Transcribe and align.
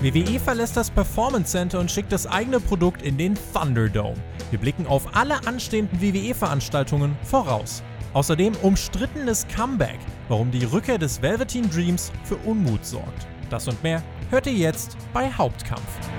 WWE 0.00 0.38
verlässt 0.38 0.76
das 0.76 0.92
Performance 0.92 1.50
Center 1.50 1.80
und 1.80 1.90
schickt 1.90 2.12
das 2.12 2.24
eigene 2.24 2.60
Produkt 2.60 3.02
in 3.02 3.18
den 3.18 3.36
Thunderdome. 3.52 4.14
Wir 4.50 4.60
blicken 4.60 4.86
auf 4.86 5.16
alle 5.16 5.44
anstehenden 5.44 6.00
WWE-Veranstaltungen 6.00 7.16
voraus. 7.24 7.82
Außerdem 8.12 8.54
umstrittenes 8.62 9.44
Comeback, 9.48 9.98
warum 10.28 10.52
die 10.52 10.64
Rückkehr 10.64 10.98
des 10.98 11.20
Velveteen 11.20 11.68
Dreams 11.68 12.12
für 12.22 12.36
Unmut 12.36 12.86
sorgt. 12.86 13.26
Das 13.50 13.66
und 13.66 13.82
mehr 13.82 14.00
hört 14.30 14.46
ihr 14.46 14.52
jetzt 14.52 14.96
bei 15.12 15.32
Hauptkampf. 15.32 16.17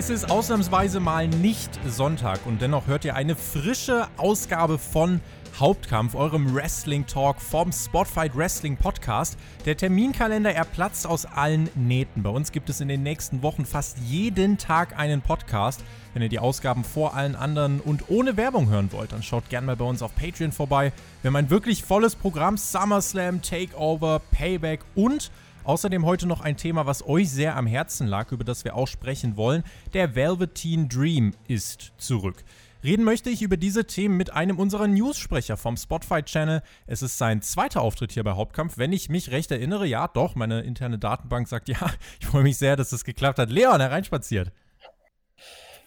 Es 0.00 0.08
ist 0.08 0.30
ausnahmsweise 0.30 0.98
mal 0.98 1.28
nicht 1.28 1.78
Sonntag 1.86 2.46
und 2.46 2.62
dennoch 2.62 2.86
hört 2.86 3.04
ihr 3.04 3.16
eine 3.16 3.36
frische 3.36 4.08
Ausgabe 4.16 4.78
von 4.78 5.20
Hauptkampf, 5.58 6.14
eurem 6.14 6.54
Wrestling 6.54 7.06
Talk 7.06 7.38
vom 7.38 7.70
Spotfight 7.70 8.34
Wrestling 8.34 8.78
Podcast. 8.78 9.36
Der 9.66 9.76
Terminkalender, 9.76 10.54
er 10.54 10.64
platzt 10.64 11.06
aus 11.06 11.26
allen 11.26 11.68
Nähten. 11.74 12.22
Bei 12.22 12.30
uns 12.30 12.50
gibt 12.50 12.70
es 12.70 12.80
in 12.80 12.88
den 12.88 13.02
nächsten 13.02 13.42
Wochen 13.42 13.66
fast 13.66 13.98
jeden 13.98 14.56
Tag 14.56 14.98
einen 14.98 15.20
Podcast. 15.20 15.84
Wenn 16.14 16.22
ihr 16.22 16.30
die 16.30 16.38
Ausgaben 16.38 16.82
vor 16.82 17.14
allen 17.14 17.36
anderen 17.36 17.78
und 17.78 18.08
ohne 18.08 18.38
Werbung 18.38 18.70
hören 18.70 18.92
wollt, 18.92 19.12
dann 19.12 19.22
schaut 19.22 19.50
gerne 19.50 19.66
mal 19.66 19.76
bei 19.76 19.84
uns 19.84 20.00
auf 20.00 20.14
Patreon 20.16 20.52
vorbei. 20.52 20.94
Wir 21.20 21.28
haben 21.28 21.36
ein 21.36 21.50
wirklich 21.50 21.84
volles 21.84 22.16
Programm: 22.16 22.56
SummerSlam, 22.56 23.42
Takeover, 23.42 24.22
Payback 24.30 24.80
und 24.94 25.30
Außerdem 25.64 26.06
heute 26.06 26.26
noch 26.26 26.40
ein 26.40 26.56
Thema, 26.56 26.86
was 26.86 27.06
euch 27.06 27.30
sehr 27.30 27.56
am 27.56 27.66
Herzen 27.66 28.06
lag, 28.06 28.32
über 28.32 28.44
das 28.44 28.64
wir 28.64 28.74
auch 28.74 28.88
sprechen 28.88 29.36
wollen. 29.36 29.62
Der 29.92 30.14
Velveteen 30.14 30.88
Dream 30.88 31.32
ist 31.48 31.92
zurück. 31.98 32.42
Reden 32.82 33.04
möchte 33.04 33.28
ich 33.28 33.42
über 33.42 33.58
diese 33.58 33.86
Themen 33.86 34.16
mit 34.16 34.32
einem 34.32 34.58
unserer 34.58 34.86
Newssprecher 34.86 35.58
vom 35.58 35.76
Spotify-Channel. 35.76 36.62
Es 36.86 37.02
ist 37.02 37.18
sein 37.18 37.42
zweiter 37.42 37.82
Auftritt 37.82 38.12
hier 38.12 38.24
bei 38.24 38.32
Hauptkampf. 38.32 38.78
Wenn 38.78 38.94
ich 38.94 39.10
mich 39.10 39.30
recht 39.30 39.50
erinnere, 39.50 39.86
ja, 39.86 40.08
doch, 40.08 40.34
meine 40.34 40.62
interne 40.62 40.98
Datenbank 40.98 41.46
sagt 41.46 41.68
ja. 41.68 41.90
Ich 42.20 42.26
freue 42.26 42.42
mich 42.42 42.56
sehr, 42.56 42.76
dass 42.76 42.92
es 42.92 43.04
geklappt 43.04 43.38
hat. 43.38 43.50
Leon, 43.50 43.80
hereinspaziert. 43.80 44.50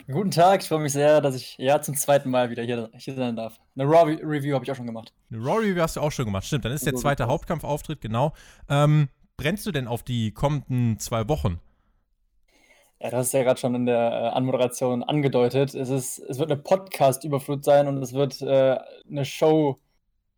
Guten 0.06 0.32
Tag, 0.32 0.62
ich 0.62 0.68
freue 0.68 0.82
mich 0.82 0.92
sehr, 0.92 1.22
dass 1.22 1.34
ich 1.34 1.56
ja 1.58 1.82
zum 1.82 1.96
zweiten 1.96 2.30
Mal 2.30 2.50
wieder 2.50 2.62
hier, 2.62 2.90
hier 2.98 3.16
sein 3.16 3.38
darf. 3.38 3.58
Eine 3.76 3.90
Raw-Review 3.90 4.54
habe 4.54 4.66
ich 4.66 4.72
auch 4.72 4.76
schon 4.76 4.86
gemacht. 4.86 5.14
Eine 5.32 5.44
Raw-Review 5.44 5.82
hast 5.82 5.96
du 5.96 6.02
auch 6.02 6.12
schon 6.12 6.26
gemacht, 6.26 6.46
stimmt. 6.46 6.66
Dann 6.66 6.74
ist 6.74 6.86
der 6.86 6.96
zweite 6.96 7.28
Hauptkampfauftritt, 7.28 8.02
genau. 8.02 8.34
Ähm, 8.70 9.08
brennst 9.38 9.66
du 9.66 9.72
denn 9.72 9.88
auf 9.88 10.04
die 10.04 10.32
kommenden 10.32 11.00
zwei 11.00 11.28
Wochen? 11.28 11.60
Ja, 13.00 13.10
das 13.10 13.28
ist 13.28 13.34
ja 13.34 13.44
gerade 13.44 13.60
schon 13.60 13.76
in 13.76 13.86
der 13.86 13.98
äh, 13.98 14.28
Anmoderation 14.30 15.04
angedeutet. 15.04 15.76
Es, 15.76 15.90
ist, 15.90 16.20
es 16.20 16.40
wird 16.40 16.52
eine 16.52 16.62
Podcast-Überflut 16.62 17.66
sein 17.66 17.88
und 17.88 17.98
es 17.98 18.14
wird 18.14 18.42
äh, 18.42 18.78
eine 19.10 19.26
Show, 19.26 19.78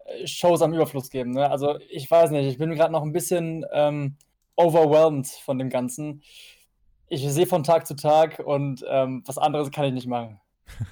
äh, 0.06 0.26
Shows 0.26 0.64
am 0.64 0.74
Überfluss 0.74 1.12
geben. 1.12 1.32
Ne? 1.32 1.50
Also 1.50 1.78
ich 1.90 2.10
weiß 2.10 2.32
nicht, 2.32 2.48
ich 2.48 2.58
bin 2.58 2.74
gerade 2.74 2.92
noch 2.92 3.04
ein 3.04 3.12
bisschen 3.12 3.66
ähm, 3.72 4.16
overwhelmed 4.56 5.28
von 5.28 5.60
dem 5.60 5.70
Ganzen. 5.70 6.24
Ich 7.08 7.22
sehe 7.22 7.46
von 7.46 7.64
Tag 7.64 7.86
zu 7.86 7.96
Tag 7.96 8.40
und 8.40 8.84
ähm, 8.90 9.22
was 9.28 9.38
anderes 9.38 9.70
kann 9.70 9.86
ich 9.86 9.94
nicht 9.94 10.08
machen. 10.08 10.40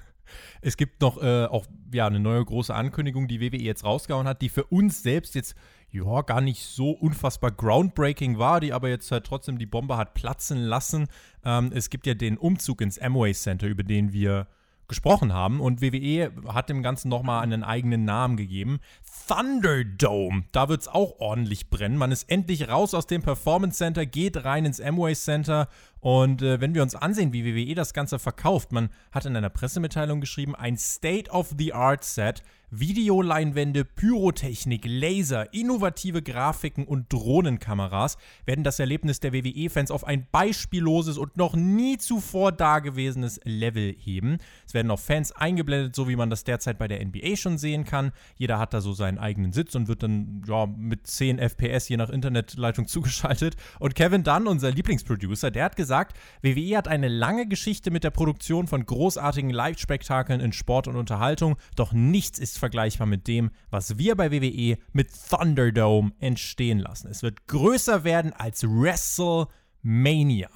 Es 0.65 0.77
gibt 0.77 1.01
noch 1.01 1.21
äh, 1.21 1.45
auch 1.45 1.65
ja, 1.93 2.07
eine 2.07 2.21
neue 2.21 2.43
große 2.43 2.73
Ankündigung, 2.73 3.27
die 3.27 3.41
WWE 3.41 3.61
jetzt 3.61 3.83
rausgehauen 3.83 4.29
hat, 4.29 4.41
die 4.41 4.47
für 4.47 4.63
uns 4.63 5.03
selbst 5.03 5.35
jetzt 5.35 5.55
ja, 5.94 6.22
gar 6.23 6.41
nicht 6.41 6.66
so 6.66 6.89
unfassbar 6.89 7.52
groundbreaking 7.52 8.39
war, 8.39 8.59
die 8.59 8.73
aber 8.73 8.89
jetzt 8.89 9.11
halt 9.11 9.25
trotzdem 9.25 9.59
die 9.59 9.67
Bombe 9.67 9.95
hat 9.95 10.16
platzen 10.16 10.58
lassen. 10.58 11.08
Ähm, 11.45 11.72
es 11.73 11.91
gibt 11.91 12.07
ja 12.07 12.16
den 12.16 12.38
Umzug 12.38 12.81
ins 12.81 12.97
Amway 12.97 13.34
Center, 13.34 13.67
über 13.67 13.84
den 13.84 14.12
wir 14.12 14.47
gesprochen 14.88 15.34
haben. 15.34 15.62
Und 15.62 15.81
WWE 15.81 16.31
hat 16.47 16.69
dem 16.69 16.81
Ganzen 16.81 17.09
nochmal 17.09 17.44
einen 17.44 17.63
eigenen 17.63 18.06
Namen 18.06 18.38
gegeben. 18.38 18.79
Thunderdome. 19.28 20.45
Da 20.51 20.67
wird 20.67 20.81
es 20.81 20.88
auch 20.88 21.19
ordentlich 21.19 21.69
brennen. 21.69 21.97
Man 21.97 22.12
ist 22.12 22.29
endlich 22.29 22.69
raus 22.69 22.96
aus 22.96 23.06
dem 23.06 23.22
Performance 23.22 23.78
Center, 23.78 24.06
geht 24.06 24.44
rein 24.44 24.66
ins 24.66 24.81
Amway 24.81 25.13
Center. 25.13 25.67
Und 26.00 26.41
äh, 26.41 26.59
wenn 26.59 26.73
wir 26.73 26.81
uns 26.81 26.96
ansehen, 26.96 27.34
wie 27.34 27.46
WWE 27.46 27.75
das 27.75 27.94
Ganze 27.94 28.17
verkauft, 28.17 28.72
man 28.72 28.90
hat 29.12 29.25
in 29.25 29.35
einer 29.35 29.50
Pressemitteilung 29.50 30.22
geschrieben, 30.22 30.56
ein 30.56 30.75
State-of-the-Art-Set 30.75 32.41
Videoleinwände, 32.79 33.85
Pyrotechnik, 33.85 34.85
Laser, 34.85 35.53
innovative 35.53 36.23
Grafiken 36.23 36.85
und 36.85 37.13
Drohnenkameras 37.13 38.17
werden 38.45 38.63
das 38.63 38.79
Erlebnis 38.79 39.19
der 39.19 39.31
WWE-Fans 39.31 39.91
auf 39.91 40.03
ein 40.06 40.25
beispielloses 40.31 41.19
und 41.19 41.38
noch 41.38 41.56
nie 41.56 42.00
zuvor 42.00 42.51
dagewesenes 42.51 43.39
Level 43.44 43.94
heben. 43.95 44.39
Es 44.66 44.73
werden 44.73 44.89
auch 44.89 45.00
Fans 45.00 45.31
eingeblendet, 45.31 45.95
so 45.95 46.09
wie 46.09 46.16
man 46.16 46.31
das 46.31 46.45
derzeit 46.45 46.79
bei 46.79 46.88
der 46.88 47.06
NBA 47.06 47.35
schon 47.35 47.59
sehen 47.59 47.84
kann. 47.84 48.11
Jeder 48.38 48.57
hat 48.57 48.73
da 48.73 48.81
so 48.81 48.94
seinen 48.94 49.19
eigenen 49.19 49.53
Sitz 49.53 49.75
und 49.75 49.88
wird 49.88 50.01
dann 50.01 50.41
ja, 50.47 50.66
mit 50.66 51.05
10 51.05 51.38
FPS 51.38 51.90
je 51.90 51.97
nach 51.97 52.09
Internetleitung 52.09 52.88
zugeschaltet. 52.88 53.55
Und 53.79 53.94
Kevin 53.94 54.23
Dunn, 54.23 54.47
unser 54.47 54.72
Lieblingsproducer, 54.72 55.51
der 55.51 55.66
hat 55.66 55.75
gesagt, 55.75 56.17
WWE 56.41 56.75
hat 56.75 56.88
eine 56.88 57.07
lange 57.07 57.47
Geschichte 57.47 57.91
mit 57.91 58.03
der 58.03 58.09
Produktion 58.09 58.66
von 58.66 58.84
großartigen 58.84 59.51
Live-Spektakeln 59.51 60.41
in 60.41 60.53
Sport 60.53 60.88
und 60.88 60.95
Unterhaltung, 60.95 61.57
doch 61.75 61.94
nichts 61.94 62.40
ist 62.40 62.62
vergleichbar 62.63 63.07
mit 63.07 63.28
dem, 63.28 63.51
was 63.69 63.97
wir 63.97 64.16
bei 64.16 64.31
WWE 64.31 64.78
mit 64.94 65.09
Thunderdome 65.29 66.13
entstehen 66.19 66.79
lassen. 66.79 67.09
Es 67.09 67.22
wird 67.22 67.46
größer 67.47 68.06
werden 68.06 68.31
als 68.31 68.63
WrestleMania. 68.63 70.50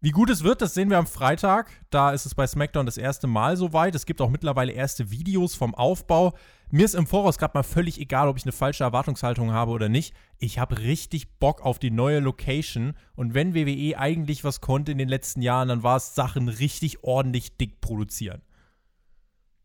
Wie 0.00 0.10
gut 0.10 0.30
es 0.30 0.42
wird, 0.42 0.62
das 0.62 0.72
sehen 0.72 0.88
wir 0.88 0.96
am 0.96 1.06
Freitag. 1.06 1.70
Da 1.90 2.12
ist 2.12 2.24
es 2.24 2.34
bei 2.34 2.46
SmackDown 2.46 2.86
das 2.86 2.96
erste 2.96 3.26
Mal 3.26 3.58
soweit. 3.58 3.94
Es 3.94 4.06
gibt 4.06 4.22
auch 4.22 4.30
mittlerweile 4.30 4.72
erste 4.72 5.10
Videos 5.10 5.54
vom 5.54 5.74
Aufbau. 5.74 6.32
Mir 6.70 6.86
ist 6.86 6.94
im 6.94 7.06
Voraus 7.06 7.36
gerade 7.36 7.58
mal 7.58 7.62
völlig 7.62 8.00
egal, 8.00 8.28
ob 8.28 8.38
ich 8.38 8.44
eine 8.44 8.52
falsche 8.52 8.84
Erwartungshaltung 8.84 9.52
habe 9.52 9.72
oder 9.72 9.90
nicht. 9.90 10.14
Ich 10.38 10.58
habe 10.58 10.78
richtig 10.78 11.38
Bock 11.38 11.60
auf 11.60 11.78
die 11.78 11.90
neue 11.90 12.20
Location. 12.20 12.94
Und 13.16 13.34
wenn 13.34 13.54
WWE 13.54 13.98
eigentlich 13.98 14.44
was 14.44 14.62
konnte 14.62 14.92
in 14.92 14.98
den 14.98 15.08
letzten 15.08 15.42
Jahren, 15.42 15.68
dann 15.68 15.82
war 15.82 15.96
es 15.96 16.14
Sachen 16.14 16.48
richtig 16.48 17.04
ordentlich 17.04 17.58
dick 17.58 17.82
produzieren. 17.82 18.40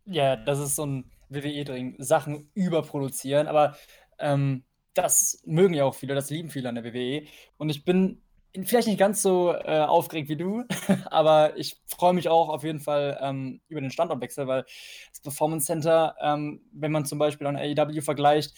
Ja, 0.06 0.36
das 0.36 0.60
ist 0.60 0.76
so 0.76 0.86
ein 0.86 1.06
WWE-Ding, 1.34 1.96
Sachen 2.00 2.50
überproduzieren, 2.54 3.48
aber 3.48 3.76
ähm, 4.20 4.64
das 4.94 5.42
mögen 5.46 5.74
ja 5.74 5.86
auch 5.86 5.96
viele, 5.96 6.16
das 6.16 6.30
lieben 6.30 6.50
viele 6.50 6.70
an 6.70 6.76
der 6.76 6.84
WWE. 6.84 7.24
Und 7.58 7.70
ich 7.70 7.84
bin 7.84 8.22
vielleicht 8.64 8.88
nicht 8.88 9.00
ganz 9.00 9.22
so 9.22 9.52
äh, 9.52 9.80
aufgeregt 9.80 10.30
wie 10.30 10.36
du, 10.36 10.64
aber 11.06 11.58
ich 11.58 11.82
freue 11.88 12.14
mich 12.14 12.30
auch 12.30 12.50
auf 12.50 12.64
jeden 12.64 12.80
Fall 12.80 13.18
ähm, 13.22 13.62
über 13.68 13.82
den 13.82 13.92
Standortwechsel, 13.92 14.48
weil 14.48 14.66
das 15.10 15.22
Performance 15.22 15.66
Center, 15.66 16.16
ähm, 16.22 16.62
wenn 16.72 16.92
man 16.92 17.06
zum 17.06 17.18
Beispiel 17.18 17.48
an 17.48 17.56
AEW 17.56 18.02
vergleicht, 18.02 18.54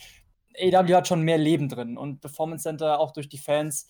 AEW 0.59 0.96
hat 0.96 1.08
schon 1.08 1.22
mehr 1.22 1.38
Leben 1.38 1.69
drin 1.69 1.97
und 1.97 2.22
Performance 2.22 2.64
Center 2.64 3.00
auch 3.00 3.12
durch 3.12 3.30
die 3.30 3.38
Fans, 3.38 3.90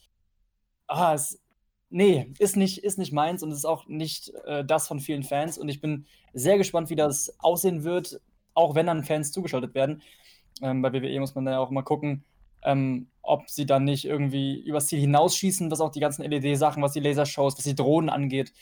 ah, 0.88 1.14
es, 1.16 1.42
nee, 1.90 2.32
ist 2.38 2.56
nicht, 2.56 2.84
ist 2.84 3.00
nicht 3.00 3.14
meins 3.14 3.42
und 3.42 3.52
ist 3.52 3.66
auch 3.66 3.88
nicht 3.88 4.32
äh, 4.46 4.64
das 4.64 4.88
von 4.88 5.00
vielen 5.00 5.24
Fans 5.24 5.58
und 5.58 5.70
ich 5.70 5.82
bin 5.82 6.06
sehr 6.34 6.58
gespannt, 6.58 6.90
wie 6.90 6.96
das 6.96 7.34
aussehen 7.40 7.84
wird 7.84 8.22
auch 8.56 8.74
wenn 8.74 8.88
dann 8.88 9.04
Fans 9.04 9.32
zugeschaltet 9.32 9.76
werden. 9.76 10.02
Ähm, 10.62 10.82
bei 10.82 10.92
WWE 10.92 11.20
muss 11.20 11.36
man 11.36 11.46
da 11.46 11.52
ja 11.52 11.60
auch 11.60 11.70
mal 11.70 11.84
gucken, 11.84 12.24
ähm, 12.64 13.08
ob 13.22 13.50
sie 13.50 13.66
dann 13.66 13.84
nicht 13.84 14.06
irgendwie 14.06 14.60
übers 14.62 14.88
Ziel 14.88 15.00
hinausschießen, 15.00 15.70
was 15.70 15.82
auch 15.82 15.92
die 15.92 16.00
ganzen 16.00 16.24
LED-Sachen, 16.24 16.82
was 16.82 16.94
die 16.94 17.00
Lasershows, 17.00 17.58
was 17.58 17.64
die 17.64 17.76
Drohnen 17.76 18.10
angeht. 18.10 18.54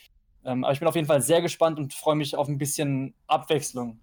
Ähm, 0.43 0.63
aber 0.63 0.73
ich 0.73 0.79
bin 0.79 0.87
auf 0.87 0.95
jeden 0.95 1.07
Fall 1.07 1.21
sehr 1.21 1.41
gespannt 1.41 1.79
und 1.79 1.93
freue 1.93 2.15
mich 2.15 2.35
auf 2.35 2.47
ein 2.47 2.57
bisschen 2.57 3.13
Abwechslung, 3.27 3.99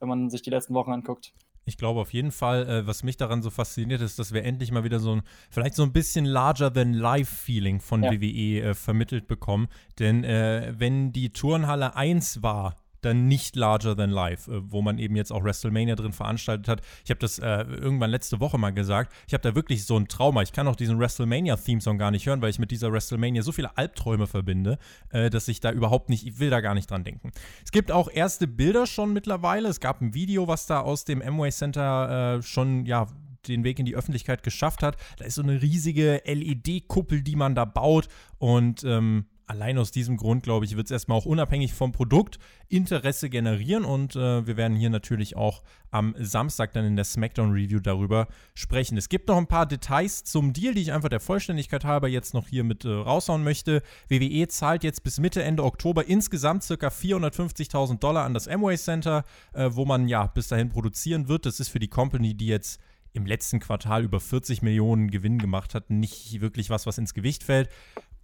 wenn 0.00 0.08
man 0.08 0.30
sich 0.30 0.42
die 0.42 0.50
letzten 0.50 0.74
Wochen 0.74 0.92
anguckt. 0.92 1.32
Ich 1.68 1.76
glaube 1.76 2.00
auf 2.00 2.12
jeden 2.12 2.30
Fall, 2.30 2.68
äh, 2.68 2.86
was 2.86 3.02
mich 3.02 3.16
daran 3.16 3.42
so 3.42 3.50
fasziniert 3.50 4.00
ist, 4.00 4.18
dass 4.20 4.32
wir 4.32 4.44
endlich 4.44 4.70
mal 4.70 4.84
wieder 4.84 5.00
so 5.00 5.16
ein, 5.16 5.22
vielleicht 5.50 5.74
so 5.74 5.82
ein 5.82 5.92
bisschen 5.92 6.24
larger 6.24 6.72
than 6.72 6.92
life 6.92 7.34
Feeling 7.34 7.80
von 7.80 8.04
ja. 8.04 8.12
WWE 8.12 8.70
äh, 8.70 8.74
vermittelt 8.74 9.26
bekommen. 9.26 9.68
Denn 9.98 10.22
äh, 10.22 10.74
wenn 10.76 11.12
die 11.12 11.32
Turnhalle 11.32 11.96
1 11.96 12.42
war, 12.42 12.76
dann 13.06 13.28
nicht 13.28 13.56
larger 13.56 13.96
than 13.96 14.10
life, 14.10 14.50
äh, 14.50 14.60
wo 14.64 14.82
man 14.82 14.98
eben 14.98 15.16
jetzt 15.16 15.32
auch 15.32 15.44
WrestleMania 15.44 15.94
drin 15.96 16.12
veranstaltet 16.12 16.68
hat. 16.68 16.82
Ich 17.04 17.10
habe 17.10 17.20
das 17.20 17.38
äh, 17.38 17.62
irgendwann 17.62 18.10
letzte 18.10 18.40
Woche 18.40 18.58
mal 18.58 18.70
gesagt. 18.72 19.12
Ich 19.26 19.34
habe 19.34 19.42
da 19.42 19.54
wirklich 19.54 19.84
so 19.86 19.96
ein 19.96 20.08
Trauma. 20.08 20.42
Ich 20.42 20.52
kann 20.52 20.68
auch 20.68 20.76
diesen 20.76 20.98
WrestleMania-Theme-Song 20.98 21.98
gar 21.98 22.10
nicht 22.10 22.26
hören, 22.26 22.42
weil 22.42 22.50
ich 22.50 22.58
mit 22.58 22.70
dieser 22.70 22.92
WrestleMania 22.92 23.42
so 23.42 23.52
viele 23.52 23.76
Albträume 23.76 24.26
verbinde, 24.26 24.78
äh, 25.10 25.30
dass 25.30 25.48
ich 25.48 25.60
da 25.60 25.72
überhaupt 25.72 26.10
nicht, 26.10 26.26
ich 26.26 26.38
will 26.38 26.50
da 26.50 26.60
gar 26.60 26.74
nicht 26.74 26.90
dran 26.90 27.04
denken. 27.04 27.30
Es 27.64 27.70
gibt 27.70 27.92
auch 27.92 28.10
erste 28.10 28.46
Bilder 28.46 28.86
schon 28.86 29.12
mittlerweile. 29.12 29.68
Es 29.68 29.80
gab 29.80 30.00
ein 30.00 30.14
Video, 30.14 30.48
was 30.48 30.66
da 30.66 30.80
aus 30.80 31.04
dem 31.04 31.22
Amway 31.22 31.50
Center 31.50 32.36
äh, 32.36 32.42
schon, 32.42 32.84
ja, 32.86 33.06
den 33.48 33.64
Weg 33.64 33.78
in 33.78 33.86
die 33.86 33.94
Öffentlichkeit 33.94 34.42
geschafft 34.42 34.82
hat. 34.82 34.96
Da 35.18 35.24
ist 35.24 35.36
so 35.36 35.42
eine 35.42 35.62
riesige 35.62 36.22
LED-Kuppel, 36.24 37.22
die 37.22 37.36
man 37.36 37.54
da 37.54 37.64
baut 37.64 38.08
und 38.38 38.82
ähm, 38.84 39.26
allein 39.46 39.78
aus 39.78 39.90
diesem 39.90 40.16
Grund, 40.16 40.42
glaube 40.42 40.64
ich, 40.64 40.76
wird 40.76 40.86
es 40.86 40.90
erstmal 40.90 41.18
auch 41.18 41.26
unabhängig 41.26 41.72
vom 41.72 41.92
Produkt 41.92 42.38
Interesse 42.68 43.30
generieren 43.30 43.84
und 43.84 44.16
äh, 44.16 44.46
wir 44.46 44.56
werden 44.56 44.76
hier 44.76 44.90
natürlich 44.90 45.36
auch 45.36 45.62
am 45.90 46.14
Samstag 46.18 46.72
dann 46.72 46.84
in 46.84 46.96
der 46.96 47.04
SmackDown 47.04 47.52
Review 47.52 47.78
darüber 47.78 48.26
sprechen. 48.54 48.98
Es 48.98 49.08
gibt 49.08 49.28
noch 49.28 49.36
ein 49.36 49.46
paar 49.46 49.66
Details 49.66 50.24
zum 50.24 50.52
Deal, 50.52 50.74
die 50.74 50.82
ich 50.82 50.92
einfach 50.92 51.08
der 51.08 51.20
Vollständigkeit 51.20 51.84
halber 51.84 52.08
jetzt 52.08 52.34
noch 52.34 52.48
hier 52.48 52.64
mit 52.64 52.84
äh, 52.84 52.88
raushauen 52.88 53.44
möchte. 53.44 53.82
WWE 54.08 54.48
zahlt 54.48 54.82
jetzt 54.84 55.04
bis 55.04 55.20
Mitte, 55.20 55.42
Ende 55.42 55.64
Oktober 55.64 56.06
insgesamt 56.06 56.66
ca. 56.66 56.88
450.000 56.88 57.98
Dollar 57.98 58.24
an 58.24 58.34
das 58.34 58.48
Amway 58.48 58.76
Center, 58.76 59.24
äh, 59.52 59.70
wo 59.72 59.84
man 59.84 60.08
ja 60.08 60.26
bis 60.26 60.48
dahin 60.48 60.70
produzieren 60.70 61.28
wird. 61.28 61.46
Das 61.46 61.60
ist 61.60 61.68
für 61.68 61.78
die 61.78 61.88
Company, 61.88 62.34
die 62.34 62.46
jetzt 62.46 62.80
im 63.16 63.26
letzten 63.26 63.60
Quartal 63.60 64.04
über 64.04 64.20
40 64.20 64.62
Millionen 64.62 65.10
Gewinn 65.10 65.38
gemacht 65.38 65.74
hat, 65.74 65.90
nicht 65.90 66.40
wirklich 66.40 66.70
was, 66.70 66.86
was 66.86 66.98
ins 66.98 67.14
Gewicht 67.14 67.42
fällt. 67.42 67.70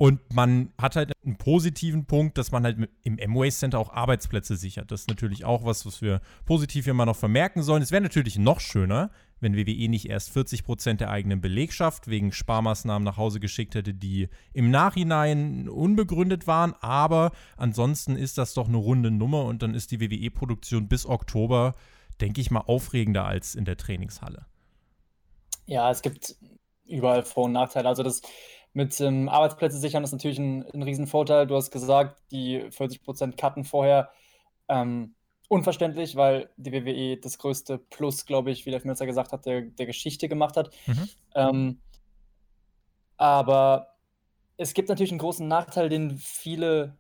Und 0.03 0.35
man 0.35 0.73
hat 0.79 0.97
halt 0.97 1.13
einen 1.25 1.37
positiven 1.37 2.07
Punkt, 2.07 2.37
dass 2.37 2.51
man 2.51 2.65
halt 2.65 2.77
im 3.05 3.21
Amway 3.23 3.53
Center 3.53 3.79
auch 3.79 3.93
Arbeitsplätze 3.93 4.57
sichert. 4.57 4.91
Das 4.91 5.03
ist 5.03 5.09
natürlich 5.09 5.45
auch 5.45 5.65
was, 5.65 5.87
was 5.87 6.03
wir 6.03 6.21
positiv 6.45 6.89
immer 6.89 7.07
noch 7.07 7.15
vermerken 7.15 7.63
sollen. 7.63 7.85
Es 7.85 7.93
wäre 7.93 8.03
natürlich 8.03 8.37
noch 8.37 8.59
schöner, 8.59 9.13
wenn 9.39 9.57
WWE 9.57 9.89
nicht 9.89 10.11
erst 10.11 10.31
40 10.31 10.65
Prozent 10.65 11.01
der 11.01 11.11
eigenen 11.11 11.41
Belegschaft 11.41 12.09
wegen 12.09 12.33
Sparmaßnahmen 12.33 13.05
nach 13.05 13.17
Hause 13.17 13.39
geschickt 13.39 13.77
hätte, 13.77 13.95
die 13.95 14.29
im 14.53 14.73
Nachhinein 14.73 15.69
unbegründet 15.69 16.49
waren. 16.49 16.75
Aber 16.81 17.31
ansonsten 17.57 18.17
ist 18.17 18.39
das 18.39 18.55
doch 18.55 18.67
eine 18.67 18.79
runde 18.79 19.13
Nummer 19.13 19.45
und 19.45 19.63
dann 19.63 19.73
ist 19.73 19.93
die 19.93 20.01
WWE-Produktion 20.01 20.89
bis 20.89 21.07
Oktober, 21.07 21.77
denke 22.21 22.41
ich 22.41 22.51
mal, 22.51 22.65
aufregender 22.67 23.25
als 23.25 23.55
in 23.55 23.65
der 23.65 23.77
Trainingshalle. 23.77 24.47
Ja, 25.67 25.93
es 25.93 26.03
gibt 26.03 26.35
überall 26.87 27.23
Vor- 27.23 27.45
und 27.45 27.53
Nachteile. 27.53 27.89
Also 27.89 28.03
das 28.03 28.21
mit 28.75 29.01
ähm, 29.01 29.29
Arbeitsplätze 29.29 29.79
sichern 29.79 30.05
ist 30.05 30.13
natürlich 30.13 30.39
ein, 30.39 30.65
ein 30.73 30.83
Riesenvorteil. 30.83 31.47
Du 31.47 31.57
hast 31.57 31.71
gesagt, 31.71 32.21
die 32.31 32.63
40% 32.63 33.37
Cutten 33.37 33.65
vorher. 33.65 34.11
Ähm, 34.69 35.15
unverständlich, 35.49 36.17
weil 36.17 36.49
die 36.57 36.73
WWE 36.73 37.19
das 37.19 37.37
größte 37.37 37.79
Plus, 37.79 38.25
glaube 38.25 38.51
ich, 38.51 38.65
wie 38.65 38.71
der 38.71 38.81
Schmelzer 38.81 39.05
gesagt 39.05 39.33
hat, 39.33 39.45
der, 39.45 39.63
der 39.63 39.87
Geschichte 39.87 40.29
gemacht 40.29 40.57
hat. 40.57 40.71
Mhm. 40.87 41.09
Ähm, 41.35 41.81
aber 43.19 43.89
es 44.57 44.73
gibt 44.73 44.89
natürlich 44.89 45.13
einen 45.13 45.19
großen 45.19 45.47
Nachteil, 45.47 45.91
den 45.91 46.17
viele 46.17 46.97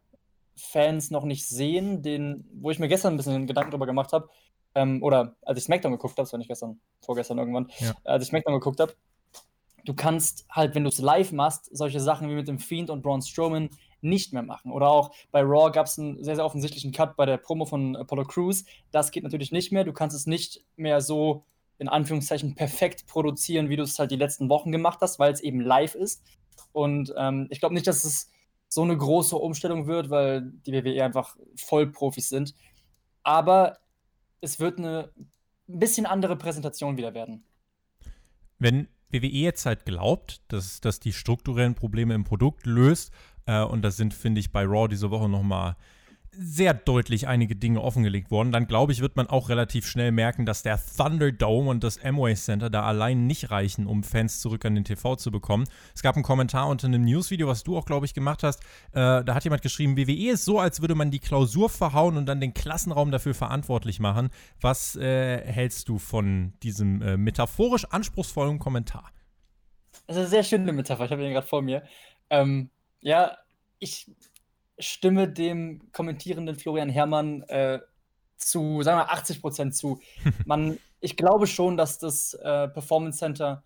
Fans 0.54 1.10
noch 1.10 1.24
nicht 1.24 1.46
sehen, 1.46 2.02
den, 2.02 2.44
wo 2.52 2.70
ich 2.70 2.78
mir 2.78 2.88
gestern 2.88 3.14
ein 3.14 3.16
bisschen 3.16 3.46
Gedanken 3.46 3.70
drüber 3.70 3.86
gemacht 3.86 4.12
habe, 4.12 4.28
ähm, 4.74 5.02
oder 5.02 5.36
als 5.42 5.58
ich 5.58 5.64
SmackDown 5.64 5.92
geguckt 5.92 6.12
habe, 6.12 6.24
das 6.24 6.32
war 6.32 6.38
nicht 6.38 6.48
gestern, 6.48 6.80
vorgestern 7.00 7.38
irgendwann, 7.38 7.70
ja. 7.78 7.94
als 8.04 8.24
ich 8.24 8.28
SmackDown 8.28 8.54
geguckt 8.54 8.80
habe, 8.80 8.94
du 9.84 9.94
kannst 9.94 10.46
halt, 10.50 10.74
wenn 10.74 10.84
du 10.84 10.88
es 10.88 10.98
live 10.98 11.32
machst, 11.32 11.68
solche 11.76 12.00
Sachen 12.00 12.28
wie 12.28 12.34
mit 12.34 12.48
dem 12.48 12.58
Fiend 12.58 12.90
und 12.90 13.02
Braun 13.02 13.22
Strowman 13.22 13.70
nicht 14.00 14.32
mehr 14.32 14.42
machen. 14.42 14.72
Oder 14.72 14.88
auch 14.88 15.14
bei 15.30 15.42
Raw 15.42 15.70
gab 15.70 15.86
es 15.86 15.98
einen 15.98 16.22
sehr, 16.22 16.36
sehr 16.36 16.44
offensichtlichen 16.44 16.92
Cut 16.92 17.16
bei 17.16 17.26
der 17.26 17.36
Promo 17.36 17.64
von 17.64 17.96
Apollo 17.96 18.24
Crews. 18.24 18.64
Das 18.90 19.10
geht 19.10 19.22
natürlich 19.22 19.52
nicht 19.52 19.72
mehr. 19.72 19.84
Du 19.84 19.92
kannst 19.92 20.16
es 20.16 20.26
nicht 20.26 20.64
mehr 20.76 21.00
so 21.00 21.44
in 21.78 21.88
Anführungszeichen 21.88 22.54
perfekt 22.54 23.06
produzieren, 23.06 23.68
wie 23.68 23.76
du 23.76 23.82
es 23.82 23.98
halt 23.98 24.10
die 24.10 24.16
letzten 24.16 24.48
Wochen 24.48 24.72
gemacht 24.72 24.98
hast, 25.00 25.18
weil 25.18 25.32
es 25.32 25.40
eben 25.40 25.60
live 25.60 25.94
ist. 25.94 26.22
Und 26.72 27.12
ähm, 27.16 27.46
ich 27.50 27.60
glaube 27.60 27.74
nicht, 27.74 27.86
dass 27.86 28.04
es 28.04 28.30
so 28.68 28.82
eine 28.82 28.96
große 28.96 29.36
Umstellung 29.36 29.86
wird, 29.86 30.10
weil 30.10 30.42
die 30.66 30.72
WWE 30.72 31.04
einfach 31.04 31.36
Vollprofis 31.56 32.28
sind. 32.28 32.54
Aber 33.22 33.78
es 34.40 34.58
wird 34.58 34.78
eine 34.78 35.12
ein 35.68 35.78
bisschen 35.78 36.06
andere 36.06 36.36
Präsentation 36.36 36.96
wieder 36.96 37.14
werden. 37.14 37.44
Wenn 38.58 38.88
WWE 39.12 39.28
jetzt 39.28 39.66
halt 39.66 39.84
glaubt, 39.84 40.40
dass 40.48 40.80
das 40.80 41.00
die 41.00 41.12
strukturellen 41.12 41.74
Probleme 41.74 42.14
im 42.14 42.24
Produkt 42.24 42.66
löst, 42.66 43.12
äh, 43.46 43.62
und 43.62 43.82
das 43.82 43.96
sind, 43.96 44.14
finde 44.14 44.40
ich, 44.40 44.52
bei 44.52 44.64
Raw 44.64 44.88
diese 44.88 45.10
Woche 45.10 45.28
nochmal 45.28 45.76
sehr 46.34 46.72
deutlich 46.72 47.28
einige 47.28 47.54
Dinge 47.54 47.82
offengelegt 47.82 48.30
worden, 48.30 48.52
dann 48.52 48.66
glaube 48.66 48.92
ich, 48.92 49.00
wird 49.00 49.16
man 49.16 49.26
auch 49.26 49.50
relativ 49.50 49.86
schnell 49.86 50.12
merken, 50.12 50.46
dass 50.46 50.62
der 50.62 50.80
Thunderdome 50.96 51.68
und 51.68 51.84
das 51.84 52.02
Amway 52.02 52.34
Center 52.34 52.70
da 52.70 52.84
allein 52.84 53.26
nicht 53.26 53.50
reichen, 53.50 53.86
um 53.86 54.02
Fans 54.02 54.40
zurück 54.40 54.64
an 54.64 54.74
den 54.74 54.84
TV 54.84 55.16
zu 55.16 55.30
bekommen. 55.30 55.68
Es 55.94 56.02
gab 56.02 56.16
einen 56.16 56.24
Kommentar 56.24 56.68
unter 56.68 56.86
einem 56.86 57.04
Newsvideo, 57.04 57.48
was 57.48 57.64
du 57.64 57.76
auch, 57.76 57.84
glaube 57.84 58.06
ich, 58.06 58.14
gemacht 58.14 58.42
hast. 58.42 58.62
Äh, 58.92 59.24
da 59.24 59.34
hat 59.34 59.44
jemand 59.44 59.60
geschrieben, 59.62 59.96
WWE 59.96 60.32
ist 60.32 60.46
so, 60.46 60.58
als 60.58 60.80
würde 60.80 60.94
man 60.94 61.10
die 61.10 61.18
Klausur 61.18 61.68
verhauen 61.68 62.16
und 62.16 62.26
dann 62.26 62.40
den 62.40 62.54
Klassenraum 62.54 63.10
dafür 63.10 63.34
verantwortlich 63.34 64.00
machen. 64.00 64.30
Was 64.60 64.96
äh, 64.96 65.38
hältst 65.44 65.88
du 65.90 65.98
von 65.98 66.54
diesem 66.62 67.02
äh, 67.02 67.16
metaphorisch 67.18 67.84
anspruchsvollen 67.84 68.58
Kommentar? 68.58 69.10
Das 70.06 70.16
ist 70.16 70.20
eine 70.20 70.28
sehr 70.28 70.44
schöne 70.44 70.72
Metapher, 70.72 71.04
ich 71.04 71.10
habe 71.10 71.24
ihn 71.24 71.32
gerade 71.32 71.46
vor 71.46 71.60
mir. 71.60 71.82
Ähm, 72.30 72.70
ja, 73.00 73.36
ich 73.78 74.06
stimme 74.86 75.28
dem 75.28 75.90
kommentierenden 75.92 76.56
Florian 76.56 76.88
Herrmann 76.88 77.42
äh, 77.42 77.80
zu, 78.36 78.82
sagen 78.82 78.98
wir 78.98 79.10
80 79.10 79.40
Prozent 79.40 79.74
zu. 79.74 80.00
Man, 80.46 80.78
ich 81.00 81.16
glaube 81.16 81.46
schon, 81.46 81.76
dass 81.76 81.98
das 81.98 82.34
äh, 82.34 82.68
Performance 82.68 83.18
Center 83.18 83.64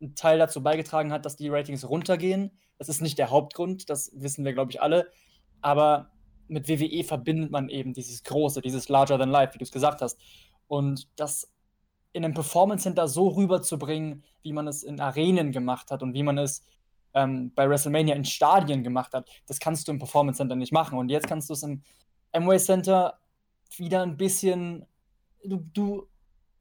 einen 0.00 0.14
Teil 0.14 0.38
dazu 0.38 0.62
beigetragen 0.62 1.12
hat, 1.12 1.24
dass 1.24 1.36
die 1.36 1.48
Ratings 1.48 1.88
runtergehen. 1.88 2.50
Das 2.78 2.88
ist 2.88 3.02
nicht 3.02 3.18
der 3.18 3.30
Hauptgrund, 3.30 3.90
das 3.90 4.10
wissen 4.14 4.44
wir, 4.44 4.52
glaube 4.52 4.72
ich, 4.72 4.80
alle. 4.80 5.10
Aber 5.60 6.10
mit 6.48 6.68
WWE 6.68 7.04
verbindet 7.04 7.50
man 7.50 7.68
eben 7.68 7.92
dieses 7.92 8.22
Große, 8.24 8.60
dieses 8.60 8.88
Larger 8.88 9.18
than 9.18 9.28
Life, 9.30 9.54
wie 9.54 9.58
du 9.58 9.64
es 9.64 9.72
gesagt 9.72 10.00
hast. 10.02 10.18
Und 10.66 11.08
das 11.16 11.52
in 12.12 12.24
einem 12.24 12.34
Performance 12.34 12.84
Center 12.84 13.06
so 13.06 13.28
rüberzubringen, 13.28 14.24
wie 14.42 14.52
man 14.52 14.66
es 14.66 14.82
in 14.82 15.00
Arenen 15.00 15.52
gemacht 15.52 15.90
hat 15.90 16.02
und 16.02 16.14
wie 16.14 16.22
man 16.22 16.38
es 16.38 16.64
ähm, 17.14 17.52
bei 17.54 17.68
WrestleMania 17.68 18.14
in 18.14 18.24
Stadien 18.24 18.82
gemacht 18.82 19.12
hat, 19.12 19.28
das 19.46 19.58
kannst 19.58 19.88
du 19.88 19.92
im 19.92 19.98
Performance 19.98 20.38
Center 20.38 20.56
nicht 20.56 20.72
machen. 20.72 20.98
Und 20.98 21.10
jetzt 21.10 21.26
kannst 21.26 21.48
du 21.48 21.54
es 21.54 21.62
im 21.62 21.82
Amway 22.32 22.58
Center 22.58 23.18
wieder 23.76 24.02
ein 24.02 24.16
bisschen, 24.16 24.86
du, 25.44 25.64
du 25.72 26.06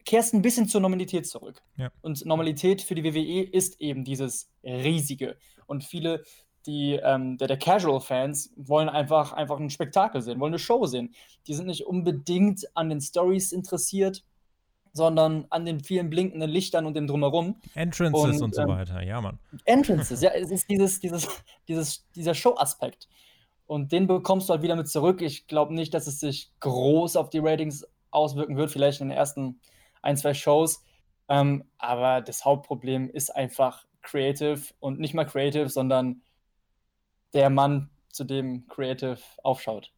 kehrst 0.05 0.33
ein 0.33 0.41
bisschen 0.41 0.67
zur 0.67 0.81
Normalität 0.81 1.27
zurück. 1.27 1.61
Ja. 1.77 1.91
Und 2.01 2.25
Normalität 2.25 2.81
für 2.81 2.95
die 2.95 3.03
WWE 3.03 3.43
ist 3.43 3.79
eben 3.79 4.03
dieses 4.03 4.49
riesige. 4.63 5.37
Und 5.67 5.83
viele, 5.83 6.23
die, 6.65 6.93
ähm, 6.93 7.37
der, 7.37 7.47
der 7.47 7.57
Casual-Fans 7.57 8.53
wollen 8.55 8.89
einfach, 8.89 9.33
einfach 9.33 9.59
ein 9.59 9.69
Spektakel 9.69 10.21
sehen, 10.21 10.39
wollen 10.39 10.53
eine 10.53 10.59
Show 10.59 10.85
sehen. 10.85 11.13
Die 11.47 11.53
sind 11.53 11.67
nicht 11.67 11.85
unbedingt 11.85 12.65
an 12.75 12.89
den 12.89 13.01
Stories 13.01 13.51
interessiert, 13.51 14.23
sondern 14.93 15.45
an 15.49 15.65
den 15.65 15.79
vielen 15.79 16.09
blinkenden 16.09 16.49
Lichtern 16.49 16.85
und 16.85 16.95
dem 16.95 17.07
Drumherum. 17.07 17.55
Entrances 17.75 18.37
und, 18.37 18.43
und 18.43 18.55
so 18.55 18.61
ähm, 18.61 18.67
weiter, 18.69 19.01
ja, 19.01 19.21
Mann. 19.21 19.39
Entrances, 19.65 20.21
ja, 20.21 20.31
es 20.31 20.51
ist 20.51 20.69
dieses, 20.69 20.99
dieses, 20.99 21.27
dieses, 21.67 22.07
dieser 22.15 22.33
Show-Aspekt. 22.33 23.07
Und 23.65 23.91
den 23.91 24.07
bekommst 24.07 24.49
du 24.49 24.53
halt 24.53 24.63
wieder 24.63 24.75
mit 24.75 24.89
zurück. 24.89 25.21
Ich 25.21 25.47
glaube 25.47 25.73
nicht, 25.73 25.93
dass 25.93 26.07
es 26.07 26.19
sich 26.19 26.51
groß 26.59 27.15
auf 27.15 27.29
die 27.29 27.39
Ratings 27.39 27.85
auswirken 28.11 28.57
wird, 28.57 28.71
vielleicht 28.71 29.01
in 29.01 29.09
den 29.09 29.17
ersten 29.17 29.59
ein, 30.01 30.17
zwei 30.17 30.33
Shows. 30.33 30.83
Ähm, 31.27 31.63
aber 31.77 32.21
das 32.21 32.45
Hauptproblem 32.45 33.09
ist 33.09 33.35
einfach 33.35 33.85
Creative 34.01 34.61
und 34.79 34.99
nicht 34.99 35.13
mal 35.13 35.25
Creative, 35.25 35.69
sondern 35.69 36.21
der 37.33 37.49
Mann, 37.49 37.91
zu 38.11 38.23
dem 38.23 38.67
Creative 38.67 39.19
aufschaut. 39.43 39.91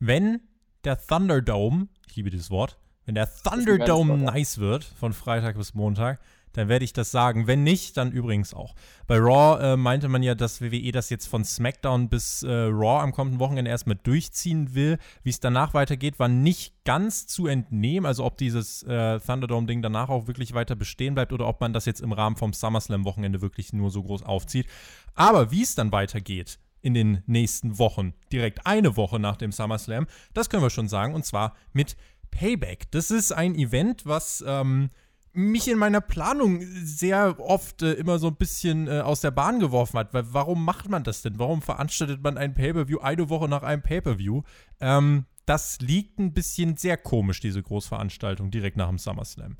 Wenn 0.00 0.40
der 0.84 0.98
Thunderdome, 0.98 1.88
ich 2.08 2.16
liebe 2.16 2.30
dieses 2.30 2.50
Wort, 2.50 2.78
wenn 3.06 3.14
der 3.14 3.28
Thunderdome 3.42 4.16
nice 4.16 4.58
wird, 4.58 4.84
von 4.84 5.12
Freitag 5.12 5.56
bis 5.56 5.74
Montag, 5.74 6.20
dann 6.52 6.68
werde 6.68 6.84
ich 6.84 6.92
das 6.92 7.10
sagen. 7.10 7.46
Wenn 7.46 7.62
nicht, 7.62 7.96
dann 7.96 8.12
übrigens 8.12 8.54
auch. 8.54 8.74
Bei 9.06 9.16
Raw 9.18 9.72
äh, 9.72 9.76
meinte 9.76 10.08
man 10.08 10.22
ja, 10.22 10.34
dass 10.34 10.60
WWE 10.60 10.92
das 10.92 11.10
jetzt 11.10 11.26
von 11.26 11.44
SmackDown 11.44 12.08
bis 12.08 12.42
äh, 12.42 12.50
Raw 12.50 13.02
am 13.02 13.12
kommenden 13.12 13.40
Wochenende 13.40 13.70
erstmal 13.70 13.98
durchziehen 14.02 14.74
will. 14.74 14.98
Wie 15.22 15.30
es 15.30 15.40
danach 15.40 15.74
weitergeht, 15.74 16.18
war 16.18 16.28
nicht 16.28 16.84
ganz 16.84 17.26
zu 17.26 17.46
entnehmen. 17.46 18.06
Also 18.06 18.24
ob 18.24 18.36
dieses 18.36 18.82
äh, 18.82 19.18
Thunderdome-Ding 19.20 19.82
danach 19.82 20.08
auch 20.08 20.26
wirklich 20.26 20.54
weiter 20.54 20.76
bestehen 20.76 21.14
bleibt 21.14 21.32
oder 21.32 21.48
ob 21.48 21.60
man 21.60 21.72
das 21.72 21.86
jetzt 21.86 22.00
im 22.00 22.12
Rahmen 22.12 22.36
vom 22.36 22.52
SummerSlam-Wochenende 22.52 23.40
wirklich 23.40 23.72
nur 23.72 23.90
so 23.90 24.02
groß 24.02 24.22
aufzieht. 24.22 24.66
Aber 25.14 25.50
wie 25.50 25.62
es 25.62 25.74
dann 25.74 25.92
weitergeht, 25.92 26.58
in 26.82 26.94
den 26.94 27.22
nächsten 27.26 27.78
Wochen, 27.78 28.12
direkt 28.32 28.66
eine 28.66 28.96
Woche 28.96 29.20
nach 29.20 29.36
dem 29.36 29.52
SummerSlam, 29.52 30.06
das 30.34 30.50
können 30.50 30.64
wir 30.64 30.70
schon 30.70 30.88
sagen, 30.88 31.14
und 31.14 31.24
zwar 31.24 31.54
mit 31.72 31.96
Payback. 32.32 32.90
Das 32.90 33.12
ist 33.12 33.30
ein 33.30 33.54
Event, 33.54 34.04
was 34.04 34.42
ähm, 34.44 34.90
mich 35.32 35.68
in 35.68 35.78
meiner 35.78 36.00
Planung 36.00 36.60
sehr 36.60 37.38
oft 37.38 37.82
äh, 37.82 37.92
immer 37.92 38.18
so 38.18 38.28
ein 38.28 38.36
bisschen 38.36 38.88
äh, 38.88 39.00
aus 39.00 39.20
der 39.20 39.30
Bahn 39.30 39.60
geworfen 39.60 39.98
hat. 39.98 40.12
Weil 40.12 40.24
warum 40.34 40.64
macht 40.64 40.88
man 40.88 41.04
das 41.04 41.22
denn? 41.22 41.38
Warum 41.38 41.62
veranstaltet 41.62 42.22
man 42.22 42.36
ein 42.36 42.54
Pay-Per-View 42.54 42.98
eine 42.98 43.28
Woche 43.28 43.48
nach 43.48 43.62
einem 43.62 43.82
Pay-Per-View? 43.82 44.42
Ähm, 44.80 45.26
das 45.46 45.80
liegt 45.80 46.18
ein 46.18 46.34
bisschen 46.34 46.76
sehr 46.76 46.96
komisch, 46.96 47.40
diese 47.40 47.62
Großveranstaltung 47.62 48.50
direkt 48.50 48.76
nach 48.76 48.88
dem 48.88 48.98
SummerSlam. 48.98 49.56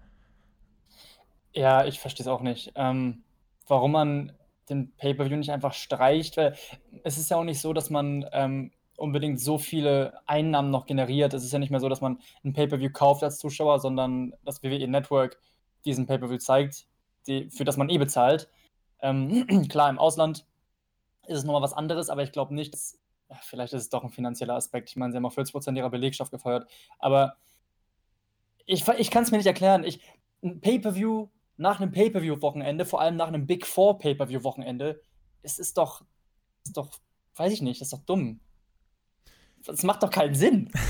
Ja, 1.55 1.85
ich 1.85 2.01
verstehe 2.01 2.25
es 2.25 2.29
auch 2.29 2.43
nicht. 2.43 2.73
Ähm, 2.75 3.23
warum 3.67 3.93
man 3.93 4.33
den 4.69 4.95
Pay-Per-View 4.97 5.37
nicht 5.37 5.51
einfach 5.51 5.75
streicht, 5.75 6.37
weil 6.37 6.57
es 7.05 7.19
ist 7.19 7.31
ja 7.31 7.37
auch 7.37 7.45
nicht 7.45 7.61
so, 7.61 7.73
dass 7.73 7.91
man 7.91 8.27
ähm, 8.33 8.73
unbedingt 8.97 9.41
so 9.41 9.59
viele 9.59 10.21
Einnahmen 10.27 10.71
noch 10.71 10.87
generiert. 10.87 11.35
Es 11.35 11.45
ist 11.45 11.53
ja 11.53 11.59
nicht 11.59 11.71
mehr 11.71 11.81
so, 11.81 11.89
dass 11.89 12.01
man 12.01 12.19
ein 12.45 12.53
Pay-Per-View 12.53 12.91
kauft 12.93 13.23
als 13.23 13.39
Zuschauer, 13.39 13.81
sondern 13.81 14.35
das 14.45 14.63
WWE 14.63 14.87
Network 14.89 15.41
diesen 15.85 16.07
Pay-Per-View 16.07 16.39
zeigt, 16.39 16.87
die, 17.27 17.51
für 17.51 17.65
das 17.65 17.77
man 17.77 17.89
eh 17.89 17.99
bezahlt. 17.99 18.49
Ähm, 19.01 19.67
klar, 19.69 19.91
im 19.91 19.99
Ausland 19.99 20.47
ist 21.27 21.39
es 21.39 21.45
nochmal 21.45 21.63
was 21.63 21.73
anderes, 21.73 22.11
aber 22.11 22.23
ich 22.23 22.33
glaube 22.33 22.55
nicht, 22.55 22.73
dass, 22.73 22.99
vielleicht 23.43 23.73
ist 23.73 23.83
es 23.83 23.91
doch 23.91 24.05
ein 24.05 24.11
finanzieller 24.11 24.55
Aspekt. 24.55 24.91
Ich 24.91 24.97
meine, 24.97 25.13
sie 25.13 25.17
haben 25.17 25.27
auch 25.27 25.35
40% 25.35 25.77
ihrer 25.77 25.91
Belegschaft 25.91 26.31
gefeuert, 26.31 26.71
aber 26.99 27.37
ich, 28.67 28.87
ich 28.87 29.11
kann 29.11 29.25
es 29.25 29.31
mir 29.31 29.39
nicht 29.39 29.47
erklären. 29.47 29.85
Ich, 29.85 30.01
ein 30.43 30.61
Pay-Per-View 30.61 31.29
nach 31.57 31.81
einem 31.81 31.93
Pay-Per-View-Wochenende, 31.93 32.85
vor 32.85 33.01
allem 33.01 33.17
nach 33.17 33.29
einem 33.29 33.47
Big 33.47 33.67
Four 33.67 33.99
Pay-Per-View-Wochenende, 33.99 35.01
es 35.43 35.59
ist 35.59 35.79
doch, 35.79 36.03
ist 36.65 36.77
doch, 36.77 36.91
weiß 37.37 37.53
ich 37.53 37.63
nicht, 37.63 37.81
das 37.81 37.87
ist 37.89 37.93
doch 37.93 38.05
dumm. 38.05 38.41
Das 39.67 39.83
macht 39.83 40.03
doch 40.03 40.11
keinen 40.11 40.35
Sinn. 40.35 40.71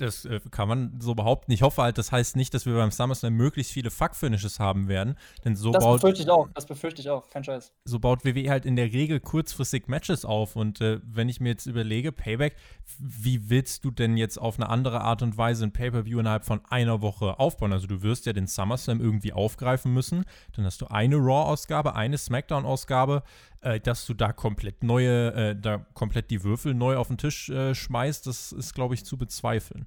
Das 0.00 0.24
äh, 0.24 0.40
kann 0.50 0.66
man 0.66 0.98
so 0.98 1.14
behaupten. 1.14 1.52
Ich 1.52 1.62
hoffe 1.62 1.82
halt, 1.82 1.98
das 1.98 2.10
heißt 2.10 2.34
nicht, 2.34 2.54
dass 2.54 2.64
wir 2.64 2.74
beim 2.74 2.90
SummerSlam 2.90 3.34
möglichst 3.34 3.72
viele 3.72 3.90
Fuck-Finishes 3.90 4.58
haben 4.58 4.88
werden. 4.88 5.16
Denn 5.44 5.56
so 5.56 5.72
das 5.72 5.84
baut, 5.84 6.00
befürchte 6.00 6.22
ich 6.22 6.30
auch. 6.30 6.48
Das 6.54 6.66
befürchte 6.66 7.02
ich 7.02 7.10
auch. 7.10 7.28
Kein 7.28 7.44
Scheiß. 7.44 7.72
So 7.84 7.98
baut 7.98 8.24
WWE 8.24 8.48
halt 8.48 8.64
in 8.64 8.76
der 8.76 8.92
Regel 8.92 9.20
kurzfristig 9.20 9.88
Matches 9.88 10.24
auf. 10.24 10.56
Und 10.56 10.80
äh, 10.80 11.00
wenn 11.04 11.28
ich 11.28 11.40
mir 11.40 11.50
jetzt 11.50 11.66
überlege, 11.66 12.12
Payback, 12.12 12.56
wie 12.98 13.50
willst 13.50 13.84
du 13.84 13.90
denn 13.90 14.16
jetzt 14.16 14.38
auf 14.38 14.58
eine 14.58 14.70
andere 14.70 15.02
Art 15.02 15.22
und 15.22 15.36
Weise 15.36 15.64
ein 15.64 15.72
Pay-Per-View 15.72 16.20
innerhalb 16.20 16.46
von 16.46 16.62
einer 16.70 17.02
Woche 17.02 17.38
aufbauen? 17.38 17.72
Also 17.72 17.86
du 17.86 18.02
wirst 18.02 18.24
ja 18.24 18.32
den 18.32 18.46
SummerSlam 18.46 19.00
irgendwie 19.00 19.34
aufgreifen 19.34 19.92
müssen. 19.92 20.24
Dann 20.56 20.64
hast 20.64 20.80
du 20.80 20.86
eine 20.86 21.16
Raw-Ausgabe, 21.16 21.94
eine 21.94 22.16
SmackDown-Ausgabe 22.16 23.22
äh, 23.62 23.80
dass 23.80 24.06
du 24.06 24.14
da 24.14 24.32
komplett 24.32 24.82
neue, 24.82 25.32
äh, 25.32 25.56
da 25.56 25.78
komplett 25.94 26.30
die 26.30 26.42
Würfel 26.42 26.74
neu 26.74 26.96
auf 26.96 27.08
den 27.08 27.18
Tisch 27.18 27.48
äh, 27.50 27.74
schmeißt, 27.74 28.26
das 28.26 28.52
ist, 28.52 28.74
glaube 28.74 28.94
ich, 28.94 29.04
zu 29.04 29.18
bezweifeln. 29.18 29.86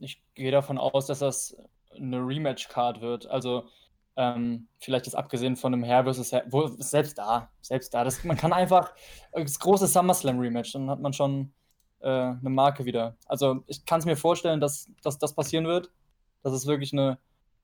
Ich 0.00 0.22
gehe 0.34 0.50
davon 0.50 0.78
aus, 0.78 1.06
dass 1.06 1.18
das 1.18 1.56
eine 1.96 2.18
Rematch-Card 2.18 3.00
wird. 3.00 3.26
Also 3.26 3.68
ähm, 4.16 4.68
vielleicht 4.78 5.06
ist 5.06 5.14
abgesehen 5.14 5.56
von 5.56 5.74
einem 5.74 5.84
Hair 5.84 6.04
versus 6.04 6.30
selbst 6.78 7.18
da, 7.18 7.50
selbst 7.60 7.92
da. 7.94 8.04
Das, 8.04 8.24
man 8.24 8.36
kann 8.36 8.52
einfach 8.52 8.92
das 9.32 9.58
große 9.58 9.86
SummerSlam-Rematch, 9.86 10.72
dann 10.72 10.90
hat 10.90 11.00
man 11.00 11.12
schon 11.12 11.52
äh, 12.00 12.08
eine 12.08 12.50
Marke 12.50 12.84
wieder. 12.84 13.16
Also 13.26 13.62
ich 13.66 13.84
kann 13.84 14.00
es 14.00 14.06
mir 14.06 14.16
vorstellen, 14.16 14.60
dass, 14.60 14.90
dass 15.02 15.18
das 15.18 15.34
passieren 15.34 15.66
wird. 15.66 15.90
Dass 16.42 16.54
es 16.54 16.66
wirklich 16.66 16.92
eine 16.92 17.18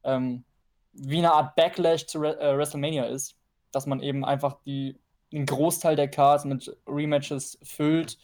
ähm, 0.04 0.44
wie 0.92 1.18
eine 1.18 1.32
Art 1.32 1.56
Backlash 1.56 2.06
zu 2.06 2.18
Re 2.18 2.38
äh, 2.40 2.56
WrestleMania 2.56 3.04
ist. 3.04 3.36
Dass 3.72 3.86
man 3.86 4.00
eben 4.00 4.24
einfach 4.24 4.60
die 4.64 4.98
einen 5.36 5.46
Großteil 5.46 5.96
der 5.96 6.08
Cards 6.08 6.44
mit 6.44 6.76
Rematches 6.86 7.58
füllt 7.62 8.18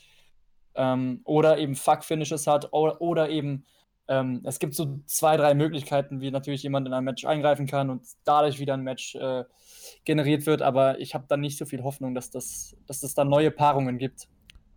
ähm, 0.74 1.20
oder 1.24 1.58
eben 1.58 1.74
Fuck-Finishes 1.74 2.46
hat 2.46 2.72
oder, 2.72 3.00
oder 3.00 3.28
eben 3.28 3.64
ähm, 4.08 4.42
es 4.44 4.58
gibt 4.58 4.74
so 4.74 5.00
zwei, 5.06 5.36
drei 5.36 5.54
Möglichkeiten, 5.54 6.20
wie 6.20 6.30
natürlich 6.30 6.62
jemand 6.62 6.86
in 6.86 6.92
ein 6.92 7.04
Match 7.04 7.24
eingreifen 7.24 7.66
kann 7.66 7.88
und 7.88 8.02
dadurch 8.24 8.58
wieder 8.58 8.74
ein 8.74 8.82
Match 8.82 9.14
äh, 9.14 9.44
generiert 10.04 10.46
wird, 10.46 10.60
aber 10.60 11.00
ich 11.00 11.14
habe 11.14 11.24
da 11.28 11.36
nicht 11.36 11.56
so 11.56 11.64
viel 11.64 11.82
Hoffnung, 11.82 12.14
dass 12.14 12.30
das, 12.30 12.76
dass 12.86 13.02
es 13.02 13.14
da 13.14 13.24
neue 13.24 13.50
Paarungen 13.50 13.98
gibt. 13.98 14.28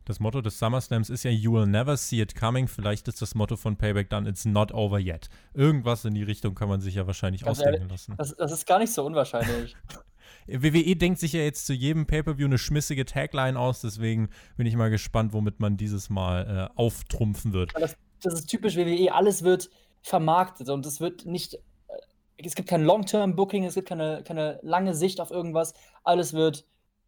Das 0.05 0.19
Motto 0.19 0.41
des 0.41 0.59
SummerSlams 0.59 1.09
ist 1.09 1.23
ja 1.23 1.31
You 1.31 1.53
will 1.53 1.65
never 1.65 1.97
see 1.97 2.21
it 2.21 2.35
coming. 2.35 2.67
Vielleicht 2.67 3.07
ist 3.07 3.23
das 3.23 3.33
Motto 3.33 3.55
von 3.55 3.75
Payback 3.75 4.11
dann 4.11 4.27
It's 4.27 4.45
not 4.45 4.71
over 4.71 4.99
yet. 4.99 5.29
Irgendwas 5.55 6.05
in 6.05 6.13
die 6.13 6.21
Richtung 6.21 6.53
kann 6.53 6.69
man 6.69 6.79
sich 6.79 6.93
ja 6.93 7.07
wahrscheinlich 7.07 7.43
Ganz 7.43 7.57
ausdenken 7.57 7.89
lassen. 7.89 8.13
Das, 8.17 8.35
das, 8.35 8.51
ist 8.51 8.67
gar 8.67 8.77
nicht 8.77 8.93
so 8.93 9.03
unwahrscheinlich. 9.03 9.75
WWE 10.47 10.95
denkt 10.95 11.19
sich 11.19 11.33
ja 11.33 11.41
jetzt 11.41 11.65
zu 11.65 11.73
jedem 11.73 12.05
Pay-Per-View 12.05 12.45
eine 12.45 12.57
schmissige 12.57 13.05
Tagline 13.05 13.59
aus, 13.59 13.81
deswegen 13.81 14.29
bin 14.57 14.67
ich 14.67 14.75
mal 14.75 14.89
gespannt, 14.89 15.33
womit 15.33 15.59
man 15.59 15.77
dieses 15.77 16.09
Mal 16.09 16.69
äh, 16.71 16.79
auftrumpfen 16.79 17.53
wird. 17.53 17.73
Das, 17.75 17.95
das, 18.21 18.33
ist 18.33 18.47
typisch 18.47 18.75
WWE, 18.75 19.13
alles 19.13 19.43
wird 19.43 19.69
vermarktet 20.01 20.69
und 20.69 20.85
es 20.85 20.99
wird 20.99 21.25
nicht, 21.25 21.55
äh, 21.55 21.59
es 22.37 22.55
gibt 22.55 22.69
kein 22.69 22.83
Long-Term-Booking, 22.83 23.63
es 23.63 23.75
gibt 23.75 23.87
keine, 23.87 24.23
keine 24.23 24.59
lange 24.61 24.93
Sicht 24.93 25.19
auf 25.19 25.31
irgendwas, 25.31 25.73
alles 26.03 26.33
wird 26.33 26.65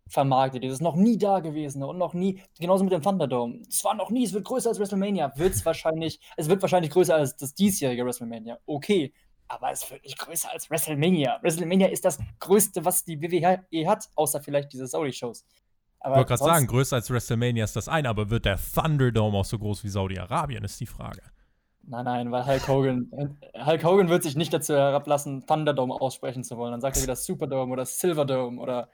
vermarktet. 0.09 0.63
Das 0.63 0.73
ist 0.73 0.81
noch 0.81 0.95
nie 0.95 1.17
da 1.17 1.39
gewesen 1.39 1.83
und 1.83 1.97
noch 1.97 2.13
nie, 2.13 2.41
genauso 2.59 2.83
mit 2.83 2.93
dem 2.93 3.01
Thunderdome. 3.01 3.61
Es 3.67 3.83
war 3.83 3.95
noch 3.95 4.09
nie, 4.09 4.23
es 4.25 4.33
wird 4.33 4.45
größer 4.45 4.69
als 4.69 4.79
WrestleMania. 4.79 5.33
Wird 5.35 5.53
es 5.53 5.65
wahrscheinlich, 5.65 6.19
es 6.37 6.49
wird 6.49 6.61
wahrscheinlich 6.61 6.91
größer 6.91 7.15
als 7.15 7.35
das 7.35 7.53
diesjährige 7.53 8.05
WrestleMania. 8.05 8.57
Okay, 8.65 9.13
aber 9.47 9.71
es 9.71 9.89
wird 9.89 10.03
nicht 10.03 10.17
größer 10.17 10.51
als 10.51 10.69
WrestleMania. 10.69 11.39
WrestleMania 11.41 11.87
ist 11.87 12.05
das 12.05 12.19
Größte, 12.39 12.85
was 12.85 13.03
die 13.05 13.21
WWE 13.21 13.87
hat, 13.87 14.09
außer 14.15 14.41
vielleicht 14.41 14.73
diese 14.73 14.87
Saudi-Shows. 14.87 15.45
Ich 16.03 16.09
wollte 16.09 16.25
gerade 16.25 16.43
sagen, 16.43 16.67
größer 16.67 16.95
als 16.95 17.09
WrestleMania 17.09 17.63
ist 17.63 17.75
das 17.75 17.87
eine, 17.87 18.09
aber 18.09 18.29
wird 18.29 18.45
der 18.45 18.57
Thunderdome 18.57 19.37
auch 19.39 19.45
so 19.45 19.57
groß 19.57 19.83
wie 19.83 19.89
Saudi-Arabien, 19.89 20.63
ist 20.63 20.79
die 20.79 20.85
Frage. 20.85 21.21
Nein, 21.83 22.05
nein, 22.05 22.31
weil 22.31 22.45
Hulk 22.45 22.67
Hogan, 22.67 23.39
Hulk 23.65 23.83
Hogan 23.83 24.09
wird 24.09 24.23
sich 24.23 24.35
nicht 24.35 24.53
dazu 24.53 24.73
herablassen, 24.73 25.45
Thunderdome 25.45 25.93
aussprechen 25.93 26.43
zu 26.43 26.57
wollen. 26.57 26.71
Dann 26.71 26.81
sagt 26.81 26.97
er 26.97 27.03
wieder 27.03 27.15
Superdome 27.15 27.71
oder 27.71 27.85
Silverdome 27.85 28.59
oder 28.59 28.89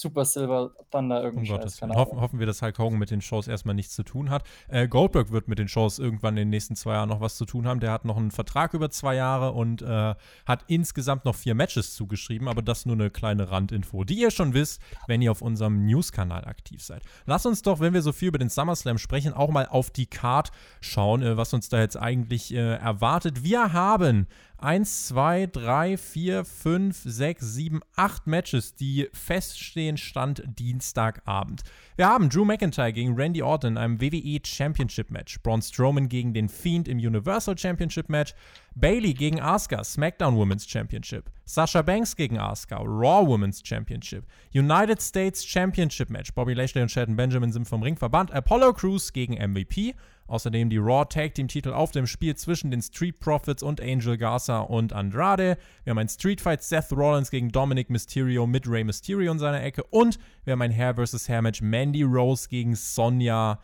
Super 0.00 0.24
Silver 0.24 0.72
Thunder 0.90 1.22
irgendwie. 1.22 1.50
Um 1.50 1.56
Gottes 1.56 1.80
Willen. 1.80 1.94
Hoffen, 1.94 2.20
hoffen 2.20 2.38
wir, 2.38 2.46
dass 2.46 2.62
Hulk 2.62 2.78
Hogan 2.78 2.98
mit 2.98 3.10
den 3.10 3.20
Shows 3.20 3.48
erstmal 3.48 3.74
nichts 3.74 3.94
zu 3.94 4.02
tun 4.02 4.30
hat. 4.30 4.44
Äh, 4.68 4.88
Goldberg 4.88 5.30
wird 5.30 5.48
mit 5.48 5.58
den 5.58 5.68
Shows 5.68 5.98
irgendwann 5.98 6.34
in 6.34 6.42
den 6.42 6.50
nächsten 6.50 6.76
zwei 6.76 6.94
Jahren 6.94 7.08
noch 7.08 7.20
was 7.20 7.36
zu 7.36 7.44
tun 7.44 7.66
haben. 7.66 7.80
Der 7.80 7.92
hat 7.92 8.04
noch 8.04 8.16
einen 8.16 8.30
Vertrag 8.30 8.74
über 8.74 8.90
zwei 8.90 9.14
Jahre 9.14 9.52
und 9.52 9.82
äh, 9.82 10.14
hat 10.46 10.64
insgesamt 10.66 11.24
noch 11.24 11.34
vier 11.34 11.54
Matches 11.54 11.94
zugeschrieben, 11.94 12.48
aber 12.48 12.62
das 12.62 12.86
nur 12.86 12.96
eine 12.96 13.10
kleine 13.10 13.50
Randinfo, 13.50 14.04
die 14.04 14.18
ihr 14.18 14.30
schon 14.30 14.54
wisst, 14.54 14.80
wenn 15.06 15.22
ihr 15.22 15.30
auf 15.30 15.42
unserem 15.42 15.86
News-Kanal 15.86 16.44
aktiv 16.44 16.82
seid. 16.82 17.02
Lasst 17.26 17.46
uns 17.46 17.62
doch, 17.62 17.80
wenn 17.80 17.94
wir 17.94 18.02
so 18.02 18.12
viel 18.12 18.28
über 18.28 18.38
den 18.38 18.48
SummerSlam 18.48 18.98
sprechen, 18.98 19.32
auch 19.32 19.50
mal 19.50 19.66
auf 19.66 19.90
die 19.90 20.06
Card 20.06 20.50
schauen, 20.80 21.22
äh, 21.22 21.36
was 21.36 21.54
uns 21.54 21.68
da 21.68 21.78
jetzt 21.78 21.96
eigentlich 21.96 22.52
äh, 22.52 22.74
erwartet. 22.76 23.44
Wir 23.44 23.72
haben 23.72 24.26
1, 24.64 25.08
2, 25.08 25.48
3, 25.48 25.98
4, 25.98 26.42
5, 26.42 27.02
6, 27.04 27.54
7, 27.54 27.80
8 27.96 28.26
Matches, 28.26 28.74
die 28.74 29.10
feststehen, 29.12 29.98
Stand 29.98 30.42
Dienstagabend. 30.58 31.64
Wir 31.96 32.08
haben 32.08 32.30
Drew 32.30 32.46
McIntyre 32.46 32.94
gegen 32.94 33.14
Randy 33.14 33.42
Orton 33.42 33.72
in 33.72 33.76
einem 33.76 34.00
WWE 34.00 34.40
Championship 34.42 35.10
Match, 35.10 35.38
Braun 35.42 35.60
Strowman 35.60 36.08
gegen 36.08 36.32
den 36.32 36.48
Fiend 36.48 36.88
im 36.88 36.96
Universal 36.96 37.58
Championship 37.58 38.08
Match, 38.08 38.34
Bailey 38.74 39.12
gegen 39.12 39.38
Asuka, 39.38 39.84
SmackDown 39.84 40.34
Women's 40.34 40.66
Championship, 40.66 41.30
Sasha 41.44 41.82
Banks 41.82 42.16
gegen 42.16 42.38
Asuka, 42.38 42.78
Raw 42.78 43.28
Women's 43.28 43.60
Championship, 43.62 44.24
United 44.54 45.02
States 45.02 45.44
Championship 45.44 46.08
Match, 46.08 46.32
Bobby 46.32 46.54
Lashley 46.54 46.80
und 46.80 46.90
Shelton 46.90 47.16
Benjamin 47.16 47.52
sind 47.52 47.68
vom 47.68 47.82
Ring 47.82 47.98
verbannt, 47.98 48.32
Apollo 48.32 48.72
Crews 48.72 49.12
gegen 49.12 49.34
MVP, 49.34 49.94
Außerdem 50.26 50.70
die 50.70 50.78
Raw 50.78 51.04
Tag 51.04 51.34
Team 51.34 51.48
Titel 51.48 51.72
auf 51.72 51.90
dem 51.90 52.06
Spiel 52.06 52.34
zwischen 52.36 52.70
den 52.70 52.80
Street 52.80 53.20
Profits 53.20 53.62
und 53.62 53.80
Angel 53.80 54.16
Garza 54.16 54.60
und 54.60 54.92
Andrade. 54.92 55.58
Wir 55.84 55.90
haben 55.90 55.98
ein 55.98 56.08
Street 56.08 56.40
Fight 56.40 56.62
Seth 56.62 56.92
Rollins 56.92 57.30
gegen 57.30 57.50
Dominic 57.50 57.90
Mysterio 57.90 58.46
mit 58.46 58.68
Rey 58.68 58.84
Mysterio 58.84 59.30
in 59.32 59.38
seiner 59.38 59.62
Ecke. 59.62 59.84
Und 59.84 60.18
wir 60.44 60.52
haben 60.52 60.62
ein 60.62 60.72
Hair 60.72 60.94
vs. 60.96 61.28
Hair 61.28 61.42
Match 61.42 61.60
Mandy 61.60 62.02
Rose 62.02 62.48
gegen 62.48 62.74
Sonja 62.74 63.60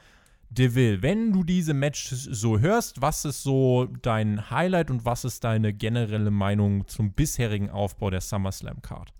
Deville. 0.51 1.01
Wenn 1.03 1.33
du 1.33 1.45
diese 1.45 1.75
Matches 1.75 2.25
so 2.25 2.59
hörst, 2.59 3.01
was 3.01 3.25
ist 3.25 3.43
so 3.43 3.87
dein 4.03 4.51
Highlight 4.51 4.91
und 4.91 5.05
was 5.05 5.25
ist 5.25 5.45
deine 5.45 5.73
generelle 5.73 6.31
Meinung 6.31 6.87
zum 6.89 7.13
bisherigen 7.13 7.71
Aufbau 7.71 8.11
der 8.11 8.21
SummerSlam 8.21 8.83
Card? 8.83 9.13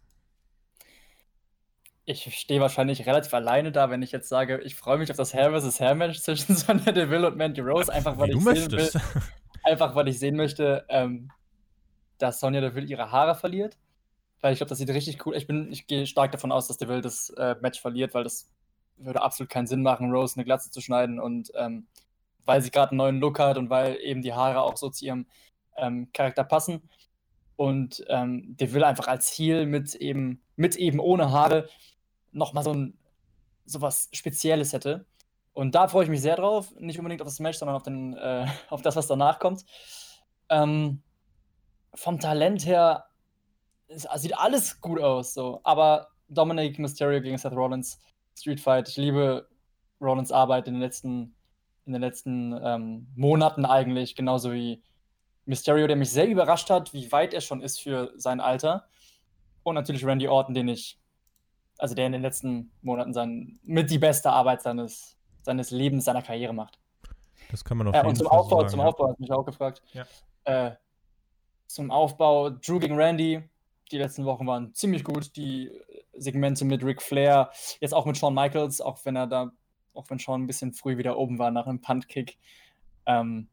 Ich 2.11 2.35
stehe 2.39 2.61
wahrscheinlich 2.61 3.07
relativ 3.07 3.33
alleine 3.33 3.73
da, 3.73 3.91
wenn 3.91 4.03
ich 4.03 4.13
jetzt 4.13 4.29
sage, 4.29 4.61
ich 4.63 4.75
freue 4.75 4.99
mich 4.99 5.11
auf 5.11 5.17
das 5.17 5.33
Hair 5.33 5.59
vs. 5.59 5.81
Hair 5.81 5.95
Match 5.95 6.21
zwischen 6.21 6.55
Sonja 6.57 6.93
Deville 6.93 7.29
und 7.29 7.37
Mandy 7.37 7.61
Rose, 7.61 7.93
einfach 7.93 8.19
weil, 8.19 8.31
ich 8.31 8.43
sehen, 8.43 8.73
will, 8.73 8.91
einfach, 9.65 9.95
weil 9.95 10.09
ich 10.09 10.19
sehen 10.19 10.37
möchte, 10.37 10.85
ähm, 10.89 11.31
dass 12.19 12.41
Sonja 12.41 12.61
Deville 12.61 12.87
ihre 12.87 13.13
Haare 13.13 13.35
verliert. 13.35 13.79
Weil 14.41 14.53
ich 14.53 14.59
glaube, 14.59 14.71
das 14.71 14.79
sieht 14.79 14.89
richtig 14.91 15.25
cool. 15.27 15.37
Ich 15.37 15.47
bin, 15.47 15.71
ich 15.71 15.87
gehe 15.87 16.07
stark 16.07 16.33
davon 16.33 16.51
aus, 16.51 16.67
dass 16.67 16.79
Deville 16.79 17.03
das 17.03 17.31
äh, 17.31 17.57
Match 17.61 17.81
verliert, 17.81 18.15
weil 18.15 18.25
das 18.25 18.51
würde 18.97 19.23
absolut 19.23 19.51
keinen 19.51 19.67
Sinn 19.67 19.83
machen, 19.83 20.11
Rose 20.11 20.37
eine 20.37 20.45
Glatze 20.45 20.71
zu 20.71 20.81
schneiden 20.81 21.21
und 21.21 21.53
ähm, 21.55 21.87
weil 22.45 22.63
sie 22.63 22.71
gerade 22.71 22.91
einen 22.91 22.99
neuen 22.99 23.21
Look 23.21 23.39
hat 23.39 23.59
und 23.59 23.71
weil 23.71 23.97
eben 24.03 24.23
die 24.23 24.33
Haare 24.33 24.63
auch 24.63 24.77
so 24.77 24.91
zu 24.91 25.05
ihrem 25.05 25.27
ähm, 25.77 26.09
Charakter 26.13 26.45
passen. 26.45 26.89
Und 27.57 28.03
ähm, 28.09 28.57
Deville 28.57 28.87
einfach 28.87 29.07
als 29.07 29.29
Heel 29.31 29.67
mit 29.67 29.95
eben, 29.95 30.41
mit 30.57 30.77
eben 30.77 30.99
ohne 30.99 31.31
Haare 31.31 31.69
nochmal 32.33 32.65
so 32.65 32.73
ein 32.73 32.99
sowas 33.65 34.09
Spezielles 34.13 34.73
hätte. 34.73 35.07
Und 35.53 35.75
da 35.75 35.89
freue 35.89 36.05
ich 36.05 36.11
mich 36.11 36.23
sehr 36.23 36.37
drauf. 36.37 36.73
Nicht 36.79 36.99
unbedingt 36.99 37.23
auf 37.23 37.29
das 37.29 37.41
Match, 37.41 37.59
sondern 37.59 37.77
auf, 37.77 37.83
den, 37.83 38.15
äh, 38.15 38.47
auf 38.69 38.83
das, 38.83 38.97
was 38.97 39.07
danach 39.07 39.39
kommt. 39.39 39.65
Ähm, 40.49 41.03
vom 41.95 42.21
Talent 42.21 42.65
her 42.67 43.07
ist, 43.89 44.09
sieht 44.17 44.39
alles 44.39 44.81
gut 44.81 45.01
aus. 45.01 45.35
So. 45.35 45.61
Aber 45.65 46.09
Dominic 46.29 46.79
Mysterio 46.79 47.21
gegen 47.21 47.39
Seth 47.39 47.53
Rollins, 47.53 48.01
Street 48.37 48.61
Fight. 48.61 48.89
Ich 48.89 48.97
liebe 48.97 49.49
Rollins 50.01 50.33
Arbeit 50.33 50.69
in 50.69 50.75
den 50.75 50.81
letzten, 50.81 51.35
in 51.87 51.93
den 51.93 52.01
letzten 52.01 52.59
ähm, 52.63 53.09
Monaten 53.17 53.65
eigentlich. 53.65 54.15
Genauso 54.15 54.53
wie 54.53 54.83
Mysterio, 55.47 55.87
der 55.87 55.97
mich 55.97 56.11
sehr 56.11 56.29
überrascht 56.29 56.71
hat, 56.71 56.93
wie 56.95 57.11
weit 57.11 57.35
er 57.35 57.41
schon 57.41 57.61
ist 57.61 57.81
für 57.81 58.13
sein 58.17 58.41
Alter. 58.41 58.87
Und 59.63 59.75
natürlich 59.75 60.05
Randy 60.05 60.29
Orton, 60.29 60.55
den 60.55 60.69
ich 60.69 61.00
also 61.81 61.95
der 61.95 62.07
in 62.07 62.13
den 62.13 62.23
letzten 62.23 62.71
Monaten 62.83 63.13
sein, 63.13 63.59
mit 63.63 63.91
die 63.91 63.99
beste 63.99 64.31
Arbeit 64.31 64.63
seines, 64.63 65.17
seines 65.43 65.71
Lebens, 65.71 66.05
seiner 66.05 66.23
Karriere 66.23 66.53
macht. 66.53 66.79
Das 67.51 67.65
kann 67.65 67.79
man 67.79 67.89
auf 67.89 67.95
äh, 67.95 67.99
jeden 67.99 68.09
Und 68.09 68.17
zum 68.17 68.27
Fall 68.29 68.39
Aufbau, 68.39 68.59
sagen, 68.59 68.71
zum 68.71 68.81
ja. 68.81 68.87
Aufbau 68.87 69.09
hat 69.09 69.21
mich 69.21 69.33
auch 69.33 69.45
gefragt. 69.45 69.83
Ja. 69.93 70.07
Äh, 70.45 70.77
zum 71.67 71.91
Aufbau 71.91 72.51
Drew 72.51 72.79
gegen 72.79 72.97
Randy. 72.97 73.43
Die 73.91 73.99
letzten 73.99 74.25
Wochen 74.25 74.47
waren 74.47 74.75
ziemlich 74.75 75.03
gut. 75.03 75.35
Die 75.37 75.71
Segmente 76.13 76.65
mit 76.65 76.85
Ric 76.85 77.03
Flair, 77.03 77.51
jetzt 77.81 77.95
auch 77.95 78.07
mit 78.07 78.17
Shawn 78.17 78.35
Michaels, 78.35 78.81
auch 78.81 78.99
wenn 79.05 79.17
er 79.17 79.27
da, 79.27 79.51
auch 79.95 80.09
wenn 80.11 80.19
Shawn 80.19 80.43
ein 80.43 80.47
bisschen 80.47 80.73
früh 80.73 80.99
wieder 80.99 81.17
oben 81.17 81.39
war 81.39 81.51
nach 81.51 81.67
einem 81.67 81.81
Punt-Kick. 81.81 82.39
Ähm, 83.07 83.49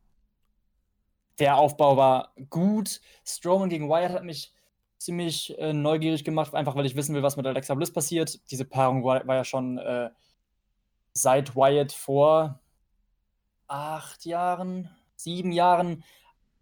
der 1.39 1.57
Aufbau 1.57 1.98
war 1.98 2.34
gut. 2.50 3.00
Strowman 3.24 3.69
gegen 3.69 3.89
Wyatt 3.89 4.12
hat 4.12 4.24
mich 4.24 4.53
ziemlich 4.98 5.58
äh, 5.60 5.74
neugierig 5.74 6.24
gemacht, 6.24 6.54
einfach 6.54 6.75
weil 6.75 6.86
ich 6.86 6.96
wissen 6.96 7.16
will, 7.16 7.24
was 7.24 7.38
mit 7.38 7.46
Alexa 7.46 7.74
Bliss 7.75 7.92
passiert. 7.92 8.39
Diese 8.51 8.66
Paarung 8.66 9.04
war, 9.04 9.25
war 9.27 9.36
ja 9.36 9.44
schon 9.44 9.77
äh, 9.77 10.10
seit 11.13 11.56
Wyatt 11.56 11.92
vor 11.92 12.60
acht 13.68 14.25
Jahren, 14.25 14.89
sieben 15.16 15.51
Jahren 15.51 16.04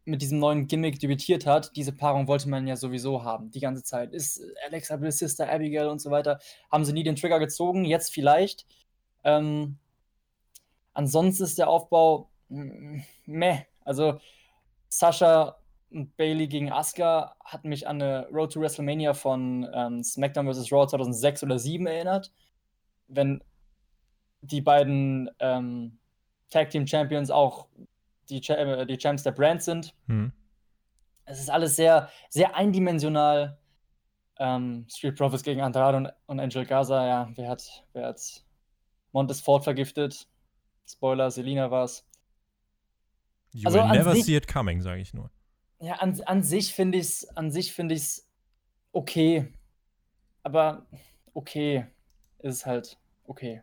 mit 0.06 0.22
diesem 0.22 0.40
neuen 0.40 0.68
Gimmick 0.68 1.00
debütiert 1.00 1.46
hat. 1.46 1.76
Diese 1.76 1.92
Paarung 1.92 2.28
wollte 2.28 2.48
man 2.48 2.68
ja 2.68 2.76
sowieso 2.76 3.24
haben, 3.24 3.52
die 3.52 3.60
ganze 3.60 3.84
Zeit. 3.84 4.14
Ist 4.14 4.42
Alexa 4.66 4.98
Bliss, 4.98 5.20
Sister 5.20 5.52
Abigail 5.52 5.88
und 5.88 6.00
so 6.00 6.12
weiter. 6.12 6.40
Haben 6.72 6.86
sie 6.86 6.94
nie 6.94 7.04
den 7.04 7.16
Trigger 7.16 7.40
gezogen, 7.40 7.86
jetzt 7.86 8.14
vielleicht. 8.14 8.66
Ähm, 9.24 9.78
ansonsten 10.94 11.44
ist 11.44 11.58
der 11.58 11.70
Aufbau 11.70 12.30
mm, 12.50 13.00
meh. 13.26 13.66
Also 13.84 14.20
Sascha 14.90 15.58
Bailey 15.90 16.48
gegen 16.48 16.72
Asuka 16.72 17.36
hat 17.44 17.64
mich 17.64 17.88
an 17.88 18.02
eine 18.02 18.28
Road 18.30 18.54
to 18.54 18.60
WrestleMania 18.60 19.14
von 19.14 19.68
ähm, 19.74 20.04
SmackDown 20.04 20.52
vs. 20.52 20.72
Raw 20.72 20.88
2006 20.88 21.44
oder 21.44 21.58
2007 21.58 21.88
erinnert. 21.88 22.32
Wenn 23.08 23.44
die 24.42 24.62
beiden 24.62 25.30
ähm, 25.40 25.98
Tag 26.50 26.70
Team 26.70 26.86
Champions 26.86 27.32
auch 27.32 27.68
die, 28.30 28.42
Ch 28.42 28.50
äh, 28.50 28.86
die 28.86 28.98
Champs 28.98 29.24
der 29.24 29.32
Brand 29.32 29.64
sind. 29.64 29.94
Hm. 30.08 30.32
Es 31.26 31.40
ist 31.40 31.50
alles 31.50 31.76
sehr, 31.76 32.10
sehr 32.30 32.56
eindimensional. 32.56 33.58
Ähm, 34.38 34.86
Street 34.90 35.16
Profits 35.16 35.44
gegen 35.44 35.62
Andrade 35.62 35.98
und, 35.98 36.10
und, 36.26 36.40
Angel 36.42 36.66
Gaza, 36.66 37.08
ja, 37.08 37.30
wer 37.36 37.50
hat, 37.50 37.86
wer 37.94 38.08
hat 38.08 38.44
Montes 39.14 39.40
Ford 39.40 39.64
vergiftet? 39.64 40.28
Spoiler, 40.86 41.32
Selina 41.32 41.72
war's. 41.72 42.06
You 43.54 43.68
also 43.68 43.80
will 43.80 43.88
never 43.88 44.14
see 44.16 44.36
it 44.36 44.46
coming, 44.46 44.82
sage 44.82 45.00
ich 45.00 45.14
nur. 45.14 45.32
Ja, 45.80 45.96
an, 45.96 46.20
an 46.26 46.44
sich 46.44 46.74
finde 46.74 46.98
ich 46.98 47.06
es 47.06 47.38
an 47.38 47.52
sich 47.52 47.74
finde 47.74 47.96
ich 47.96 48.22
okay. 48.92 49.52
Aber 50.44 50.86
okay 51.34 51.86
ist 52.40 52.66
halt 52.66 52.98
okay. 53.26 53.62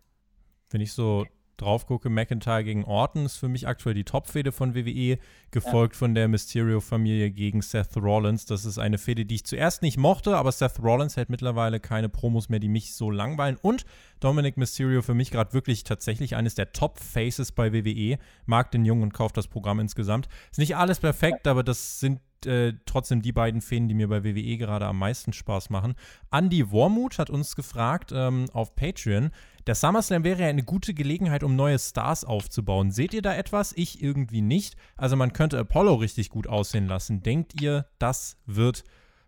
Wenn 0.71 0.81
ich 0.81 0.92
so 0.92 1.26
drauf 1.56 1.87
gucke, 1.87 2.09
McIntyre 2.11 2.64
gegen 2.64 2.85
Orton 2.85 3.26
ist 3.26 3.37
für 3.37 3.49
mich 3.49 3.68
aktuell 3.68 3.94
die 3.94 4.04
Top-Fehde 4.04 4.52
von 4.52 4.75
WWE, 4.75 5.18
gefolgt 5.50 5.94
ja. 5.94 5.99
von 5.99 6.14
der 6.14 6.28
Mysterio-Familie 6.28 7.30
gegen 7.30 7.62
Seth 7.62 7.97
Rollins. 7.97 8.47
Das 8.47 8.64
ist 8.64 8.78
eine 8.78 8.99
Fehde, 8.99 9.25
die 9.25 9.37
ich 9.37 9.44
zuerst 9.44 9.82
nicht 9.82 9.99
mochte, 9.99 10.37
aber 10.37 10.52
Seth 10.52 10.80
Rollins 10.82 11.16
hält 11.16 11.30
mittlerweile 11.30 11.80
keine 11.80 12.09
Promos 12.09 12.49
mehr, 12.49 12.61
die 12.61 12.68
mich 12.68 12.94
so 12.94 13.11
langweilen. 13.11 13.56
Und 13.61 13.85
Dominic 14.21 14.56
Mysterio 14.56 15.02
für 15.02 15.14
mich 15.14 15.30
gerade 15.30 15.52
wirklich 15.52 15.85
tatsächlich 15.85 16.37
eines 16.37 16.54
der 16.54 16.73
Top-Faces 16.73 17.52
bei 17.52 17.73
WWE. 17.73 18.18
Mag 18.47 18.71
den 18.71 18.85
Jungen 18.85 19.02
und 19.02 19.14
kauft 19.14 19.37
das 19.37 19.49
Programm 19.49 19.80
insgesamt. 19.80 20.28
Ist 20.50 20.59
nicht 20.59 20.76
alles 20.76 21.00
perfekt, 21.00 21.47
aber 21.47 21.62
das 21.62 22.00
sind 22.00 22.21
äh, 22.47 22.75
trotzdem 22.87 23.23
die 23.23 23.32
beiden 23.32 23.61
Fäden, 23.61 23.88
die 23.88 23.94
mir 23.94 24.09
bei 24.09 24.25
WWE 24.25 24.56
gerade 24.56 24.87
am 24.87 24.99
meisten 24.99 25.32
Spaß 25.32 25.71
machen. 25.71 25.94
Andy 26.30 26.71
Wormuth 26.71 27.18
hat 27.18 27.30
uns 27.30 27.56
gefragt 27.56 28.12
ähm, 28.14 28.47
auf 28.52 28.75
Patreon, 28.75 29.30
der 29.66 29.75
SummerSlam 29.75 30.25
wäre 30.25 30.42
ja 30.42 30.49
eine 30.49 30.64
gute 30.64 30.95
Gelegenheit, 30.95 31.45
um 31.45 31.54
neue 31.57 31.78
Stars 31.78 32.25
aufzubauen. 32.25 32.90
Seht 32.90 33.14
ihr 33.14 33.23
da 33.23 33.35
etwas? 33.35 33.73
Ich 33.76 34.02
irgendwie 34.02 34.42
nicht. 34.42 34.76
Also 34.97 35.16
man 35.16 35.33
könnte 35.33 35.59
Apollo 35.59 35.95
richtig 35.95 36.31
gut 36.31 36.47
aussehen 36.47 36.87
lassen. 36.87 37.23
Denkt 37.23 37.61
ihr, 37.61 37.87
das 37.99 38.38
wird 38.47 38.85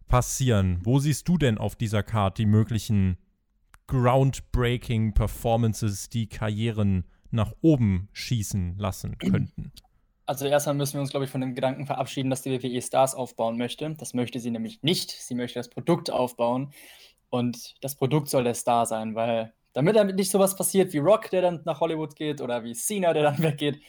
passieren? 0.08 0.80
Wo 0.82 0.98
siehst 0.98 1.28
du 1.28 1.38
denn 1.38 1.58
auf 1.58 1.76
dieser 1.76 2.02
Card 2.02 2.38
die 2.38 2.46
möglichen 2.46 3.16
groundbreaking 3.86 5.14
Performances, 5.14 6.08
die 6.08 6.28
Karrieren 6.28 7.04
nach 7.30 7.52
oben 7.60 8.08
schießen 8.12 8.78
lassen 8.78 9.18
könnten? 9.18 9.72
Also 10.26 10.46
erstmal 10.46 10.74
müssen 10.74 10.94
wir 10.94 11.00
uns, 11.02 11.10
glaube 11.10 11.26
ich, 11.26 11.30
von 11.30 11.42
dem 11.42 11.54
Gedanken 11.54 11.86
verabschieden, 11.86 12.30
dass 12.30 12.42
die 12.42 12.50
WWE 12.50 12.80
Stars 12.80 13.14
aufbauen 13.14 13.58
möchte. 13.58 13.94
Das 13.98 14.14
möchte 14.14 14.40
sie 14.40 14.50
nämlich 14.50 14.82
nicht. 14.82 15.10
Sie 15.10 15.34
möchte 15.34 15.58
das 15.58 15.68
Produkt 15.68 16.10
aufbauen. 16.10 16.72
Und 17.28 17.74
das 17.82 17.96
Produkt 17.96 18.30
soll 18.30 18.44
der 18.44 18.54
Star 18.54 18.86
sein, 18.86 19.14
weil 19.14 19.52
damit 19.74 19.96
damit 19.96 20.16
nicht 20.16 20.30
sowas 20.30 20.56
passiert 20.56 20.92
wie 20.92 20.98
Rock, 20.98 21.28
der 21.30 21.42
dann 21.42 21.60
nach 21.64 21.80
Hollywood 21.80 22.16
geht, 22.16 22.40
oder 22.40 22.64
wie 22.64 22.74
Cena, 22.74 23.12
der 23.12 23.24
dann 23.24 23.38
weggeht. 23.42 23.80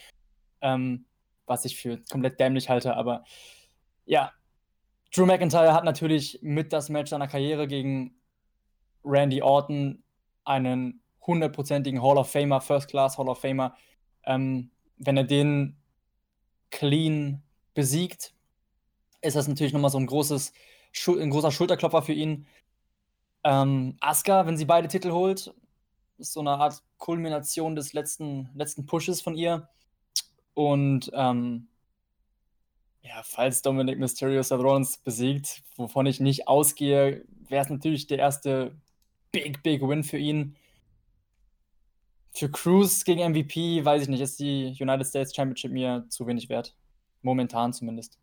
Ähm, 0.61 1.05
was 1.45 1.63
ich 1.63 1.77
für 1.77 2.01
komplett 2.11 2.39
dämlich 2.39 2.69
halte, 2.69 2.95
aber 2.95 3.23
ja. 4.05 4.33
Drew 5.15 5.25
McIntyre 5.25 5.73
hat 5.73 5.85
natürlich 5.85 6.39
mit 6.41 6.73
das 6.73 6.89
Match 6.89 7.11
seiner 7.11 7.27
Karriere 7.27 7.67
gegen 7.67 8.15
Randy 9.05 9.41
Orton 9.41 10.03
einen 10.43 11.01
hundertprozentigen 11.25 12.01
Hall 12.01 12.17
of 12.17 12.29
Famer, 12.29 12.59
First 12.59 12.89
Class 12.89 13.17
Hall 13.17 13.29
of 13.29 13.39
Famer. 13.39 13.75
Ähm, 14.25 14.71
wenn 14.97 15.15
er 15.15 15.23
den 15.23 15.77
clean 16.71 17.43
besiegt, 17.75 18.33
ist 19.21 19.35
das 19.35 19.47
natürlich 19.47 19.71
nochmal 19.71 19.91
so 19.91 19.99
ein 19.99 20.07
großes, 20.07 20.51
ein 21.07 21.29
großer 21.29 21.51
Schulterklopfer 21.51 22.01
für 22.01 22.13
ihn. 22.13 22.47
Ähm, 23.43 23.95
Asuka, 24.01 24.45
wenn 24.47 24.57
sie 24.57 24.65
beide 24.65 24.87
Titel 24.87 25.11
holt, 25.11 25.53
ist 26.17 26.33
so 26.33 26.39
eine 26.39 26.51
Art 26.51 26.81
Kulmination 26.97 27.75
des 27.75 27.93
letzten, 27.93 28.49
letzten 28.53 28.85
Pushes 28.85 29.21
von 29.21 29.35
ihr. 29.35 29.69
Und 30.53 31.11
ähm, 31.13 31.67
ja, 33.01 33.21
falls 33.23 33.61
Dominic 33.61 33.99
Mysterio 33.99 34.41
Seth 34.41 34.59
Rollins 34.59 34.97
besiegt, 34.97 35.63
wovon 35.75 36.05
ich 36.05 36.19
nicht 36.19 36.47
ausgehe, 36.47 37.23
wäre 37.49 37.63
es 37.63 37.69
natürlich 37.69 38.07
der 38.07 38.19
erste 38.19 38.75
Big, 39.31 39.61
Big 39.63 39.81
Win 39.81 40.03
für 40.03 40.17
ihn. 40.17 40.55
Für 42.31 42.49
Cruz 42.49 43.05
gegen 43.05 43.31
MVP, 43.31 43.85
weiß 43.85 44.03
ich 44.03 44.09
nicht, 44.09 44.21
ist 44.21 44.39
die 44.39 44.75
United 44.79 45.05
States 45.05 45.35
Championship 45.35 45.71
mir 45.71 46.05
zu 46.09 46.25
wenig 46.27 46.49
wert. 46.49 46.75
Momentan 47.21 47.73
zumindest. 47.73 48.17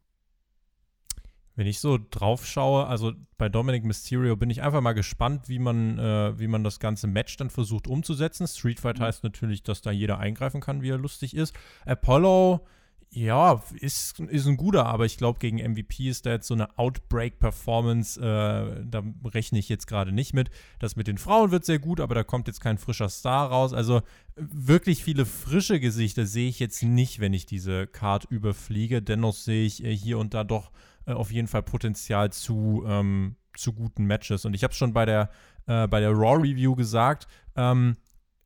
Wenn 1.55 1.67
ich 1.67 1.81
so 1.81 1.99
drauf 2.11 2.47
schaue, 2.47 2.87
also 2.87 3.13
bei 3.37 3.49
Dominic 3.49 3.85
Mysterio 3.85 4.37
bin 4.37 4.49
ich 4.49 4.63
einfach 4.63 4.81
mal 4.81 4.95
gespannt, 4.95 5.49
wie 5.49 5.59
man, 5.59 5.99
äh, 5.99 6.39
wie 6.39 6.47
man 6.47 6.65
das 6.65 6.81
ganze 6.81 7.07
Match 7.07 7.37
dann 7.37 7.51
versucht 7.51 7.87
umzusetzen. 7.87 8.47
Street 8.47 8.81
Fight 8.81 8.99
mhm. 8.99 9.05
heißt 9.05 9.23
natürlich, 9.25 9.63
dass 9.63 9.83
da 9.83 9.91
jeder 9.91 10.19
eingreifen 10.19 10.61
kann, 10.61 10.81
wie 10.81 10.91
er 10.91 10.99
lustig 10.99 11.37
ist. 11.37 11.55
Apollo, 11.85 12.67
ja, 13.15 13.63
ist, 13.79 14.21
ist 14.21 14.47
ein 14.47 14.57
guter, 14.57 14.87
aber 14.87 15.05
ich 15.05 15.19
glaube, 15.19 15.39
gegen 15.39 15.59
MVP 15.59 16.09
ist 16.09 16.25
da 16.25 16.31
jetzt 16.31 16.47
so 16.47 16.55
eine 16.55 16.79
Outbreak-Performance, 16.79 18.19
äh, 18.19 18.85
da 18.87 19.03
rechne 19.27 19.59
ich 19.59 19.69
jetzt 19.69 19.87
gerade 19.87 20.13
nicht 20.13 20.33
mit. 20.33 20.51
Das 20.79 20.97
mit 20.97 21.09
den 21.09 21.19
Frauen 21.19 21.51
wird 21.51 21.67
sehr 21.67 21.79
gut, 21.79 22.01
aber 22.01 22.15
da 22.15 22.25
kommt 22.25 22.47
jetzt 22.47 22.63
kein 22.63 22.79
frischer 22.79 23.11
Star 23.11 23.51
raus. 23.51 23.75
Also 23.75 24.01
wirklich 24.35 25.05
viele 25.05 25.27
frische 25.27 25.79
Gesichter 25.79 26.25
sehe 26.25 26.49
ich 26.49 26.59
jetzt 26.59 26.83
nicht, 26.83 27.21
wenn 27.21 27.35
ich 27.35 27.45
diese 27.45 27.87
Card 27.87 28.25
überfliege. 28.31 29.03
Dennoch 29.03 29.35
sehe 29.35 29.67
ich 29.67 29.85
äh, 29.85 29.95
hier 29.95 30.17
und 30.17 30.33
da 30.33 30.43
doch 30.43 30.71
äh, 31.07 31.13
auf 31.13 31.31
jeden 31.31 31.49
Fall 31.49 31.63
Potenzial 31.63 32.33
zu, 32.33 32.85
ähm, 32.87 33.37
zu 33.57 33.73
guten 33.73 34.05
Matches. 34.05 34.45
Und 34.45 34.55
ich 34.55 34.65
habe 34.65 34.73
es 34.73 34.79
schon 34.79 34.93
bei 34.93 35.05
der, 35.05 35.31
äh, 35.67 35.87
bei 35.89 36.01
der 36.01 36.11
Raw 36.11 36.37
Review 36.37 36.75
gesagt, 36.75 37.27
ähm, 37.57 37.97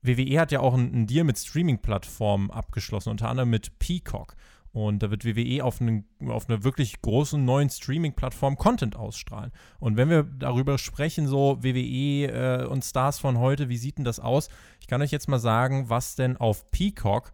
WWE 0.02 0.40
hat 0.40 0.52
ja 0.52 0.60
auch 0.60 0.74
einen, 0.74 1.06
Deal 1.06 1.24
mit 1.24 1.38
Streaming-Plattformen 1.38 2.50
abgeschlossen, 2.50 3.10
unter 3.10 3.28
anderem 3.28 3.50
mit 3.50 3.78
Peacock. 3.78 4.36
Und 4.72 5.02
da 5.02 5.10
wird 5.10 5.24
WWE 5.24 5.64
auf, 5.64 5.80
einen, 5.80 6.04
auf 6.28 6.50
einer 6.50 6.62
wirklich 6.62 7.00
großen 7.00 7.42
neuen 7.42 7.70
Streaming-Plattform 7.70 8.56
Content 8.56 8.94
ausstrahlen. 8.94 9.50
Und 9.78 9.96
wenn 9.96 10.10
wir 10.10 10.22
darüber 10.22 10.76
sprechen, 10.76 11.26
so 11.26 11.56
WWE 11.62 12.26
äh, 12.26 12.66
und 12.66 12.84
Stars 12.84 13.18
von 13.18 13.38
heute, 13.38 13.70
wie 13.70 13.78
sieht 13.78 13.96
denn 13.96 14.04
das 14.04 14.20
aus? 14.20 14.50
Ich 14.80 14.86
kann 14.86 15.00
euch 15.00 15.12
jetzt 15.12 15.28
mal 15.28 15.38
sagen, 15.38 15.88
was 15.88 16.14
denn 16.14 16.36
auf 16.36 16.70
Peacock, 16.70 17.32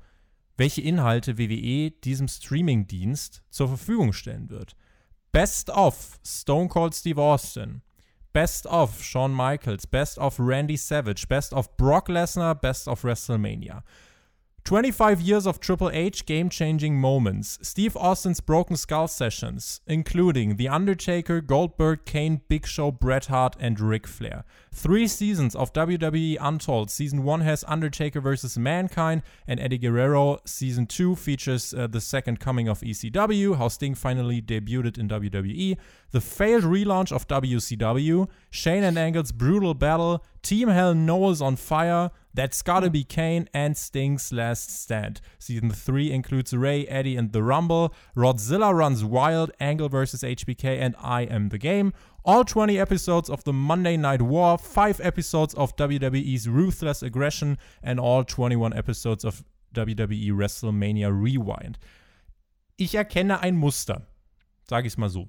welche 0.56 0.82
Inhalte 0.82 1.36
WWE 1.36 1.90
diesem 1.90 2.28
Streaming-Dienst 2.28 3.42
zur 3.50 3.66
Verfügung 3.66 4.12
stellen 4.12 4.48
wird. 4.48 4.76
Best 5.32 5.70
of 5.70 6.18
Stone 6.22 6.68
Cold 6.68 6.94
Steve 6.94 7.18
Austin. 7.18 7.80
Best 8.34 8.66
of 8.66 9.02
Shawn 9.02 9.32
Michaels. 9.32 9.86
Best 9.86 10.18
of 10.18 10.38
Randy 10.38 10.76
Savage. 10.76 11.26
Best 11.26 11.54
of 11.54 11.74
Brock 11.78 12.08
Lesnar. 12.08 12.60
Best 12.60 12.86
of 12.86 13.00
WrestleMania. 13.00 13.82
25 14.64 15.20
years 15.20 15.44
of 15.44 15.58
Triple 15.58 15.90
H 15.92 16.24
game 16.24 16.48
changing 16.48 16.94
moments. 16.96 17.58
Steve 17.62 17.96
Austin's 17.96 18.40
Broken 18.40 18.76
Skull 18.76 19.08
sessions, 19.08 19.80
including 19.88 20.56
The 20.56 20.68
Undertaker, 20.68 21.40
Goldberg, 21.40 22.04
Kane, 22.04 22.42
Big 22.46 22.64
Show, 22.64 22.92
Bret 22.92 23.26
Hart, 23.26 23.56
and 23.58 23.80
Ric 23.80 24.06
Flair. 24.06 24.44
Three 24.70 25.08
seasons 25.08 25.56
of 25.56 25.72
WWE 25.72 26.36
Untold. 26.40 26.92
Season 26.92 27.24
1 27.24 27.40
has 27.40 27.64
Undertaker 27.66 28.20
vs. 28.20 28.56
Mankind, 28.56 29.22
and 29.48 29.58
Eddie 29.58 29.78
Guerrero. 29.78 30.38
Season 30.44 30.86
2 30.86 31.16
features 31.16 31.74
uh, 31.74 31.88
the 31.88 32.00
second 32.00 32.38
coming 32.38 32.68
of 32.68 32.80
ECW, 32.82 33.56
how 33.58 33.66
Sting 33.66 33.96
finally 33.96 34.40
debuted 34.40 34.96
in 34.96 35.08
WWE. 35.08 35.76
The 36.12 36.20
failed 36.20 36.62
relaunch 36.62 37.10
of 37.10 37.26
WCW. 37.26 38.28
Shane 38.50 38.84
and 38.84 38.96
Angle's 38.96 39.32
brutal 39.32 39.74
battle. 39.74 40.24
Team 40.42 40.68
Hell 40.68 40.94
Noah's 40.94 41.42
on 41.42 41.56
fire. 41.56 42.10
That's 42.34 42.62
Gotta 42.62 42.88
Be 42.88 43.04
Kane 43.04 43.48
and 43.52 43.76
Sting's 43.76 44.32
Last 44.32 44.70
Stand. 44.70 45.20
Season 45.38 45.70
3 45.70 46.10
includes 46.10 46.54
Ray, 46.54 46.86
Eddie, 46.86 47.16
and 47.16 47.32
The 47.32 47.42
Rumble. 47.42 47.94
Rodzilla 48.16 48.74
runs 48.74 49.04
wild, 49.04 49.50
Angle 49.60 49.90
vs. 49.90 50.22
HBK, 50.22 50.80
and 50.80 50.94
I 50.98 51.22
Am 51.22 51.50
the 51.50 51.58
Game. 51.58 51.92
All 52.24 52.44
20 52.44 52.78
episodes 52.78 53.28
of 53.28 53.44
the 53.44 53.52
Monday 53.52 53.98
Night 53.98 54.22
War, 54.22 54.56
5 54.56 55.00
episodes 55.00 55.52
of 55.54 55.76
WWE's 55.76 56.48
Ruthless 56.48 57.02
Aggression, 57.02 57.58
and 57.82 58.00
all 58.00 58.24
21 58.24 58.72
episodes 58.72 59.24
of 59.24 59.44
WWE 59.74 60.32
WrestleMania 60.32 61.10
Rewind. 61.10 61.78
Ich 62.78 62.94
erkenne 62.94 63.40
ein 63.40 63.56
Muster. 63.56 64.06
Sag 64.68 64.86
ich 64.86 64.92
es 64.92 64.96
mal 64.96 65.10
so. 65.10 65.28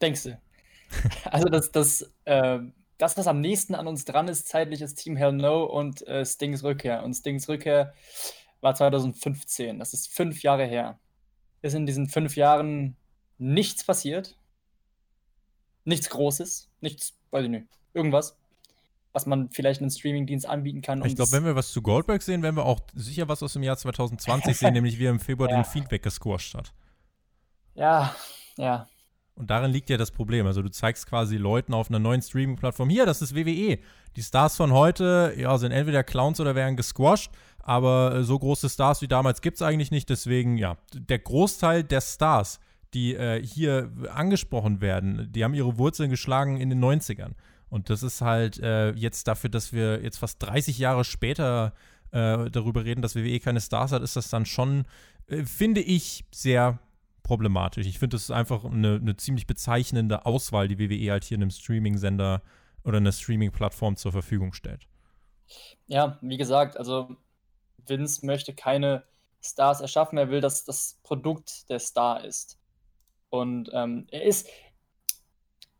Denkst 0.00 0.22
du? 0.22 0.40
also, 1.32 1.48
das, 1.48 1.72
das, 1.72 2.12
äh, 2.26 2.60
das, 2.98 3.16
was 3.16 3.26
am 3.26 3.40
nächsten 3.40 3.74
an 3.74 3.86
uns 3.86 4.04
dran 4.04 4.28
ist, 4.28 4.48
zeitlich 4.48 4.80
ist 4.80 4.96
Team 4.96 5.16
Hell 5.16 5.32
No 5.32 5.64
und 5.64 6.06
äh, 6.06 6.24
Stings 6.24 6.62
Rückkehr. 6.62 7.02
Und 7.02 7.14
Stings 7.14 7.48
Rückkehr 7.48 7.94
war 8.60 8.74
2015. 8.74 9.78
Das 9.78 9.94
ist 9.94 10.12
fünf 10.12 10.42
Jahre 10.42 10.64
her. 10.64 10.98
Ist 11.62 11.74
in 11.74 11.86
diesen 11.86 12.08
fünf 12.08 12.36
Jahren 12.36 12.96
nichts 13.38 13.84
passiert. 13.84 14.36
Nichts 15.84 16.08
Großes. 16.10 16.70
Nichts, 16.80 17.14
weiß 17.30 17.44
ich 17.44 17.50
nicht. 17.50 17.66
Irgendwas. 17.94 18.38
Was 19.12 19.26
man 19.26 19.50
vielleicht 19.50 19.80
einen 19.80 19.90
Streamingdienst 19.90 20.46
anbieten 20.46 20.82
kann. 20.82 21.04
Ich 21.04 21.14
glaube, 21.14 21.32
wenn 21.32 21.44
wir 21.44 21.54
was 21.54 21.72
zu 21.72 21.82
Goldberg 21.82 22.22
sehen, 22.22 22.42
werden 22.42 22.56
wir 22.56 22.64
auch 22.64 22.80
sicher 22.94 23.28
was 23.28 23.42
aus 23.42 23.52
dem 23.52 23.62
Jahr 23.62 23.76
2020 23.76 24.56
sehen, 24.56 24.72
nämlich 24.72 24.98
wie 24.98 25.06
er 25.06 25.10
im 25.10 25.20
Februar 25.20 25.50
ja. 25.50 25.56
den 25.56 25.64
Feed 25.64 25.90
weggesquasht 25.90 26.54
hat. 26.54 26.72
Ja, 27.74 28.14
ja. 28.56 28.88
Und 29.36 29.50
darin 29.50 29.72
liegt 29.72 29.90
ja 29.90 29.96
das 29.96 30.12
Problem. 30.12 30.46
Also 30.46 30.62
du 30.62 30.70
zeigst 30.70 31.06
quasi 31.06 31.36
Leuten 31.36 31.74
auf 31.74 31.88
einer 31.90 31.98
neuen 31.98 32.22
Streaming-Plattform, 32.22 32.88
hier, 32.88 33.04
das 33.04 33.20
ist 33.20 33.34
WWE. 33.34 33.78
Die 34.16 34.22
Stars 34.22 34.56
von 34.56 34.72
heute, 34.72 35.34
ja, 35.36 35.58
sind 35.58 35.72
entweder 35.72 36.04
Clowns 36.04 36.38
oder 36.38 36.54
werden 36.54 36.76
gesquashed, 36.76 37.32
aber 37.58 38.14
äh, 38.14 38.24
so 38.24 38.38
große 38.38 38.68
Stars 38.68 39.02
wie 39.02 39.08
damals 39.08 39.40
gibt 39.40 39.56
es 39.56 39.62
eigentlich 39.62 39.90
nicht. 39.90 40.08
Deswegen, 40.08 40.56
ja, 40.56 40.76
der 40.92 41.18
Großteil 41.18 41.82
der 41.82 42.00
Stars, 42.00 42.60
die 42.94 43.14
äh, 43.14 43.44
hier 43.44 43.90
angesprochen 44.12 44.80
werden, 44.80 45.28
die 45.32 45.42
haben 45.42 45.54
ihre 45.54 45.78
Wurzeln 45.78 46.10
geschlagen 46.10 46.60
in 46.60 46.70
den 46.70 46.82
90ern. 46.82 47.32
Und 47.68 47.90
das 47.90 48.04
ist 48.04 48.20
halt 48.20 48.60
äh, 48.60 48.92
jetzt 48.92 49.26
dafür, 49.26 49.50
dass 49.50 49.72
wir 49.72 50.00
jetzt 50.00 50.18
fast 50.18 50.40
30 50.40 50.78
Jahre 50.78 51.02
später 51.02 51.72
äh, 52.12 52.48
darüber 52.50 52.84
reden, 52.84 53.02
dass 53.02 53.16
WWE 53.16 53.40
keine 53.40 53.60
Stars 53.60 53.90
hat, 53.90 54.02
ist 54.02 54.14
das 54.14 54.28
dann 54.30 54.46
schon, 54.46 54.84
äh, 55.26 55.42
finde 55.42 55.80
ich, 55.80 56.24
sehr 56.32 56.78
problematisch. 57.24 57.86
Ich 57.86 57.98
finde, 57.98 58.14
das 58.14 58.24
ist 58.24 58.30
einfach 58.30 58.64
eine, 58.64 58.96
eine, 58.96 59.16
ziemlich 59.16 59.48
bezeichnende 59.48 60.24
Auswahl, 60.24 60.68
die 60.68 60.78
WWE 60.78 61.10
halt 61.10 61.24
hier 61.24 61.34
in 61.34 61.42
einem 61.42 61.50
Streaming-Sender 61.50 62.42
oder 62.84 62.98
einer 62.98 63.10
Streaming-Plattform 63.10 63.96
zur 63.96 64.12
Verfügung 64.12 64.52
stellt. 64.52 64.86
Ja, 65.86 66.18
wie 66.20 66.36
gesagt, 66.36 66.76
also 66.76 67.16
Vince 67.86 68.24
möchte 68.24 68.54
keine 68.54 69.02
Stars 69.42 69.80
erschaffen, 69.80 70.16
er 70.18 70.30
will, 70.30 70.40
dass 70.40 70.64
das 70.64 71.00
Produkt 71.02 71.68
der 71.68 71.80
Star 71.80 72.24
ist. 72.24 72.58
Und 73.30 73.70
ähm, 73.72 74.06
er 74.10 74.22
ist, 74.22 74.48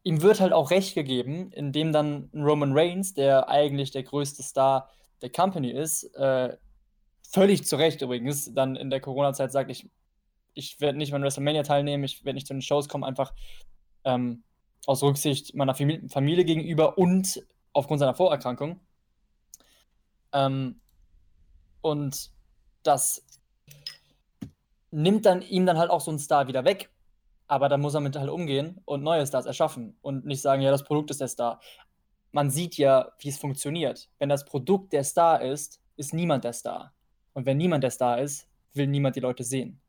ihm 0.03 0.23
wird 0.23 0.41
halt 0.41 0.53
auch 0.53 0.71
recht 0.71 0.95
gegeben, 0.95 1.53
indem 1.53 1.93
dann 1.93 2.31
Roman 2.35 2.73
Reigns, 2.77 3.15
der 3.15 3.49
eigentlich 3.49 3.91
der 3.91 4.03
größte 4.03 4.43
Star 4.43 4.91
der 5.23 5.31
Company 5.31 5.71
ist, 5.71 6.05
äh, 6.15 6.57
völlig 7.31 7.65
zu 7.65 7.77
Recht 7.77 8.03
übrigens, 8.03 8.53
dann 8.53 8.77
in 8.77 8.91
der 8.91 9.01
Corona-Zeit 9.01 9.53
sagt, 9.53 9.71
ich 9.71 9.89
ich 10.55 10.81
werde 10.81 10.99
nicht 10.99 11.13
an 11.13 11.23
WrestleMania 11.23 11.63
teilnehmen, 11.63 12.05
ich 12.05 12.25
werde 12.25 12.35
nicht 12.35 12.47
zu 12.47 12.55
den 12.55 12.63
Shows 12.63 12.89
kommen, 12.89 13.05
einfach 13.05 13.35
ähm, 14.05 14.45
aus 14.87 15.03
Rücksicht 15.03 15.55
meiner 15.55 15.75
Familie 15.75 16.45
gegenüber 16.45 16.99
und 16.99 17.43
aufgrund 17.73 18.01
seiner 18.01 18.15
Vorerkrankung. 18.15 18.81
Ähm, 20.33 20.81
und 21.81 22.31
das 22.83 23.25
nimmt 24.91 25.27
dann 25.27 25.43
ihm 25.43 25.67
dann 25.67 25.79
halt 25.79 25.91
auch 25.91 26.01
so 26.01 26.11
einen 26.11 26.19
Star 26.19 26.49
wieder 26.49 26.65
weg. 26.65 26.91
Aber 27.47 27.69
dann 27.69 27.81
muss 27.81 27.95
er 27.95 28.01
mit 28.01 28.17
halt 28.17 28.31
umgehen 28.31 28.81
und 28.87 29.03
neue 29.03 29.27
Stars 29.27 29.45
erschaffen 29.45 29.99
und 30.01 30.25
nicht 30.25 30.41
sagen, 30.41 30.63
ja, 30.63 30.71
das 30.71 30.85
Produkt 30.85 31.11
ist 31.11 31.21
der 31.21 31.29
Star. 31.29 31.61
Man 32.33 32.51
sieht 32.51 32.79
ja, 32.79 33.13
wie 33.19 33.29
es 33.29 33.39
funktioniert. 33.39 34.09
Wenn 34.19 34.31
das 34.31 34.47
Produkt 34.47 34.93
der 34.93 35.05
Star 35.05 35.43
ist, 35.43 35.81
ist 35.97 36.15
niemand 36.15 36.45
der 36.45 36.55
Star. 36.55 36.95
Und 37.35 37.45
wenn 37.45 37.59
niemand 37.59 37.85
der 37.85 37.91
Star 37.91 38.19
ist, 38.19 38.49
will 38.73 38.87
niemand 38.87 39.17
die 39.17 39.21
Leute 39.21 39.45
sehen. 39.45 39.81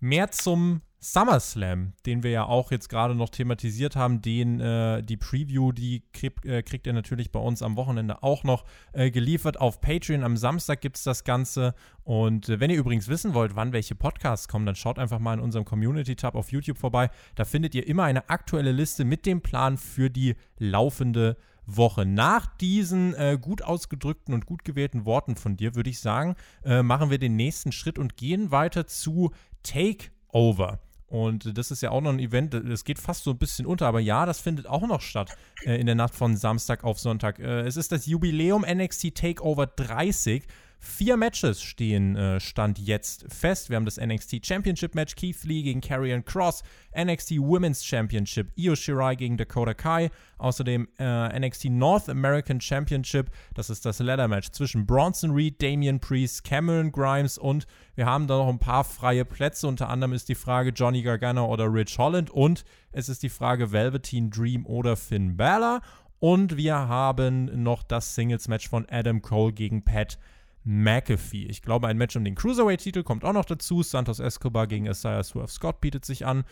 Mehr 0.00 0.30
zum 0.30 0.80
SummerSlam, 1.02 1.94
den 2.04 2.22
wir 2.22 2.30
ja 2.30 2.44
auch 2.44 2.70
jetzt 2.70 2.88
gerade 2.90 3.14
noch 3.14 3.30
thematisiert 3.30 3.96
haben, 3.96 4.20
den 4.20 4.60
äh, 4.60 5.02
die 5.02 5.16
Preview, 5.16 5.72
die 5.72 6.02
krieg, 6.12 6.44
äh, 6.44 6.62
kriegt 6.62 6.86
ihr 6.86 6.92
natürlich 6.92 7.32
bei 7.32 7.40
uns 7.40 7.62
am 7.62 7.76
Wochenende 7.76 8.22
auch 8.22 8.44
noch 8.44 8.64
äh, 8.92 9.10
geliefert. 9.10 9.58
Auf 9.58 9.80
Patreon 9.80 10.22
am 10.22 10.36
Samstag 10.36 10.82
gibt 10.82 10.98
es 10.98 11.04
das 11.04 11.24
Ganze. 11.24 11.74
Und 12.04 12.50
äh, 12.50 12.60
wenn 12.60 12.70
ihr 12.70 12.76
übrigens 12.76 13.08
wissen 13.08 13.32
wollt, 13.32 13.56
wann 13.56 13.72
welche 13.72 13.94
Podcasts 13.94 14.46
kommen, 14.46 14.66
dann 14.66 14.74
schaut 14.74 14.98
einfach 14.98 15.18
mal 15.18 15.34
in 15.34 15.40
unserem 15.40 15.64
Community-Tab 15.64 16.34
auf 16.34 16.52
YouTube 16.52 16.76
vorbei. 16.76 17.10
Da 17.34 17.46
findet 17.46 17.74
ihr 17.74 17.86
immer 17.86 18.04
eine 18.04 18.28
aktuelle 18.28 18.72
Liste 18.72 19.04
mit 19.06 19.24
dem 19.24 19.40
Plan 19.40 19.78
für 19.78 20.10
die 20.10 20.34
laufende 20.58 21.38
Woche. 21.76 22.06
Nach 22.06 22.46
diesen 22.46 23.14
äh, 23.14 23.38
gut 23.40 23.62
ausgedrückten 23.62 24.34
und 24.34 24.46
gut 24.46 24.64
gewählten 24.64 25.04
Worten 25.04 25.36
von 25.36 25.56
dir 25.56 25.74
würde 25.74 25.90
ich 25.90 26.00
sagen, 26.00 26.36
äh, 26.64 26.82
machen 26.82 27.10
wir 27.10 27.18
den 27.18 27.36
nächsten 27.36 27.72
Schritt 27.72 27.98
und 27.98 28.16
gehen 28.16 28.50
weiter 28.50 28.86
zu 28.86 29.30
Takeover. 29.62 30.80
Und 31.10 31.58
das 31.58 31.72
ist 31.72 31.82
ja 31.82 31.90
auch 31.90 32.00
noch 32.00 32.10
ein 32.10 32.20
Event, 32.20 32.54
das 32.54 32.84
geht 32.84 33.00
fast 33.00 33.24
so 33.24 33.32
ein 33.32 33.38
bisschen 33.38 33.66
unter, 33.66 33.88
aber 33.88 33.98
ja, 33.98 34.26
das 34.26 34.38
findet 34.38 34.68
auch 34.68 34.86
noch 34.86 35.00
statt 35.00 35.36
äh, 35.64 35.74
in 35.74 35.86
der 35.86 35.96
Nacht 35.96 36.14
von 36.14 36.36
Samstag 36.36 36.84
auf 36.84 37.00
Sonntag. 37.00 37.40
Äh, 37.40 37.62
es 37.62 37.76
ist 37.76 37.90
das 37.90 38.06
Jubiläum 38.06 38.64
NXT 38.64 39.16
Takeover 39.16 39.66
30. 39.66 40.44
Vier 40.82 41.18
Matches 41.18 41.60
stehen 41.60 42.16
äh, 42.16 42.40
Stand 42.40 42.78
jetzt 42.78 43.26
fest. 43.30 43.68
Wir 43.68 43.76
haben 43.76 43.84
das 43.84 44.00
NXT 44.00 44.46
Championship 44.46 44.94
Match 44.94 45.14
Keith 45.14 45.44
Lee 45.44 45.62
gegen 45.62 45.82
Karrion 45.82 46.24
Cross, 46.24 46.62
NXT 46.98 47.32
Women's 47.32 47.84
Championship 47.84 48.50
Io 48.56 48.74
Shirai 48.74 49.14
gegen 49.14 49.36
Dakota 49.36 49.74
Kai, 49.74 50.10
außerdem 50.38 50.88
äh, 50.98 51.38
NXT 51.38 51.66
North 51.66 52.08
American 52.08 52.62
Championship, 52.62 53.30
das 53.52 53.68
ist 53.68 53.84
das 53.84 53.98
Ladder 53.98 54.26
Match 54.26 54.52
zwischen 54.52 54.86
Bronson 54.86 55.32
Reed, 55.32 55.60
Damian 55.60 56.00
Priest, 56.00 56.44
Cameron 56.44 56.90
Grimes 56.90 57.36
und 57.36 57.66
wir 57.94 58.06
haben 58.06 58.26
da 58.26 58.38
noch 58.38 58.48
ein 58.48 58.58
paar 58.58 58.84
freie 58.84 59.26
Plätze. 59.26 59.68
Unter 59.68 59.90
anderem 59.90 60.14
ist 60.14 60.30
die 60.30 60.34
Frage 60.34 60.70
Johnny 60.70 61.02
Gargano 61.02 61.44
oder 61.44 61.70
Rich 61.70 61.98
Holland 61.98 62.30
und 62.30 62.64
es 62.90 63.10
ist 63.10 63.22
die 63.22 63.28
Frage 63.28 63.70
Velveteen 63.70 64.30
Dream 64.30 64.64
oder 64.64 64.96
Finn 64.96 65.36
Balor. 65.36 65.82
Und 66.20 66.56
wir 66.56 66.74
haben 66.74 67.62
noch 67.62 67.82
das 67.82 68.14
Singles 68.14 68.48
Match 68.48 68.68
von 68.68 68.86
Adam 68.90 69.20
Cole 69.20 69.52
gegen 69.52 69.84
Pat 69.84 70.18
McAfee. 70.64 71.46
Ich 71.46 71.62
glaube, 71.62 71.88
ein 71.88 71.96
Match 71.96 72.16
um 72.16 72.24
den 72.24 72.34
Cruiserweight-Titel 72.34 73.02
kommt 73.02 73.24
auch 73.24 73.32
noch 73.32 73.44
dazu. 73.44 73.82
Santos 73.82 74.20
Escobar 74.20 74.66
gegen 74.66 74.86
Isaiah 74.86 75.22
Swerve 75.22 75.50
Scott 75.50 75.80
bietet 75.80 76.04
sich 76.04 76.26
an. 76.26 76.44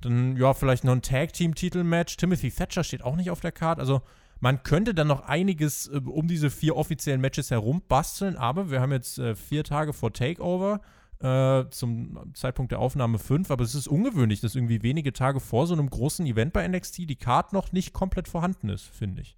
Dann, 0.00 0.36
ja, 0.36 0.54
vielleicht 0.54 0.84
noch 0.84 0.92
ein 0.92 1.02
Tag-Team-Titel-Match. 1.02 2.16
Timothy 2.16 2.50
Thatcher 2.50 2.84
steht 2.84 3.02
auch 3.02 3.16
nicht 3.16 3.30
auf 3.30 3.40
der 3.40 3.52
Karte. 3.52 3.80
Also, 3.80 4.02
man 4.40 4.62
könnte 4.62 4.94
dann 4.94 5.08
noch 5.08 5.22
einiges 5.22 5.88
äh, 5.88 6.00
um 6.04 6.28
diese 6.28 6.50
vier 6.50 6.76
offiziellen 6.76 7.20
Matches 7.20 7.50
herum 7.50 7.82
basteln, 7.88 8.36
aber 8.36 8.70
wir 8.70 8.80
haben 8.80 8.92
jetzt 8.92 9.18
äh, 9.18 9.34
vier 9.34 9.64
Tage 9.64 9.92
vor 9.92 10.12
Takeover. 10.12 10.80
Äh, 11.18 11.70
zum 11.70 12.34
Zeitpunkt 12.34 12.72
der 12.72 12.78
Aufnahme 12.78 13.18
fünf, 13.18 13.50
aber 13.50 13.64
es 13.64 13.74
ist 13.74 13.88
ungewöhnlich, 13.88 14.42
dass 14.42 14.54
irgendwie 14.54 14.82
wenige 14.82 15.14
Tage 15.14 15.40
vor 15.40 15.66
so 15.66 15.72
einem 15.72 15.88
großen 15.88 16.26
Event 16.26 16.52
bei 16.52 16.68
NXT 16.68 17.08
die 17.08 17.16
Card 17.16 17.54
noch 17.54 17.72
nicht 17.72 17.94
komplett 17.94 18.28
vorhanden 18.28 18.68
ist, 18.68 18.84
finde 18.84 19.22
ich. 19.22 19.34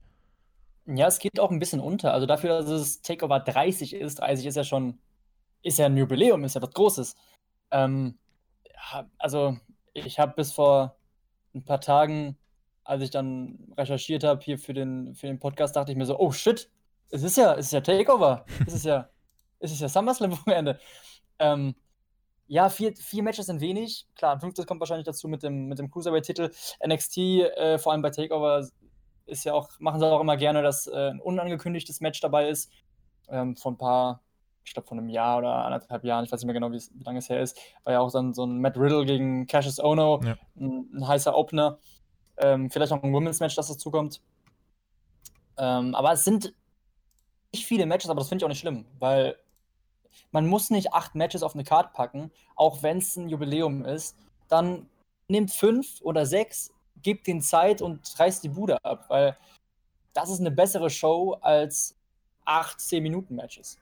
Ja, 0.91 1.07
es 1.07 1.19
geht 1.19 1.39
auch 1.39 1.51
ein 1.51 1.59
bisschen 1.59 1.81
unter. 1.81 2.15
Also 2.15 2.27
dafür, 2.27 2.63
dass 2.63 2.71
es 2.71 3.03
Takeover 3.03 3.41
30 3.41 3.95
ist, 3.95 4.21
30 4.21 4.47
ist 4.47 4.57
ja 4.57 4.65
schon, 4.65 4.99
ist 5.63 5.79
ja 5.79 5.87
ein 5.87 5.97
Jubiläum, 5.97 6.45
ist 6.45 6.55
ja 6.55 6.63
was 6.63 6.71
Großes. 6.71 7.15
Ähm, 7.71 8.19
also 9.19 9.59
ich 9.93 10.19
habe 10.19 10.33
bis 10.35 10.53
vor 10.53 10.97
ein 11.55 11.65
paar 11.65 11.81
Tagen, 11.83 12.39
als 12.85 13.03
ich 13.03 13.11
dann 13.11 13.73
recherchiert 13.77 14.25
habe 14.25 14.43
hier 14.43 14.59
für 14.59 14.73
den, 14.73 15.15
für 15.15 15.27
den 15.27 15.39
Podcast, 15.39 15.77
dachte 15.77 15.93
ich 15.93 15.99
mir 15.99 16.07
so, 16.07 16.19
oh 16.19 16.33
shit, 16.33 16.71
es 17.11 17.23
ist 17.23 17.37
ja, 17.37 17.55
es 17.55 17.67
ist 17.67 17.73
ja 17.73 17.81
Takeover. 17.83 18.47
es 18.67 18.73
ist 18.73 18.85
ja, 18.87 19.11
es 19.61 19.73
ist 19.73 19.81
ja 19.81 19.89
SummerSlam-Wochenende. 19.91 20.81
Ähm, 21.39 21.75
ja, 22.47 22.71
vier, 22.71 22.97
vier 22.97 23.23
Matches 23.23 23.47
sind 23.47 23.61
wenig. 23.61 24.07
Klar, 24.15 24.35
ein 24.35 24.41
fünftes 24.41 24.67
kommt 24.67 24.81
wahrscheinlich 24.81 25.05
dazu 25.05 25.29
mit 25.29 25.43
dem, 25.43 25.67
mit 25.67 25.79
dem 25.79 25.91
Cruiserweight-Titel. 25.91 26.51
NXT, 26.87 27.19
äh, 27.19 27.79
vor 27.79 27.93
allem 27.93 28.01
bei 28.01 28.09
Takeover, 28.09 28.67
ist 29.29 29.45
ja 29.45 29.55
auch, 29.55 29.71
machen 29.79 30.01
sie 30.01 30.07
auch 30.07 30.21
immer 30.21 30.37
gerne, 30.37 30.63
dass 30.63 30.87
äh, 30.87 31.11
ein 31.11 31.21
unangekündigtes 31.21 32.01
Match 32.01 32.21
dabei 32.21 32.49
ist. 32.49 32.73
Ähm, 33.29 33.57
von 33.57 33.75
ein 33.75 33.79
paar, 33.79 34.23
ich 34.65 34.73
glaube 34.73 34.89
von 34.89 34.99
einem 34.99 35.09
Jahr 35.09 35.39
oder 35.39 35.65
anderthalb 35.65 36.05
Jahren, 36.05 36.25
ich 36.25 36.33
weiß 36.33 36.41
nicht 36.41 36.47
mehr 36.47 36.55
genau, 36.55 36.73
wie, 36.73 36.83
lange 37.05 37.19
es 37.19 37.29
her 37.29 37.41
ist, 37.41 37.59
war 37.85 37.93
ja 37.93 38.01
auch 38.01 38.11
dann 38.11 38.33
so 38.33 38.45
ein 38.45 38.61
Matt 38.61 38.77
Riddle 38.77 39.05
gegen 39.05 39.47
Cassius 39.47 39.79
Ono, 39.79 40.21
ja. 40.23 40.37
ein, 40.57 40.89
ein, 40.95 41.07
heißer 41.07 41.37
Opener. 41.37 41.79
Ähm, 42.39 42.71
vielleicht 42.71 42.91
noch 42.91 43.03
ein 43.03 43.13
Women's 43.13 43.41
Match, 43.41 43.57
das 43.57 43.69
dazu 43.69 43.91
kommt. 43.91 44.23
Ähm, 45.59 45.95
aber 45.95 46.13
es 46.13 46.25
sind 46.25 46.55
nicht 47.53 47.67
viele 47.67 47.87
Matches, 47.87 48.11
aber 48.11 48.21
das 48.21 48.29
finde 48.29 48.43
ich 48.43 48.45
auch 48.45 48.51
nicht 48.51 48.61
schlimm, 48.61 48.87
weil 48.99 49.37
man 50.31 50.47
muss 50.47 50.71
nicht 50.71 50.93
acht 50.93 51.15
Matches 51.15 51.43
auf 51.43 51.55
eine 51.55 51.65
Karte 51.65 51.91
packen, 51.93 52.31
auch 52.55 52.83
wenn 52.83 52.99
es 52.99 53.17
ein 53.17 53.29
Jubiläum 53.29 53.85
ist. 53.85 54.17
Dann 54.49 54.89
nimmt 55.29 55.51
fünf 55.51 56.01
oder 56.03 56.27
sechs 56.27 56.73
gebt 57.03 57.27
den 57.27 57.41
Zeit 57.41 57.83
und 57.83 58.01
reißt 58.19 58.43
die 58.45 58.49
Bude 58.49 58.83
ab, 58.85 59.07
weil 59.09 59.37
das 60.13 60.31
ist 60.31 60.41
eine 60.41 60.51
bessere 60.51 60.91
Show 60.91 61.39
als 61.41 61.97
8, 62.45 62.81
10 62.81 63.03
Minuten 63.03 63.35
Matches. 63.35 63.79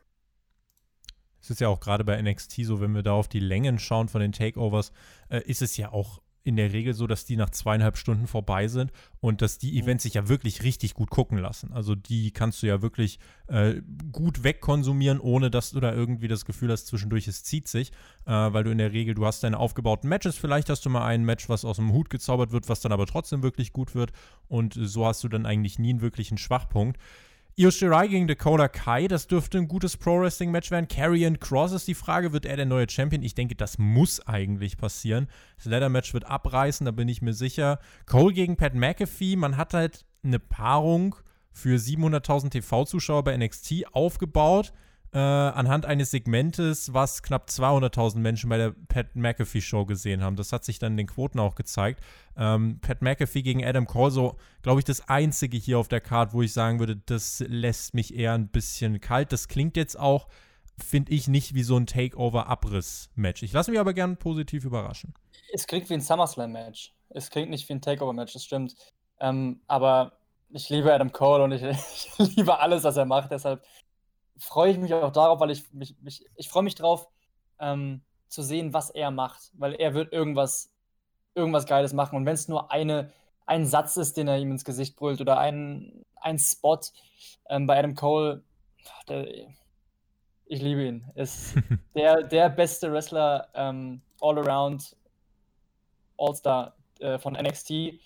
Es 1.41 1.51
ist 1.51 1.61
ja 1.61 1.69
auch 1.69 1.81
gerade 1.81 2.05
bei 2.05 2.21
NXT 2.21 2.65
so, 2.65 2.81
wenn 2.81 2.95
wir 2.95 3.03
da 3.03 3.13
auf 3.13 3.29
die 3.29 3.41
Längen 3.41 3.79
schauen 3.79 4.09
von 4.09 4.21
den 4.21 4.33
Takeovers, 4.33 4.93
äh, 5.29 5.41
ist 5.43 5.63
es 5.63 5.77
ja 5.77 5.93
auch 5.93 6.21
in 6.47 6.57
der 6.57 6.73
Regel 6.73 6.95
so, 6.95 7.07
dass 7.07 7.25
die 7.25 7.37
nach 7.37 7.51
zweieinhalb 7.51 7.97
Stunden 7.97 8.27
vorbei 8.27 8.69
sind 8.69 8.93
und 9.21 9.43
dass 9.43 9.59
die. 9.59 9.77
Events 9.77 10.05
sich 10.05 10.15
ja 10.15 10.29
wirklich 10.29 10.63
richtig 10.63 10.95
gut 10.95 11.11
gucken 11.11 11.39
lassen. 11.39 11.73
Also 11.73 11.95
die 11.95 12.31
kannst 12.31 12.63
du 12.63 12.67
ja 12.67 12.83
wirklich 12.83 13.19
äh, 13.49 13.83
gut 14.13 14.45
wegkonsumieren, 14.45 15.21
ohne 15.21 15.51
dass 15.51 15.71
du 15.71 15.81
da 15.81 15.93
irgendwie 15.93 16.29
das 16.29 16.45
Gefühl 16.45 16.71
hast, 16.71 16.87
zwischendurch 16.87 17.27
es 17.29 17.43
zieht 17.43 17.69
sich, 17.69 17.91
äh, 18.27 18.31
weil 18.31 18.65
du 18.65 18.71
in 18.71 18.79
der 18.79 18.93
Regel, 18.93 19.15
du 19.15 19.27
hast 19.27 19.43
deine 19.43 19.59
aufgebauten 19.59 20.09
Matches, 20.09 20.37
vielleicht 20.37 20.71
hast 20.71 20.85
du 20.85 20.91
mal 20.91 21.05
ein 21.05 21.25
Match, 21.25 21.49
was 21.49 21.65
aus 21.65 21.77
dem 21.77 21.93
Hut 21.93 22.11
gezaubert 22.11 22.53
wird, 22.53 22.69
was 22.69 22.81
dann 22.81 22.93
aber 22.93 23.07
trotzdem 23.07 23.43
wirklich 23.43 23.73
gut 23.73 23.95
wird 23.95 24.13
und 24.49 24.79
so 24.81 25.07
hast 25.07 25.25
du 25.25 25.29
dann 25.29 25.47
eigentlich 25.47 25.79
nie 25.79 25.91
einen 25.91 26.01
wirklichen 26.01 26.39
Schwachpunkt. 26.39 26.99
Io 27.59 27.71
Shirai 27.71 28.07
gegen 28.09 28.29
Dakota 28.29 28.69
Kai, 28.69 29.09
das 29.09 29.29
dürfte 29.29 29.57
ein 29.57 29.67
gutes 29.67 29.97
Pro-Wrestling-Match 29.97 30.71
werden. 30.71 30.89
Karrion 30.89 31.41
Cross 31.41 31.73
ist 31.73 31.89
die 31.89 31.95
Frage, 31.95 32.35
wird 32.35 32.45
er 32.45 32.57
der 32.57 32.67
neue 32.67 32.87
Champion? 32.87 33.23
Ich 33.23 33.35
denke, 33.35 33.55
das 33.55 33.79
muss 33.79 34.21
eigentlich 34.27 34.77
passieren. 34.77 35.27
Das 35.57 35.65
Leather-Match 35.65 36.13
wird 36.13 36.27
abreißen, 36.27 36.85
da 36.85 36.91
bin 36.91 37.09
ich 37.09 37.23
mir 37.23 37.33
sicher. 37.33 37.79
Cole 38.05 38.35
gegen 38.35 38.59
Pat 38.59 38.75
McAfee, 38.75 39.37
man 39.37 39.57
hat 39.57 39.73
halt 39.73 40.05
eine 40.23 40.39
Paarung 40.39 41.17
für 41.51 41.79
700.000 41.79 42.51
TV-Zuschauer 42.51 43.25
bei 43.25 43.35
NXT 43.35 43.87
aufgebaut 43.93 44.75
äh, 45.17 45.19
anhand 45.19 45.87
eines 45.87 46.11
Segmentes, 46.11 46.93
was 46.93 47.23
knapp 47.23 47.49
200.000 47.49 48.19
Menschen 48.19 48.51
bei 48.51 48.59
der 48.59 48.75
Pat 48.89 49.17
McAfee 49.17 49.63
Show 49.63 49.87
gesehen 49.87 50.23
haben. 50.23 50.37
Das 50.37 50.53
hat 50.53 50.63
sich 50.63 50.79
dann 50.79 50.93
in 50.93 50.97
den 50.99 51.07
Quoten 51.07 51.39
auch 51.39 51.55
gezeigt. 51.55 52.03
Ähm, 52.37 52.81
Pat 52.83 53.01
McAfee 53.01 53.41
gegen 53.41 53.65
Adam 53.65 53.87
Cole, 53.87 54.11
so 54.11 54.37
glaube 54.61 54.81
ich 54.81 54.85
das 54.85 55.09
einzige 55.09 55.57
hier 55.57 55.79
auf 55.79 55.89
der 55.89 56.03
Karte, 56.03 56.35
wo 56.35 56.43
ich 56.43 56.53
sagen 56.53 56.81
würde, 56.81 56.97
das 56.97 57.43
lässt 57.49 57.95
mich 57.95 58.15
eher 58.15 58.35
ein 58.35 58.49
bisschen 58.49 59.01
kalt. 59.01 59.33
Das 59.33 59.49
klingt 59.49 59.79
jetzt 59.79 59.99
auch, 59.99 60.29
finde 60.77 61.13
ich, 61.13 61.29
nicht 61.29 61.55
wie 61.55 61.63
so 61.63 61.79
ein 61.79 61.87
Takeover-Abriss-Match. 61.87 63.43
Ich 63.43 63.55
lasse 63.55 63.71
mich 63.71 63.81
aber 63.81 63.95
gerne 63.95 64.17
positiv 64.17 64.67
überraschen. 64.67 65.15
Es 65.51 65.67
klingt 65.67 65.89
wie 65.89 65.95
ein 65.95 66.03
SummerSlam-Match. 66.03 66.93
Es 67.09 67.31
klingt 67.31 67.49
nicht 67.49 67.67
wie 67.71 67.73
ein 67.73 67.81
Takeover-Match, 67.81 68.35
das 68.35 68.45
stimmt. 68.45 68.75
Ähm, 69.19 69.63
aber 69.67 70.13
ich 70.51 70.69
liebe 70.69 70.93
Adam 70.93 71.11
Cole 71.11 71.43
und 71.43 71.53
ich, 71.53 71.63
ich, 72.19 72.37
liebe 72.37 72.59
alles, 72.59 72.85
was 72.85 72.99
er 72.99 73.07
macht. 73.07 73.31
Deshalb 73.31 73.65
freue 74.39 74.73
ich 74.73 74.79
mich 74.79 74.93
auch 74.95 75.13
darauf, 75.13 75.41
weil 75.41 75.51
ich 75.51 75.73
mich, 75.73 75.97
mich 76.01 76.25
ich 76.37 76.49
freue 76.49 76.63
mich 76.63 76.75
drauf, 76.75 77.09
ähm, 77.59 78.03
zu 78.29 78.43
sehen, 78.43 78.73
was 78.73 78.91
er 78.91 79.11
macht, 79.11 79.51
weil 79.55 79.75
er 79.75 79.95
wird 79.95 80.13
irgendwas, 80.13 80.71
irgendwas 81.35 81.67
Geiles 81.67 81.93
machen. 81.93 82.17
Und 82.17 82.27
wenn 82.27 82.35
es 82.35 82.49
nur 82.49 82.71
eine, 82.71 83.13
ein 83.47 83.67
Satz 83.67 83.97
ist, 83.97 84.17
den 84.17 84.29
er 84.29 84.39
ihm 84.39 84.51
ins 84.51 84.65
Gesicht 84.65 84.97
brüllt 84.97 85.21
oder 85.21 85.39
ein, 85.39 86.05
ein 86.17 86.39
Spot 86.39 86.81
ähm, 87.49 87.67
bei 87.67 87.79
Adam 87.79 87.95
Cole, 87.95 88.43
der, 89.09 89.27
ich 90.47 90.63
liebe 90.63 90.85
ihn. 90.85 91.11
Ist 91.15 91.55
der, 91.95 92.23
der 92.23 92.49
beste 92.49 92.93
Wrestler 92.93 93.49
ähm, 93.55 94.03
all 94.21 94.39
around, 94.39 94.97
All-Star 96.19 96.75
äh, 97.01 97.19
von 97.19 97.35
NXT. 97.35 98.01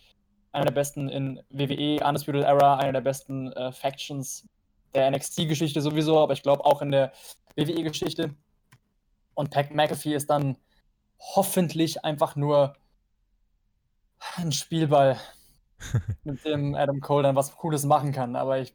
Einer 0.53 0.67
der 0.67 0.73
besten 0.73 1.09
in 1.09 1.41
WWE, 1.51 2.05
Undisputed 2.05 2.43
Era, 2.43 2.77
einer 2.77 2.95
der 2.95 3.01
besten 3.03 3.53
äh, 3.53 3.71
Factions 3.73 4.49
der 4.95 5.11
NXT-Geschichte 5.11 5.81
sowieso, 5.81 6.19
aber 6.19 6.33
ich 6.33 6.43
glaube 6.43 6.65
auch 6.65 6.83
in 6.83 6.91
der 6.91 7.13
WWE-Geschichte. 7.57 8.35
Und 9.35 9.51
Pat 9.51 9.71
McAfee 9.71 10.15
ist 10.15 10.31
dann 10.31 10.57
hoffentlich 11.19 12.05
einfach 12.05 12.37
nur 12.37 12.75
ein 14.37 14.53
Spielball, 14.53 15.19
mit 16.25 16.45
dem 16.45 16.75
Adam 16.75 17.01
Cole 17.01 17.23
dann 17.23 17.37
was 17.37 17.57
Cooles 17.57 17.85
machen 17.85 18.13
kann. 18.13 18.37
Aber 18.37 18.59
ich 18.59 18.75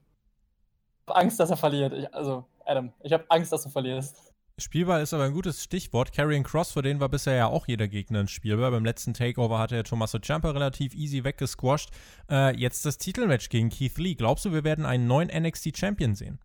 habe 1.08 1.20
Angst, 1.20 1.40
dass 1.40 1.50
er 1.50 1.58
verliert. 1.58 1.94
Ich, 1.94 2.14
also, 2.14 2.46
Adam, 2.66 2.94
ich 3.04 3.14
habe 3.14 3.26
Angst, 3.30 3.52
dass 3.52 3.64
du 3.64 3.70
verlierst. 3.70 4.25
Spielball 4.58 5.02
ist 5.02 5.14
aber 5.14 5.26
ein 5.26 5.34
gutes 5.34 5.62
Stichwort. 5.62 6.14
Carrying 6.14 6.44
Cross, 6.44 6.72
für 6.72 6.82
den 6.82 7.02
war 7.02 7.10
bisher 7.10 7.36
ja 7.36 7.48
auch 7.48 7.68
jeder 7.68 7.90
Gegner 7.90 8.22
ein 8.22 8.30
Spielball. 8.30 8.72
Beim 8.72 8.86
letzten 8.86 9.14
Takeover 9.14 9.60
hatte 9.60 9.76
er 9.76 9.84
Tommaso 9.84 10.18
Ciampa 10.18 10.52
relativ 10.52 10.96
easy 10.96 11.26
weggesquasht. 11.26 11.90
Äh, 12.30 12.56
jetzt 12.58 12.86
das 12.86 12.98
Titelmatch 12.98 13.50
gegen 13.50 13.70
Keith 13.70 13.98
Lee. 13.98 14.16
Glaubst 14.16 14.46
du, 14.46 14.54
wir 14.54 14.64
werden 14.64 14.86
einen 14.86 15.08
neuen 15.08 15.28
NXT 15.28 15.78
Champion 15.78 16.16
sehen? 16.16 16.40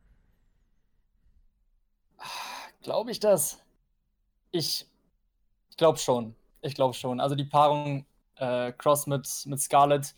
Glaube 2.83 3.13
ich 3.13 3.21
das? 3.21 3.61
Ich, 4.51 4.87
ich 5.71 5.77
glaube 5.77 5.99
schon. 5.99 6.35
Ich 6.63 6.75
glaube 6.75 6.95
schon. 6.95 7.21
Also 7.21 7.37
die 7.37 7.45
Paarung 7.45 8.07
äh, 8.35 8.73
Cross 8.73 9.07
mit, 9.07 9.29
mit 9.47 9.61
Scarlett 9.61 10.17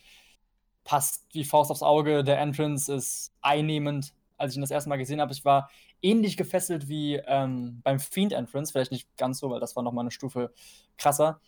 passt 0.84 1.26
wie 1.32 1.44
Faust 1.44 1.70
aufs 1.70 1.82
Auge. 1.82 2.24
Der 2.24 2.40
Entrance 2.40 2.90
ist 2.90 3.32
einnehmend. 3.42 4.14
Als 4.38 4.52
ich 4.52 4.56
ihn 4.56 4.62
das 4.62 4.70
erste 4.70 4.88
Mal 4.88 4.96
gesehen 4.96 5.20
habe, 5.20 5.32
ich 5.32 5.44
war 5.44 5.68
ähnlich 6.02 6.36
gefesselt 6.36 6.88
wie 6.88 7.16
ähm, 7.26 7.80
beim 7.82 8.00
Fiend 8.00 8.32
Entrance, 8.32 8.72
vielleicht 8.72 8.92
nicht 8.92 9.16
ganz 9.16 9.38
so, 9.38 9.50
weil 9.50 9.60
das 9.60 9.76
war 9.76 9.82
nochmal 9.82 10.02
eine 10.02 10.10
Stufe 10.10 10.52
krasser. 10.98 11.40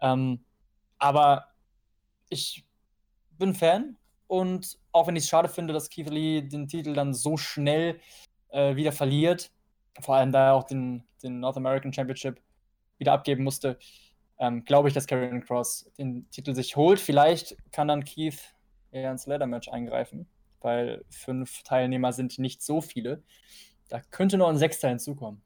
Ähm, 0.00 0.44
aber 0.98 1.46
ich 2.28 2.64
bin 3.38 3.54
Fan 3.54 3.96
und 4.26 4.78
auch 4.92 5.06
wenn 5.06 5.16
ich 5.16 5.24
es 5.24 5.28
schade 5.28 5.48
finde, 5.48 5.72
dass 5.72 5.90
Keith 5.90 6.10
Lee 6.10 6.42
den 6.42 6.68
Titel 6.68 6.94
dann 6.94 7.14
so 7.14 7.36
schnell 7.36 8.00
äh, 8.50 8.76
wieder 8.76 8.92
verliert, 8.92 9.50
vor 10.00 10.16
allem 10.16 10.32
da 10.32 10.48
er 10.48 10.54
auch 10.54 10.64
den, 10.64 11.04
den 11.22 11.40
North 11.40 11.56
American 11.56 11.92
Championship 11.92 12.40
wieder 12.98 13.12
abgeben 13.12 13.44
musste, 13.44 13.78
ähm, 14.38 14.64
glaube 14.64 14.88
ich, 14.88 14.94
dass 14.94 15.06
Karrion 15.06 15.44
Cross 15.44 15.90
den 15.98 16.28
Titel 16.30 16.54
sich 16.54 16.76
holt. 16.76 17.00
Vielleicht 17.00 17.56
kann 17.72 17.88
dann 17.88 18.04
Keith 18.04 18.38
eher 18.90 19.10
ins 19.10 19.26
Leather 19.26 19.46
Match 19.46 19.68
eingreifen, 19.68 20.26
weil 20.60 21.04
fünf 21.10 21.62
Teilnehmer 21.62 22.12
sind 22.12 22.38
nicht 22.38 22.62
so 22.62 22.80
viele. 22.80 23.22
Da 23.92 24.00
könnte 24.10 24.38
noch 24.38 24.48
ein 24.48 24.56
Sechster 24.56 24.88
hinzukommen. 24.88 25.42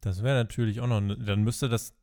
Das 0.00 0.24
wäre 0.24 0.34
natürlich 0.34 0.80
auch 0.80 0.88
noch. 0.88 1.00
Dann 1.00 1.44
müsste 1.44 1.68
das 1.68 1.94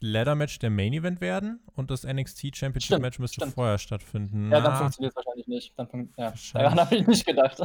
Ladder-Match 0.00 0.58
der 0.58 0.70
Main 0.70 0.92
Event 0.92 1.20
werden 1.20 1.60
und 1.76 1.92
das 1.92 2.02
NXT 2.02 2.56
Championship 2.56 3.00
Match 3.00 3.20
müsste 3.20 3.36
stimmt. 3.36 3.54
vorher 3.54 3.78
stattfinden. 3.78 4.50
Ja, 4.50 4.60
dann 4.60 4.78
funktioniert 4.78 5.12
es 5.12 5.16
wahrscheinlich 5.16 5.46
nicht. 5.46 5.78
Dann, 5.78 6.12
ja, 6.16 6.34
daran 6.54 6.80
habe 6.80 6.96
ich 6.96 7.06
nicht 7.06 7.24
gedacht. 7.24 7.60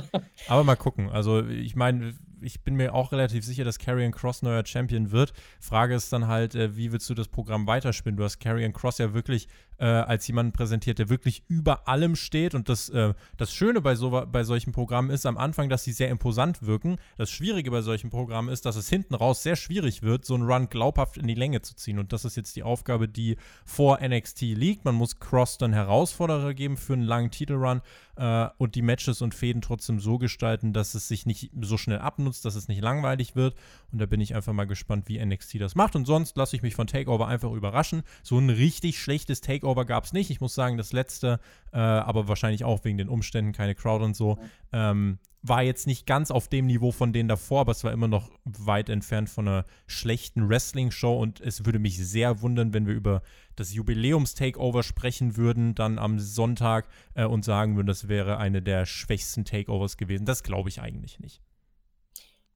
Aber 0.47 0.63
mal 0.63 0.75
gucken. 0.75 1.09
Also, 1.09 1.43
ich 1.47 1.75
meine, 1.75 2.13
ich 2.43 2.61
bin 2.61 2.75
mir 2.75 2.93
auch 2.93 3.11
relativ 3.11 3.45
sicher, 3.45 3.63
dass 3.63 3.79
Karrion 3.79 4.11
Cross 4.11 4.41
neuer 4.41 4.65
Champion 4.65 5.11
wird. 5.11 5.33
Frage 5.59 5.95
ist 5.95 6.11
dann 6.13 6.27
halt, 6.27 6.55
äh, 6.55 6.75
wie 6.75 6.91
willst 6.91 7.09
du 7.09 7.13
das 7.13 7.27
Programm 7.27 7.67
weiterspinnen? 7.67 8.17
Du 8.17 8.23
hast 8.23 8.39
Karrion 8.39 8.73
Cross 8.73 8.97
ja 8.97 9.13
wirklich 9.13 9.47
äh, 9.77 9.85
als 9.85 10.27
jemanden 10.27 10.53
präsentiert, 10.53 10.99
der 10.99 11.09
wirklich 11.09 11.43
über 11.47 11.87
allem 11.87 12.15
steht. 12.15 12.55
Und 12.55 12.69
das, 12.69 12.89
äh, 12.89 13.13
das 13.37 13.53
Schöne 13.53 13.81
bei, 13.81 13.95
so, 13.95 14.25
bei 14.31 14.43
solchen 14.43 14.71
Programmen 14.71 15.09
ist 15.09 15.25
am 15.25 15.37
Anfang, 15.37 15.69
dass 15.69 15.83
sie 15.83 15.91
sehr 15.91 16.09
imposant 16.09 16.63
wirken. 16.65 16.97
Das 17.17 17.29
Schwierige 17.29 17.69
bei 17.69 17.81
solchen 17.81 18.09
Programmen 18.09 18.49
ist, 18.49 18.65
dass 18.65 18.75
es 18.75 18.87
hinten 18.87 19.15
raus 19.15 19.43
sehr 19.43 19.55
schwierig 19.55 20.01
wird, 20.01 20.25
so 20.25 20.35
einen 20.35 20.49
Run 20.49 20.69
glaubhaft 20.69 21.17
in 21.17 21.27
die 21.27 21.35
Länge 21.35 21.61
zu 21.61 21.75
ziehen. 21.75 21.99
Und 21.99 22.13
das 22.13 22.23
ist 22.25 22.37
jetzt 22.37 22.55
die 22.55 22.63
Aufgabe, 22.63 23.09
die 23.09 23.35
vor 23.65 23.99
NXT 24.01 24.41
liegt. 24.41 24.85
Man 24.85 24.95
muss 24.95 25.19
Cross 25.19 25.57
dann 25.57 25.73
Herausforderer 25.73 26.53
geben 26.53 26.77
für 26.77 26.93
einen 26.93 27.03
langen 27.03 27.31
Titelrun 27.31 27.81
äh, 28.15 28.47
und 28.57 28.75
die 28.75 28.81
Matches 28.81 29.21
und 29.21 29.35
Fäden 29.35 29.61
trotzdem 29.61 29.99
so 29.99 30.17
gestalten, 30.17 30.71
dass 30.71 30.93
es 30.93 31.07
sich 31.07 31.25
nicht 31.25 31.51
so 31.59 31.77
schnell 31.77 31.99
abnutzt, 31.99 32.32
dass 32.41 32.55
es 32.55 32.67
nicht 32.67 32.81
langweilig 32.81 33.35
wird. 33.35 33.55
Und 33.91 33.99
da 33.99 34.05
bin 34.05 34.21
ich 34.21 34.35
einfach 34.35 34.53
mal 34.53 34.65
gespannt, 34.65 35.07
wie 35.07 35.23
NXT 35.23 35.61
das 35.61 35.75
macht. 35.75 35.95
Und 35.95 36.05
sonst 36.05 36.35
lasse 36.37 36.55
ich 36.55 36.61
mich 36.61 36.75
von 36.75 36.87
Takeover 36.87 37.27
einfach 37.27 37.51
überraschen. 37.51 38.03
So 38.21 38.37
ein 38.37 38.49
richtig 38.49 38.99
schlechtes 38.99 39.41
Takeover 39.41 39.85
gab 39.85 40.05
es 40.05 40.13
nicht. 40.13 40.29
Ich 40.29 40.41
muss 40.41 40.55
sagen, 40.55 40.77
das 40.77 40.93
letzte, 40.93 41.39
äh, 41.71 41.77
aber 41.77 42.27
wahrscheinlich 42.27 42.63
auch 42.63 42.83
wegen 42.83 42.97
den 42.97 43.09
Umständen, 43.09 43.51
keine 43.51 43.75
Crowd 43.75 44.03
und 44.03 44.15
so, 44.15 44.37
ähm, 44.71 45.19
war 45.43 45.61
jetzt 45.61 45.87
nicht 45.87 46.07
ganz 46.07 46.31
auf 46.31 46.47
dem 46.47 46.65
Niveau 46.65 46.91
von 46.93 47.11
denen 47.11 47.27
davor, 47.27 47.61
aber 47.61 47.73
es 47.73 47.83
war 47.83 47.91
immer 47.91 48.07
noch 48.07 48.31
weit 48.45 48.87
entfernt 48.87 49.29
von 49.29 49.47
einer 49.47 49.65
schlechten 49.87 50.47
Wrestling-Show 50.47 51.19
und 51.19 51.41
es 51.41 51.65
würde 51.65 51.79
mich 51.79 51.97
sehr 51.97 52.41
wundern, 52.41 52.73
wenn 52.73 52.87
wir 52.87 52.93
über 52.93 53.21
das 53.57 53.73
Jubiläums-Takeover 53.73 54.83
sprechen 54.83 55.35
würden, 55.35 55.75
dann 55.75 55.99
am 55.99 56.17
Sonntag 56.17 56.87
äh, 57.13 57.25
und 57.25 57.43
sagen 57.43 57.75
würden, 57.75 57.87
das 57.87 58.07
wäre 58.07 58.37
eine 58.37 58.61
der 58.61 58.85
schwächsten 58.85 59.43
Takeovers 59.43 59.97
gewesen. 59.97 60.25
Das 60.25 60.43
glaube 60.43 60.69
ich 60.69 60.81
eigentlich 60.81 61.19
nicht. 61.19 61.41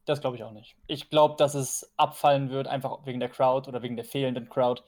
Das 0.07 0.21
glaube 0.21 0.37
ich 0.37 0.43
auch 0.43 0.53
nicht. 0.53 0.77
Ich 0.87 1.09
glaube, 1.09 1.35
dass 1.37 1.53
es 1.53 1.91
abfallen 1.97 2.49
wird, 2.49 2.65
einfach 2.67 3.05
wegen 3.05 3.19
der 3.19 3.27
Crowd 3.27 3.67
oder 3.67 3.81
wegen 3.81 3.97
der 3.97 4.05
fehlenden 4.05 4.47
Crowd. 4.47 4.81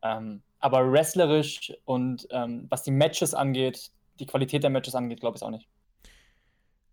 Ähm, 0.00 0.42
aber 0.60 0.92
wrestlerisch 0.92 1.72
und 1.84 2.28
ähm, 2.30 2.66
was 2.70 2.84
die 2.84 2.92
Matches 2.92 3.34
angeht, 3.34 3.90
die 4.20 4.26
Qualität 4.26 4.62
der 4.62 4.70
Matches 4.70 4.94
angeht, 4.94 5.18
glaube 5.20 5.36
ich 5.36 5.42
auch 5.42 5.50
nicht. 5.50 5.66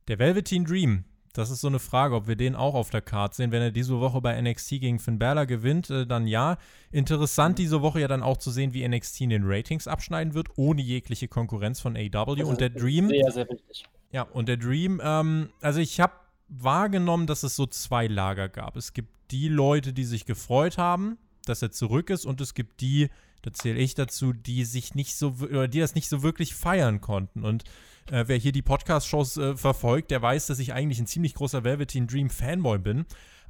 Der 0.08 0.18
Velveteen 0.18 0.66
Dream, 0.66 1.04
das 1.34 1.52
ist 1.52 1.62
so 1.62 1.68
eine 1.68 1.78
Frage, 1.78 2.16
ob 2.16 2.28
wir 2.28 2.36
den 2.36 2.56
auch 2.56 2.74
auf 2.74 2.90
der 2.90 3.02
Karte 3.02 3.36
sehen. 3.36 3.52
Wenn 3.52 3.62
er 3.62 3.70
diese 3.70 4.00
Woche 4.00 4.22
bei 4.22 4.42
NXT 4.42 4.70
gegen 4.82 4.98
Finn 4.98 5.20
Balor 5.20 5.46
gewinnt, 5.46 5.92
äh, 5.92 6.08
dann 6.08 6.26
ja. 6.26 6.58
Interessant 6.90 7.60
mhm. 7.60 7.62
diese 7.62 7.84
Woche 7.84 8.00
ja 8.00 8.08
dann 8.08 8.24
auch 8.24 8.38
zu 8.38 8.50
sehen, 8.50 8.74
wie 8.74 8.88
NXT 8.88 9.22
in 9.22 9.30
den 9.30 9.44
Ratings 9.46 9.88
abschneiden 9.88 10.34
wird, 10.34 10.48
ohne 10.56 10.82
jegliche 10.82 11.28
Konkurrenz 11.28 11.80
von 11.80 11.96
AW. 11.96 12.42
Und 12.42 12.60
der 12.60 12.72
Dream. 12.72 13.10
Sehr, 13.10 13.32
sehr 13.32 13.48
wichtig. 13.48 13.86
Ja, 14.12 14.24
und 14.24 14.50
der 14.50 14.58
Dream, 14.58 15.00
ähm, 15.04 15.52
also 15.62 15.80
ich 15.80 16.00
habe 16.00 16.14
wahrgenommen, 16.48 17.28
dass 17.28 17.44
es 17.44 17.56
so 17.56 17.66
zwei 17.66 18.08
Lager 18.08 18.50
gab. 18.50 18.76
Es 18.78 18.94
gibt 18.94 19.10
die 19.32 19.50
Leute, 19.50 19.94
die 19.94 20.06
sich 20.06 20.26
gefreut 20.26 20.78
haben, 20.78 21.18
dass 21.46 21.62
er 21.62 21.72
zurück 21.72 22.10
ist, 22.10 22.26
und 22.26 22.42
es 22.42 22.54
gibt 22.54 22.82
die, 22.82 23.10
da 23.42 23.52
zähle 23.54 23.80
ich 23.80 23.96
dazu, 23.96 24.34
die 24.34 24.66
sich 24.66 24.96
nicht 24.96 25.16
so, 25.16 25.36
oder 25.42 25.68
die 25.68 25.80
das 25.80 25.96
nicht 25.96 26.10
so 26.10 26.24
wirklich 26.24 26.56
feiern 26.56 27.02
konnten. 27.02 27.44
Und 27.44 27.64
äh, 28.12 28.26
wer 28.28 28.38
hier 28.38 28.52
die 28.52 28.62
Podcast-Shows 28.62 29.38
äh, 29.38 29.58
verfolgt, 29.58 30.12
der 30.12 30.22
weiß, 30.22 30.48
dass 30.48 30.60
ich 30.60 30.74
eigentlich 30.74 31.00
ein 31.00 31.08
ziemlich 31.08 31.34
großer 31.34 31.64
Velveteen 31.64 32.08
Dream 32.08 32.30
Fanboy 32.30 32.80
bin. 32.80 33.06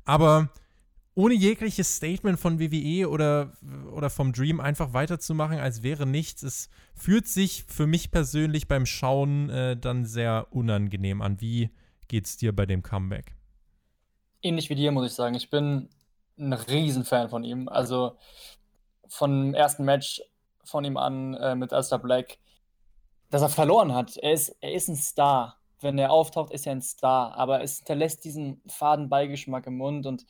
Aber 0.06 0.50
ohne 1.14 1.34
jegliches 1.34 1.96
Statement 1.96 2.40
von 2.40 2.60
WWE 2.60 3.10
oder, 3.10 3.54
oder 3.92 4.12
vom 4.12 4.34
Dream 4.34 4.60
einfach 4.60 4.94
weiterzumachen, 4.94 5.58
als 5.58 5.82
wäre 5.82 6.06
nichts. 6.06 6.44
Es 6.44 6.70
fühlt 6.94 7.28
sich 7.28 7.66
für 7.68 7.88
mich 7.88 8.12
persönlich 8.12 8.68
beim 8.68 8.86
Schauen 8.86 9.50
äh, 9.50 9.76
dann 9.76 10.06
sehr 10.06 10.48
unangenehm 10.52 11.24
an. 11.24 11.42
Wie 11.42 11.72
geht's 12.08 12.38
dir 12.38 12.56
bei 12.56 12.66
dem 12.66 12.84
Comeback? 12.84 13.36
Ähnlich 14.42 14.70
wie 14.70 14.76
dir, 14.76 14.92
muss 14.92 15.08
ich 15.08 15.14
sagen. 15.14 15.36
Ich 15.36 15.50
bin 15.50 15.90
ein 16.38 16.54
Riesenfan 16.54 17.30
von 17.30 17.44
ihm. 17.44 17.68
Also 17.68 18.18
vom 19.08 19.54
ersten 19.54 19.86
Match 19.86 20.22
von 20.64 20.84
ihm 20.84 20.98
an 20.98 21.34
äh, 21.36 21.56
mit 21.56 21.74
Alistair 21.74 22.00
Black, 22.00 22.38
dass 23.30 23.42
er 23.42 23.50
verloren 23.50 23.94
hat. 23.94 24.18
Er 24.18 24.34
ist, 24.34 24.56
er 24.62 24.74
ist 24.74 24.90
ein 24.90 24.96
Star. 24.96 25.58
Wenn 25.80 25.98
er 25.98 26.12
auftaucht, 26.12 26.52
ist 26.52 26.66
er 26.66 26.74
ein 26.74 26.82
Star. 26.82 27.36
Aber 27.36 27.62
es 27.62 27.78
hinterlässt 27.78 28.24
diesen 28.24 28.62
faden 28.68 29.10
Beigeschmack 29.10 29.68
im 29.68 29.78
Mund 29.78 30.06
und 30.06 30.26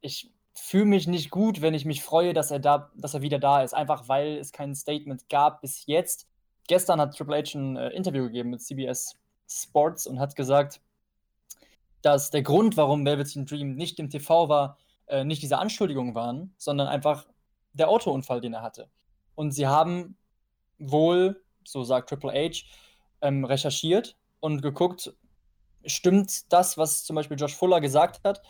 ich 0.00 0.30
fühle 0.54 0.84
mich 0.84 1.06
nicht 1.06 1.30
gut, 1.30 1.62
wenn 1.62 1.74
ich 1.74 1.84
mich 1.84 2.02
freue, 2.02 2.34
dass 2.34 2.50
er 2.50 2.58
da, 2.58 2.90
dass 2.96 3.14
er 3.14 3.22
wieder 3.22 3.38
da 3.38 3.62
ist, 3.62 3.74
einfach 3.74 4.08
weil 4.08 4.36
es 4.36 4.52
kein 4.52 4.74
Statement 4.74 5.28
gab 5.28 5.60
bis 5.60 5.86
jetzt. 5.86 6.28
Gestern 6.68 7.00
hat 7.00 7.16
Triple 7.16 7.38
H 7.38 7.58
ein 7.58 7.76
äh, 7.76 7.88
Interview 7.90 8.24
gegeben 8.24 8.50
mit 8.50 8.62
CBS 8.62 9.16
Sports 9.48 10.06
und 10.06 10.20
hat 10.20 10.36
gesagt, 10.36 10.80
dass 12.02 12.30
der 12.30 12.42
Grund, 12.42 12.76
warum 12.76 13.04
Velveteen 13.04 13.46
Dream 13.46 13.74
nicht 13.74 13.98
im 13.98 14.10
TV 14.10 14.48
war, 14.48 14.78
äh, 15.06 15.24
nicht 15.24 15.42
diese 15.42 15.58
Anschuldigungen 15.58 16.14
waren, 16.14 16.54
sondern 16.58 16.88
einfach 16.88 17.26
der 17.72 17.88
Autounfall, 17.88 18.40
den 18.40 18.54
er 18.54 18.62
hatte. 18.62 18.88
Und 19.34 19.52
sie 19.52 19.66
haben 19.66 20.16
wohl, 20.78 21.42
so 21.64 21.84
sagt 21.84 22.08
Triple 22.08 22.32
H, 22.32 22.64
ähm, 23.20 23.44
recherchiert 23.44 24.16
und 24.40 24.62
geguckt, 24.62 25.14
stimmt 25.84 26.52
das, 26.52 26.76
was 26.76 27.04
zum 27.04 27.16
Beispiel 27.16 27.38
Josh 27.38 27.54
Fuller 27.54 27.80
gesagt 27.80 28.20
hat, 28.24 28.42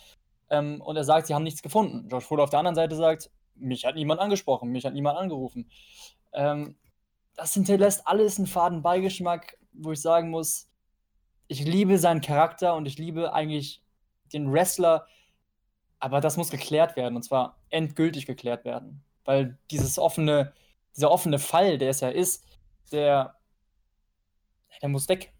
ähm, 0.51 0.81
und 0.81 0.97
er 0.97 1.05
sagt, 1.05 1.27
sie 1.27 1.35
haben 1.35 1.45
nichts 1.45 1.63
gefunden. 1.63 2.09
George 2.09 2.27
Fuller 2.27 2.45
auf 2.45 2.51
der 2.51 2.59
anderen 2.59 2.75
Seite 2.75 2.97
sagt, 2.97 3.31
mich 3.55 3.85
hat 3.85 3.95
niemand 3.95 4.21
angesprochen, 4.21 4.71
mich 4.71 4.85
hat 4.85 4.95
niemand 4.95 5.19
angerufen. 5.19 5.71
Ähm, 6.33 6.77
das 7.35 7.55
hinterlässt 7.55 8.07
alles 8.07 8.39
einen 8.39 8.47
faden 8.47 8.83
Beigeschmack, 8.83 9.59
wo 9.73 9.93
ich 9.93 10.01
sagen 10.01 10.31
muss, 10.31 10.69
ich 11.49 11.65
liebe 11.65 11.99
seinen 11.99 12.21
Charakter 12.21 12.75
und 12.75 12.87
ich 12.87 12.99
liebe 12.99 13.33
eigentlich 13.33 13.83
den 14.33 14.53
Wrestler, 14.53 15.07
aber 15.99 16.21
das 16.21 16.37
muss 16.37 16.51
geklärt 16.51 16.97
werden 16.97 17.17
und 17.17 17.23
zwar 17.23 17.59
endgültig 17.71 18.27
geklärt 18.27 18.65
werden, 18.65 19.03
weil 19.25 19.59
dieses 19.71 19.99
offene, 19.99 20.53
dieser 20.97 21.11
offene 21.11 21.39
Fall, 21.39 21.79
der 21.79 21.91
es 21.91 22.01
ja 22.01 22.09
ist, 22.09 22.45
der, 22.91 23.37
der 24.81 24.89
muss 24.89 25.09
weg. 25.09 25.33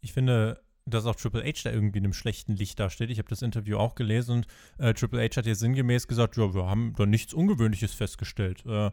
Ich 0.00 0.12
finde, 0.12 0.62
dass 0.84 1.06
auch 1.06 1.14
Triple 1.14 1.44
H 1.44 1.62
da 1.64 1.70
irgendwie 1.70 1.98
in 1.98 2.04
einem 2.04 2.12
schlechten 2.12 2.56
Licht 2.56 2.80
dasteht. 2.80 3.10
Ich 3.10 3.18
habe 3.18 3.28
das 3.28 3.42
Interview 3.42 3.76
auch 3.76 3.94
gelesen 3.94 4.36
und 4.36 4.46
äh, 4.78 4.94
Triple 4.94 5.22
H 5.22 5.36
hat 5.36 5.46
ja 5.46 5.54
sinngemäß 5.54 6.08
gesagt, 6.08 6.36
ja, 6.36 6.54
wir 6.54 6.66
haben 6.66 6.94
da 6.96 7.06
nichts 7.06 7.34
Ungewöhnliches 7.34 7.94
festgestellt. 7.94 8.64
Äh, 8.66 8.90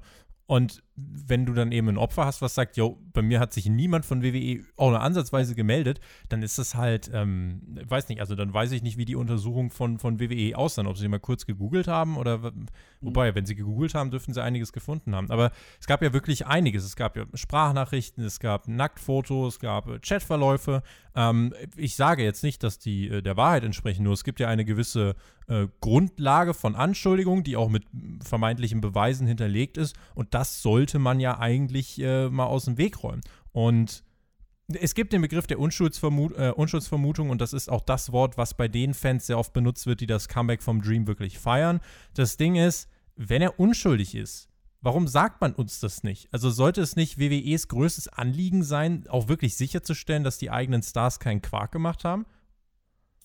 und 0.50 0.82
wenn 0.96 1.46
du 1.46 1.54
dann 1.54 1.72
eben 1.72 1.90
ein 1.90 1.98
Opfer 2.00 2.26
hast, 2.26 2.42
was 2.42 2.56
sagt, 2.56 2.76
jo, 2.76 2.98
bei 3.14 3.22
mir 3.22 3.40
hat 3.40 3.54
sich 3.54 3.68
niemand 3.68 4.04
von 4.04 4.24
WWE 4.24 4.64
auch 4.78 4.90
nur 4.90 5.00
ansatzweise 5.00 5.54
gemeldet, 5.54 6.00
dann 6.28 6.42
ist 6.42 6.58
das 6.58 6.74
halt, 6.74 7.12
ähm, 7.14 7.62
weiß 7.88 8.10
nicht, 8.10 8.20
also 8.20 8.34
dann 8.34 8.52
weiß 8.52 8.72
ich 8.72 8.82
nicht, 8.82 8.98
wie 8.98 9.06
die 9.06 9.16
Untersuchung 9.16 9.70
von, 9.70 10.00
von 10.00 10.20
WWE 10.20 10.58
aussahen, 10.58 10.88
ob 10.88 10.98
sie 10.98 11.08
mal 11.08 11.20
kurz 11.20 11.46
gegoogelt 11.46 11.88
haben 11.88 12.18
oder, 12.18 12.40
mhm. 12.40 12.66
wobei, 13.00 13.36
wenn 13.36 13.46
sie 13.46 13.54
gegoogelt 13.54 13.94
haben, 13.94 14.10
dürften 14.10 14.34
sie 14.34 14.42
einiges 14.42 14.74
gefunden 14.74 15.14
haben. 15.14 15.30
Aber 15.30 15.52
es 15.80 15.86
gab 15.86 16.02
ja 16.02 16.14
wirklich 16.14 16.48
einiges. 16.48 16.84
Es 16.84 16.96
gab 16.96 17.16
ja 17.16 17.26
Sprachnachrichten, 17.36 18.24
es 18.24 18.40
gab 18.40 18.68
Nacktfotos, 18.68 19.54
es 19.54 19.60
gab 19.60 19.88
äh, 19.88 20.00
Chatverläufe. 20.00 20.82
Ähm, 21.14 21.54
ich 21.78 21.96
sage 21.96 22.24
jetzt 22.24 22.42
nicht, 22.42 22.64
dass 22.64 22.80
die 22.80 23.08
äh, 23.08 23.22
der 23.22 23.38
Wahrheit 23.38 23.64
entsprechen, 23.64 24.02
nur 24.02 24.14
es 24.14 24.24
gibt 24.24 24.40
ja 24.40 24.48
eine 24.48 24.66
gewisse 24.66 25.16
äh, 25.50 25.68
Grundlage 25.82 26.54
von 26.54 26.76
Anschuldigungen, 26.76 27.44
die 27.44 27.58
auch 27.58 27.70
mit 27.70 27.84
vermeintlichen 28.24 28.82
Beweisen 28.82 29.28
hinterlegt 29.28 29.78
ist 29.78 29.96
und 30.16 30.34
das 30.34 30.62
sollte 30.62 31.00
man 31.00 31.20
ja 31.20 31.40
eigentlich 31.40 32.00
äh, 32.00 32.30
mal 32.30 32.46
aus 32.46 32.66
dem 32.66 32.78
Weg 32.78 33.04
räumen. 33.04 33.22
Und 33.52 34.04
es 34.68 34.94
gibt 34.94 35.12
den 35.12 35.22
Begriff 35.22 35.48
der 35.48 35.60
Unschuldsvermut 35.60 36.38
äh, 36.38 36.52
Unschuldsvermutung 36.56 37.32
und 37.32 37.42
das 37.42 37.54
ist 37.54 37.70
auch 37.70 37.82
das 37.82 38.12
Wort, 38.12 38.38
was 38.38 38.54
bei 38.54 38.68
den 38.68 38.94
Fans 38.94 39.26
sehr 39.26 39.40
oft 39.40 39.52
benutzt 39.52 39.88
wird, 39.88 40.02
die 40.02 40.08
das 40.08 40.28
Comeback 40.28 40.62
vom 40.62 40.82
Dream 40.82 41.08
wirklich 41.08 41.40
feiern. 41.40 41.80
Das 42.14 42.38
Ding 42.38 42.56
ist, 42.56 42.88
wenn 43.16 43.42
er 43.42 43.60
unschuldig 43.60 44.14
ist, 44.14 44.50
warum 44.82 45.08
sagt 45.08 45.42
man 45.42 45.54
uns 45.54 45.80
das 45.80 46.04
nicht? 46.04 46.32
Also 46.32 46.52
sollte 46.52 46.82
es 46.82 46.96
nicht 46.96 47.18
WWEs 47.18 47.68
größtes 47.68 48.08
Anliegen 48.10 48.64
sein, 48.64 49.06
auch 49.10 49.28
wirklich 49.28 49.58
sicherzustellen, 49.58 50.24
dass 50.24 50.38
die 50.38 50.52
eigenen 50.52 50.84
Stars 50.84 51.20
keinen 51.20 51.42
Quark 51.42 51.72
gemacht 51.72 52.06
haben? 52.06 52.26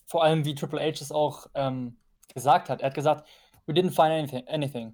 Vor 0.07 0.23
allem, 0.23 0.45
wie 0.45 0.55
Triple 0.55 0.79
H 0.79 1.01
es 1.01 1.11
auch 1.11 1.47
ähm, 1.53 1.97
gesagt 2.35 2.69
hat. 2.69 2.81
Er 2.81 2.87
hat 2.87 2.93
gesagt, 2.93 3.27
we 3.65 3.73
didn't 3.73 3.91
find 3.91 4.47
anything. 4.47 4.93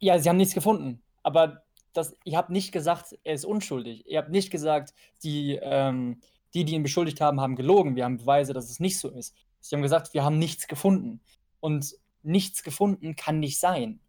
Ja, 0.00 0.18
sie 0.18 0.28
haben 0.28 0.36
nichts 0.36 0.54
gefunden. 0.54 1.02
Aber 1.22 1.62
das, 1.92 2.16
ihr 2.24 2.36
habt 2.36 2.50
nicht 2.50 2.72
gesagt, 2.72 3.16
er 3.22 3.34
ist 3.34 3.44
unschuldig. 3.44 4.04
Ihr 4.06 4.18
habt 4.18 4.30
nicht 4.30 4.50
gesagt, 4.50 4.94
die, 5.22 5.58
ähm, 5.62 6.20
die, 6.54 6.64
die 6.64 6.74
ihn 6.74 6.82
beschuldigt 6.82 7.20
haben, 7.20 7.40
haben 7.40 7.54
gelogen. 7.54 7.94
Wir 7.94 8.04
haben 8.04 8.16
Beweise, 8.16 8.52
dass 8.52 8.70
es 8.70 8.80
nicht 8.80 8.98
so 8.98 9.10
ist. 9.10 9.34
Sie 9.60 9.76
haben 9.76 9.82
gesagt, 9.82 10.14
wir 10.14 10.24
haben 10.24 10.38
nichts 10.38 10.66
gefunden. 10.66 11.20
Und 11.60 11.94
nichts 12.22 12.62
gefunden 12.62 13.16
kann 13.16 13.40
nicht 13.40 13.58
sein, 13.58 14.00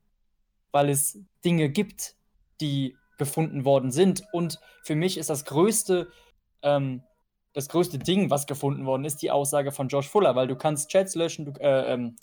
weil 0.72 0.90
es 0.90 1.20
Dinge 1.44 1.70
gibt, 1.70 2.16
die 2.62 2.96
gefunden 3.18 3.66
worden 3.66 3.92
sind. 3.92 4.24
Und 4.32 4.60
für 4.84 4.96
mich 4.96 5.18
ist 5.18 5.30
das 5.30 5.46
größte, 5.46 6.10
ähm, 6.62 7.04
das 7.54 7.70
größte 7.70 7.98
Ding, 7.98 8.30
was 8.30 8.48
gefunden 8.48 8.86
worden 8.86 9.06
ist, 9.06 9.22
die 9.22 9.32
Aussage 9.32 9.72
von 9.72 9.88
Josh 9.88 10.08
Fuller, 10.08 10.36
weil 10.36 10.48
du 10.48 10.56
kannst 10.56 10.90
Chats 10.90 11.16
löschen, 11.16 11.46
du, 11.46 11.52
äh, 11.60 11.94
ähm, 11.94 12.16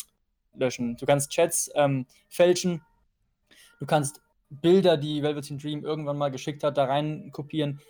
löschen, 0.55 0.97
du 0.97 1.07
kannst 1.07 1.31
Chats 1.31 1.71
ähm, 1.75 2.07
fälschen, 2.29 2.83
du 3.81 3.87
kannst 3.87 4.21
Bilder, 4.49 4.97
die 4.97 5.23
Velveteen 5.23 5.59
Dream 5.59 5.85
irgendwann 5.85 6.19
mal 6.19 6.31
geschickt 6.31 6.63
hat, 6.63 6.77
da 6.77 6.85
rein 6.85 7.31
kopieren. 7.33 7.81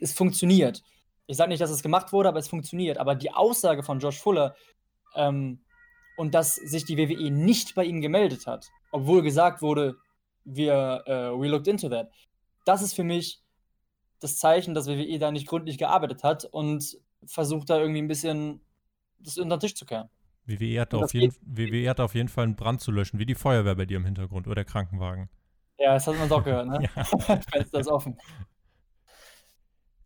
Es 0.00 0.12
funktioniert. 0.12 0.82
Ich 1.26 1.36
sage 1.36 1.50
nicht, 1.50 1.60
dass 1.60 1.70
es 1.70 1.82
gemacht 1.82 2.12
wurde, 2.12 2.30
aber 2.30 2.38
es 2.38 2.48
funktioniert. 2.48 2.96
Aber 2.96 3.14
die 3.14 3.30
Aussage 3.30 3.82
von 3.82 4.00
Josh 4.00 4.18
Fuller 4.18 4.56
ähm, 5.14 5.60
und 6.16 6.34
dass 6.34 6.54
sich 6.54 6.84
die 6.86 6.96
WWE 6.96 7.30
nicht 7.30 7.74
bei 7.74 7.84
ihm 7.84 8.00
gemeldet 8.00 8.46
hat, 8.46 8.68
obwohl 8.90 9.22
gesagt 9.22 9.60
wurde, 9.60 9.96
wir, 10.44 11.04
uh, 11.06 11.40
we 11.40 11.48
looked 11.48 11.68
into 11.68 11.90
that, 11.90 12.10
das 12.64 12.80
ist 12.80 12.94
für 12.94 13.04
mich 13.04 13.42
das 14.20 14.38
Zeichen, 14.38 14.74
dass 14.74 14.86
WWE 14.86 15.18
da 15.18 15.30
nicht 15.30 15.46
gründlich 15.46 15.78
gearbeitet 15.78 16.24
hat 16.24 16.44
und 16.44 16.98
versucht 17.24 17.70
da 17.70 17.78
irgendwie 17.78 18.02
ein 18.02 18.08
bisschen 18.08 18.60
das 19.18 19.38
unter 19.38 19.56
den 19.56 19.60
Tisch 19.60 19.74
zu 19.74 19.86
kehren. 19.86 20.08
WWE 20.46 20.80
hat, 20.80 20.94
auf 20.94 21.12
jeden, 21.12 21.34
WWE 21.42 21.90
hat 21.90 22.00
auf 22.00 22.14
jeden 22.14 22.28
Fall 22.28 22.44
einen 22.44 22.56
Brand 22.56 22.80
zu 22.80 22.90
löschen, 22.90 23.18
wie 23.18 23.26
die 23.26 23.34
Feuerwehr 23.34 23.74
bei 23.74 23.84
dir 23.84 23.98
im 23.98 24.04
Hintergrund 24.04 24.46
oder 24.46 24.56
der 24.56 24.64
Krankenwagen. 24.64 25.28
Ja, 25.78 25.94
das 25.94 26.06
hat 26.06 26.18
man 26.18 26.30
auch 26.32 26.42
gehört, 26.42 26.66
ne? 26.66 26.88
ja. 26.96 27.04
Fenster 27.52 27.80
ist 27.80 27.88
offen. 27.88 28.18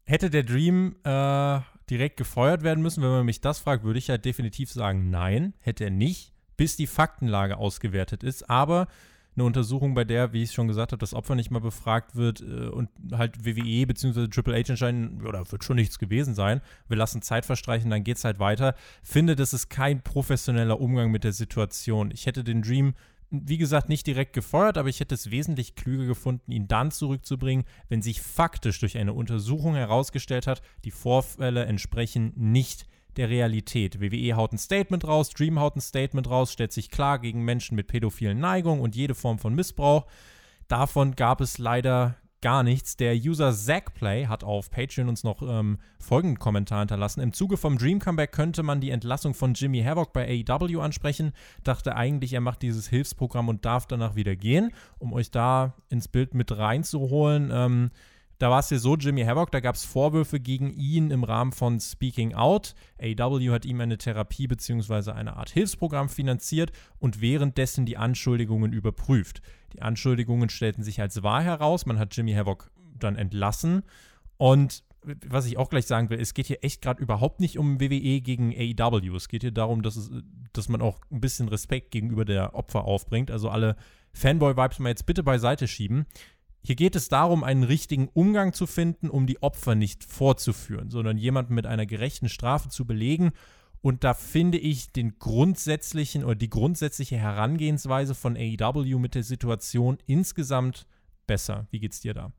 Hätte 0.04 0.30
der 0.30 0.42
Dream 0.42 0.96
äh, 1.04 1.60
direkt 1.88 2.16
gefeuert 2.16 2.62
werden 2.62 2.82
müssen, 2.82 3.02
wenn 3.02 3.10
man 3.10 3.26
mich 3.26 3.40
das 3.40 3.60
fragt, 3.60 3.84
würde 3.84 3.98
ich 3.98 4.10
halt 4.10 4.24
definitiv 4.24 4.72
sagen, 4.72 5.10
nein, 5.10 5.54
hätte 5.60 5.84
er 5.84 5.90
nicht, 5.90 6.32
bis 6.56 6.76
die 6.76 6.88
Faktenlage 6.88 7.56
ausgewertet 7.56 8.24
ist. 8.24 8.50
Aber 8.50 8.88
eine 9.34 9.44
Untersuchung, 9.44 9.94
bei 9.94 10.04
der, 10.04 10.32
wie 10.32 10.42
ich 10.42 10.52
schon 10.52 10.68
gesagt 10.68 10.92
habe, 10.92 11.00
das 11.00 11.14
Opfer 11.14 11.34
nicht 11.34 11.50
mal 11.50 11.60
befragt 11.60 12.16
wird 12.16 12.40
äh, 12.40 12.68
und 12.68 12.88
halt 13.12 13.44
WWE 13.44 13.86
bzw. 13.86 14.28
Triple 14.28 14.54
H 14.54 14.68
entscheiden, 14.70 15.22
oder 15.26 15.50
wird 15.50 15.64
schon 15.64 15.76
nichts 15.76 15.98
gewesen 15.98 16.34
sein, 16.34 16.60
wir 16.88 16.96
lassen 16.96 17.22
Zeit 17.22 17.46
verstreichen, 17.46 17.90
dann 17.90 18.04
geht 18.04 18.18
es 18.18 18.24
halt 18.24 18.38
weiter. 18.38 18.74
Finde, 19.02 19.36
das 19.36 19.52
ist 19.52 19.68
kein 19.70 20.02
professioneller 20.02 20.80
Umgang 20.80 21.10
mit 21.10 21.24
der 21.24 21.32
Situation. 21.32 22.10
Ich 22.12 22.26
hätte 22.26 22.44
den 22.44 22.62
Dream 22.62 22.94
wie 23.32 23.56
gesagt, 23.56 23.88
nicht 23.88 24.06
direkt 24.06 24.34
gefeuert, 24.34 24.76
aber 24.76 24.90
ich 24.90 25.00
hätte 25.00 25.14
es 25.14 25.30
wesentlich 25.30 25.74
klüger 25.74 26.04
gefunden, 26.04 26.52
ihn 26.52 26.68
dann 26.68 26.90
zurückzubringen, 26.90 27.64
wenn 27.88 28.02
sich 28.02 28.20
faktisch 28.20 28.78
durch 28.78 28.98
eine 28.98 29.14
Untersuchung 29.14 29.74
herausgestellt 29.74 30.46
hat, 30.46 30.60
die 30.84 30.90
Vorfälle 30.90 31.64
entsprechen 31.64 32.34
nicht 32.36 32.86
der 33.16 33.28
Realität. 33.28 34.00
WWE 34.00 34.36
haut 34.36 34.52
ein 34.52 34.58
Statement 34.58 35.06
raus, 35.06 35.30
Dream 35.30 35.58
haut 35.58 35.76
ein 35.76 35.80
Statement 35.80 36.28
raus, 36.28 36.52
stellt 36.52 36.72
sich 36.72 36.90
klar 36.90 37.18
gegen 37.18 37.44
Menschen 37.44 37.76
mit 37.76 37.86
pädophilen 37.86 38.38
Neigungen 38.38 38.80
und 38.82 38.96
jede 38.96 39.14
Form 39.14 39.38
von 39.38 39.54
Missbrauch. 39.54 40.06
Davon 40.68 41.16
gab 41.16 41.40
es 41.40 41.58
leider 41.58 42.16
gar 42.42 42.62
nichts. 42.62 42.96
Der 42.96 43.14
User 43.14 43.52
Zackplay 43.52 44.26
hat 44.26 44.44
auf 44.44 44.70
Patreon 44.70 45.08
uns 45.08 45.24
noch 45.24 45.40
ähm, 45.42 45.78
folgenden 45.98 46.38
Kommentar 46.38 46.80
hinterlassen. 46.80 47.20
Im 47.20 47.32
Zuge 47.32 47.56
vom 47.56 47.78
Dream 47.78 48.00
Comeback 48.00 48.32
könnte 48.32 48.62
man 48.62 48.80
die 48.80 48.90
Entlassung 48.90 49.32
von 49.32 49.54
Jimmy 49.54 49.82
Havoc 49.82 50.12
bei 50.12 50.44
AEW 50.48 50.80
ansprechen. 50.80 51.32
Dachte 51.64 51.96
eigentlich, 51.96 52.34
er 52.34 52.40
macht 52.40 52.60
dieses 52.62 52.88
Hilfsprogramm 52.88 53.48
und 53.48 53.64
darf 53.64 53.86
danach 53.86 54.16
wieder 54.16 54.36
gehen. 54.36 54.72
Um 54.98 55.12
euch 55.12 55.30
da 55.30 55.74
ins 55.88 56.08
Bild 56.08 56.34
mit 56.34 56.56
reinzuholen, 56.56 57.50
ähm, 57.52 57.90
Da 58.42 58.50
war 58.50 58.58
es 58.58 58.70
ja 58.70 58.78
so, 58.78 58.96
Jimmy 58.96 59.22
Havoc, 59.22 59.52
da 59.52 59.60
gab 59.60 59.76
es 59.76 59.84
Vorwürfe 59.84 60.40
gegen 60.40 60.72
ihn 60.72 61.12
im 61.12 61.22
Rahmen 61.22 61.52
von 61.52 61.78
Speaking 61.78 62.34
Out. 62.34 62.74
AW 63.00 63.50
hat 63.50 63.64
ihm 63.64 63.80
eine 63.80 63.98
Therapie 63.98 64.48
bzw. 64.48 65.12
eine 65.12 65.36
Art 65.36 65.50
Hilfsprogramm 65.50 66.08
finanziert 66.08 66.72
und 66.98 67.20
währenddessen 67.20 67.86
die 67.86 67.96
Anschuldigungen 67.96 68.72
überprüft. 68.72 69.42
Die 69.74 69.82
Anschuldigungen 69.82 70.48
stellten 70.48 70.82
sich 70.82 71.00
als 71.00 71.22
wahr 71.22 71.44
heraus. 71.44 71.86
Man 71.86 72.00
hat 72.00 72.16
Jimmy 72.16 72.32
Havoc 72.32 72.72
dann 72.98 73.14
entlassen. 73.14 73.84
Und 74.38 74.82
was 75.24 75.46
ich 75.46 75.56
auch 75.56 75.70
gleich 75.70 75.86
sagen 75.86 76.10
will, 76.10 76.20
es 76.20 76.34
geht 76.34 76.48
hier 76.48 76.64
echt 76.64 76.82
gerade 76.82 77.00
überhaupt 77.00 77.38
nicht 77.38 77.58
um 77.58 77.80
WWE 77.80 78.20
gegen 78.22 78.52
AEW. 78.52 79.14
Es 79.14 79.28
geht 79.28 79.42
hier 79.42 79.52
darum, 79.52 79.82
dass, 79.82 79.94
es, 79.94 80.10
dass 80.52 80.68
man 80.68 80.82
auch 80.82 80.98
ein 81.12 81.20
bisschen 81.20 81.46
Respekt 81.46 81.92
gegenüber 81.92 82.24
der 82.24 82.56
Opfer 82.56 82.86
aufbringt. 82.86 83.30
Also 83.30 83.50
alle 83.50 83.76
Fanboy-Vibes 84.14 84.80
mal 84.80 84.88
jetzt 84.88 85.06
bitte 85.06 85.22
beiseite 85.22 85.68
schieben. 85.68 86.06
Hier 86.62 86.76
geht 86.76 86.94
es 86.94 87.08
darum, 87.08 87.42
einen 87.44 87.64
richtigen 87.64 88.08
Umgang 88.08 88.52
zu 88.52 88.66
finden, 88.66 89.10
um 89.10 89.26
die 89.26 89.42
Opfer 89.42 89.74
nicht 89.74 90.04
vorzuführen, 90.04 90.90
sondern 90.90 91.18
jemanden 91.18 91.54
mit 91.54 91.66
einer 91.66 91.86
gerechten 91.86 92.28
Strafe 92.28 92.68
zu 92.68 92.86
belegen. 92.86 93.32
Und 93.80 94.04
da 94.04 94.14
finde 94.14 94.58
ich 94.58 94.92
den 94.92 95.18
grundsätzlichen 95.18 96.24
oder 96.24 96.36
die 96.36 96.50
grundsätzliche 96.50 97.16
Herangehensweise 97.16 98.14
von 98.14 98.36
AEW 98.36 98.98
mit 98.98 99.16
der 99.16 99.24
Situation 99.24 99.98
insgesamt 100.06 100.86
besser. 101.26 101.66
Wie 101.70 101.80
geht's 101.80 102.00
dir 102.00 102.14
da? 102.14 102.32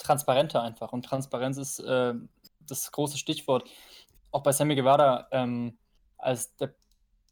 transparenter 0.00 0.62
einfach. 0.62 0.92
Und 0.92 1.04
Transparenz 1.04 1.56
ist 1.58 1.78
äh, 1.80 2.14
das 2.60 2.90
große 2.90 3.18
Stichwort. 3.18 3.68
Auch 4.32 4.42
bei 4.42 4.52
Sammy 4.52 4.74
Guevara, 4.74 5.28
ähm, 5.30 5.78
als 6.18 6.56
der, 6.56 6.74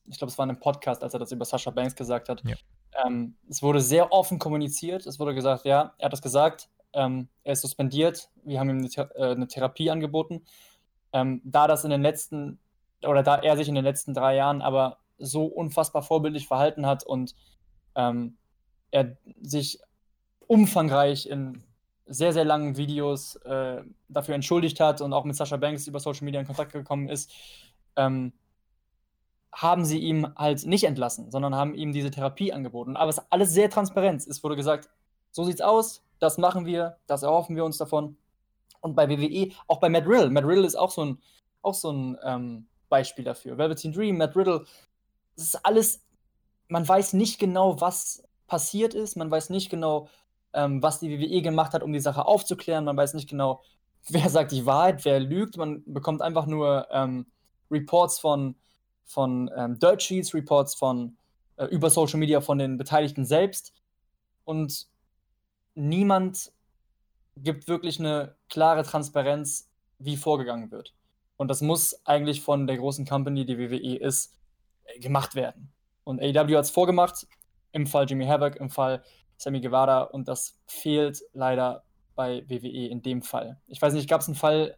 ich 0.05 0.19
glaube, 0.19 0.31
es 0.31 0.39
war 0.39 0.45
in 0.45 0.51
einem 0.51 0.61
Podcast, 0.61 1.03
als 1.03 1.15
er 1.15 1.21
das 1.21 1.33
über 1.33 1.45
Sascha 1.45 1.71
Banks 1.71 1.97
gesagt 1.97 2.29
hat. 2.29 2.43
Ja. 2.45 2.57
Ähm, 3.05 3.37
es 3.49 3.63
wurde 3.63 3.81
sehr 3.81 4.13
offen 4.13 4.39
kommuniziert. 4.39 5.07
Es 5.07 5.19
wurde 5.19 5.35
gesagt, 5.35 5.65
ja, 5.65 5.95
er 5.99 6.07
hat 6.07 6.13
das 6.13 6.23
gesagt, 6.23 6.69
ähm, 6.93 7.29
er 7.45 7.53
ist 7.53 7.61
suspendiert, 7.61 8.31
wir 8.45 8.59
haben 8.61 8.71
ihm 8.71 8.79
eine, 8.79 9.11
äh, 9.15 9.33
eine 9.33 9.49
Therapie 9.49 9.91
angeboten. 9.91 10.43
Ähm, 11.13 11.41
da 11.45 11.67
das 11.67 11.85
in 11.85 11.91
den 11.91 12.03
letzten, 12.03 12.59
oder 13.03 13.23
da 13.23 13.37
er 13.37 13.57
sich 13.57 13.69
in 13.69 13.75
den 13.75 13.85
letzten 13.85 14.15
drei 14.15 14.37
Jahren 14.37 14.63
aber 14.63 14.99
so 15.19 15.45
unfassbar 15.47 16.03
vorbildlich 16.03 16.47
verhalten 16.47 16.87
hat 16.87 17.05
und 17.05 17.35
ähm, 17.95 18.37
er 18.91 19.17
sich 19.41 19.81
umfangreich 20.47 21.27
in 21.27 21.63
sehr, 22.07 22.33
sehr 22.33 22.45
langen 22.45 22.77
Videos 22.77 23.37
äh, 23.37 23.83
dafür 24.09 24.35
entschuldigt 24.35 24.81
hat 24.81 25.01
und 25.01 25.13
auch 25.13 25.25
mit 25.25 25.37
Sascha 25.37 25.57
Banks 25.57 25.87
über 25.87 26.01
Social 26.01 26.25
Media 26.25 26.41
in 26.41 26.47
Kontakt 26.47 26.73
gekommen 26.73 27.09
ist, 27.09 27.31
ähm, 27.97 28.33
haben 29.53 29.85
sie 29.85 29.99
ihm 29.99 30.27
halt 30.37 30.67
nicht 30.67 30.85
entlassen, 30.85 31.31
sondern 31.31 31.55
haben 31.55 31.75
ihm 31.75 31.93
diese 31.93 32.11
Therapie 32.11 32.53
angeboten. 32.53 32.97
Aber 32.97 33.11
es 33.11 33.19
ist 33.19 33.27
alles 33.31 33.53
sehr 33.53 33.71
transparent. 33.71 34.27
Es 34.27 34.43
wurde 34.45 34.57
gesagt, 34.57 34.89
so 35.31 35.45
sieht's 35.45 35.61
aus, 35.61 36.03
das 36.19 36.39
machen 36.39 36.67
wir, 36.67 36.99
das 37.07 37.23
erhoffen 37.23 37.57
wir 37.57 37.65
uns 37.65 37.79
davon. 37.79 38.17
Und 38.81 38.95
bei 38.95 39.09
WWE, 39.09 39.53
auch 39.67 39.81
bei 39.81 39.89
Matt 39.89 40.07
Riddle. 40.07 40.31
Matt 40.31 40.45
Riddle 40.45 40.67
ist 40.67 40.77
auch 40.77 40.91
so 40.91 41.05
ein, 41.05 41.19
auch 41.63 41.75
so 41.75 41.91
ein 41.91 42.19
ähm, 42.23 42.67
Beispiel 42.89 43.25
dafür. 43.25 43.59
Velveteen 43.59 43.93
Dream, 43.93 44.19
Matt 44.19 44.37
Riddle, 44.37 44.65
es 45.37 45.45
ist 45.45 45.65
alles, 45.65 46.05
man 46.69 46.87
weiß 46.87 47.15
nicht 47.15 47.39
genau, 47.39 47.81
was 47.81 48.23
passiert 48.47 48.95
ist, 48.95 49.17
man 49.17 49.31
weiß 49.31 49.51
nicht 49.51 49.71
genau, 49.71 50.09
ähm, 50.53 50.83
was 50.83 51.01
die 51.01 51.11
WWE 51.11 51.43
gemacht 51.43 51.73
hat, 51.73 51.83
um 51.83 51.93
die 51.93 52.01
Sache 52.01 52.27
aufzuklären. 52.27 52.85
Man 52.85 52.97
weiß 52.97 53.15
nicht 53.15 53.29
genau, 53.29 53.63
wer 54.09 54.29
sagt 54.29 54.53
die 54.53 54.67
Wahrheit, 54.67 55.05
wer 55.05 55.21
lügt. 55.21 55.57
Man 55.57 55.83
bekommt 55.87 56.23
einfach 56.23 56.47
nur 56.47 56.89
ähm, 56.91 57.27
Reports 57.71 58.19
von, 58.19 58.55
von 59.09 59.51
ähm, 59.57 59.79
Dirt 59.81 60.03
Sheets, 60.03 60.33
Reports 60.35 60.77
von 60.77 61.17
äh, 61.57 61.65
über 61.67 61.91
Social 61.91 62.21
Media 62.21 62.41
von 62.41 62.59
den 62.59 62.79
Beteiligten 62.79 63.25
selbst. 63.25 63.73
Und 64.45 64.87
niemand 65.75 66.53
gibt 67.37 67.67
wirklich 67.67 67.99
eine 67.99 68.37
klare 68.49 68.85
Transparenz, 68.85 69.69
wie 69.99 70.17
vorgegangen 70.17 70.71
wird. 70.71 70.95
Und 71.37 71.49
das 71.49 71.61
muss 71.61 72.07
eigentlich 72.07 72.43
von 72.43 72.67
der 72.67 72.77
großen 72.77 73.07
Company, 73.07 73.45
die 73.45 73.59
WWE 73.59 73.97
ist, 73.97 74.37
äh, 74.85 75.01
gemacht 75.01 75.35
werden. 75.35 75.73
Und 76.05 76.21
AEW 76.21 76.57
hat 76.57 76.65
es 76.65 76.71
vorgemacht, 76.71 77.27
im 77.73 77.87
Fall 77.87 78.07
Jimmy 78.09 78.27
Havoc, 78.27 78.57
im 78.57 78.71
Fall 78.71 79.03
Sammy 79.39 79.61
Guevara 79.61 80.03
und 80.03 80.29
das 80.29 80.59
fehlt 80.67 81.23
leider 81.33 81.85
bei 82.15 82.45
WWE 82.49 82.89
in 82.89 83.03
dem 83.03 83.23
Fall. 83.23 83.61
Ich 83.69 83.81
weiß 83.81 83.93
nicht, 83.95 84.09
gab 84.09 84.21
es 84.21 84.27
einen 84.27 84.35
Fall 84.35 84.77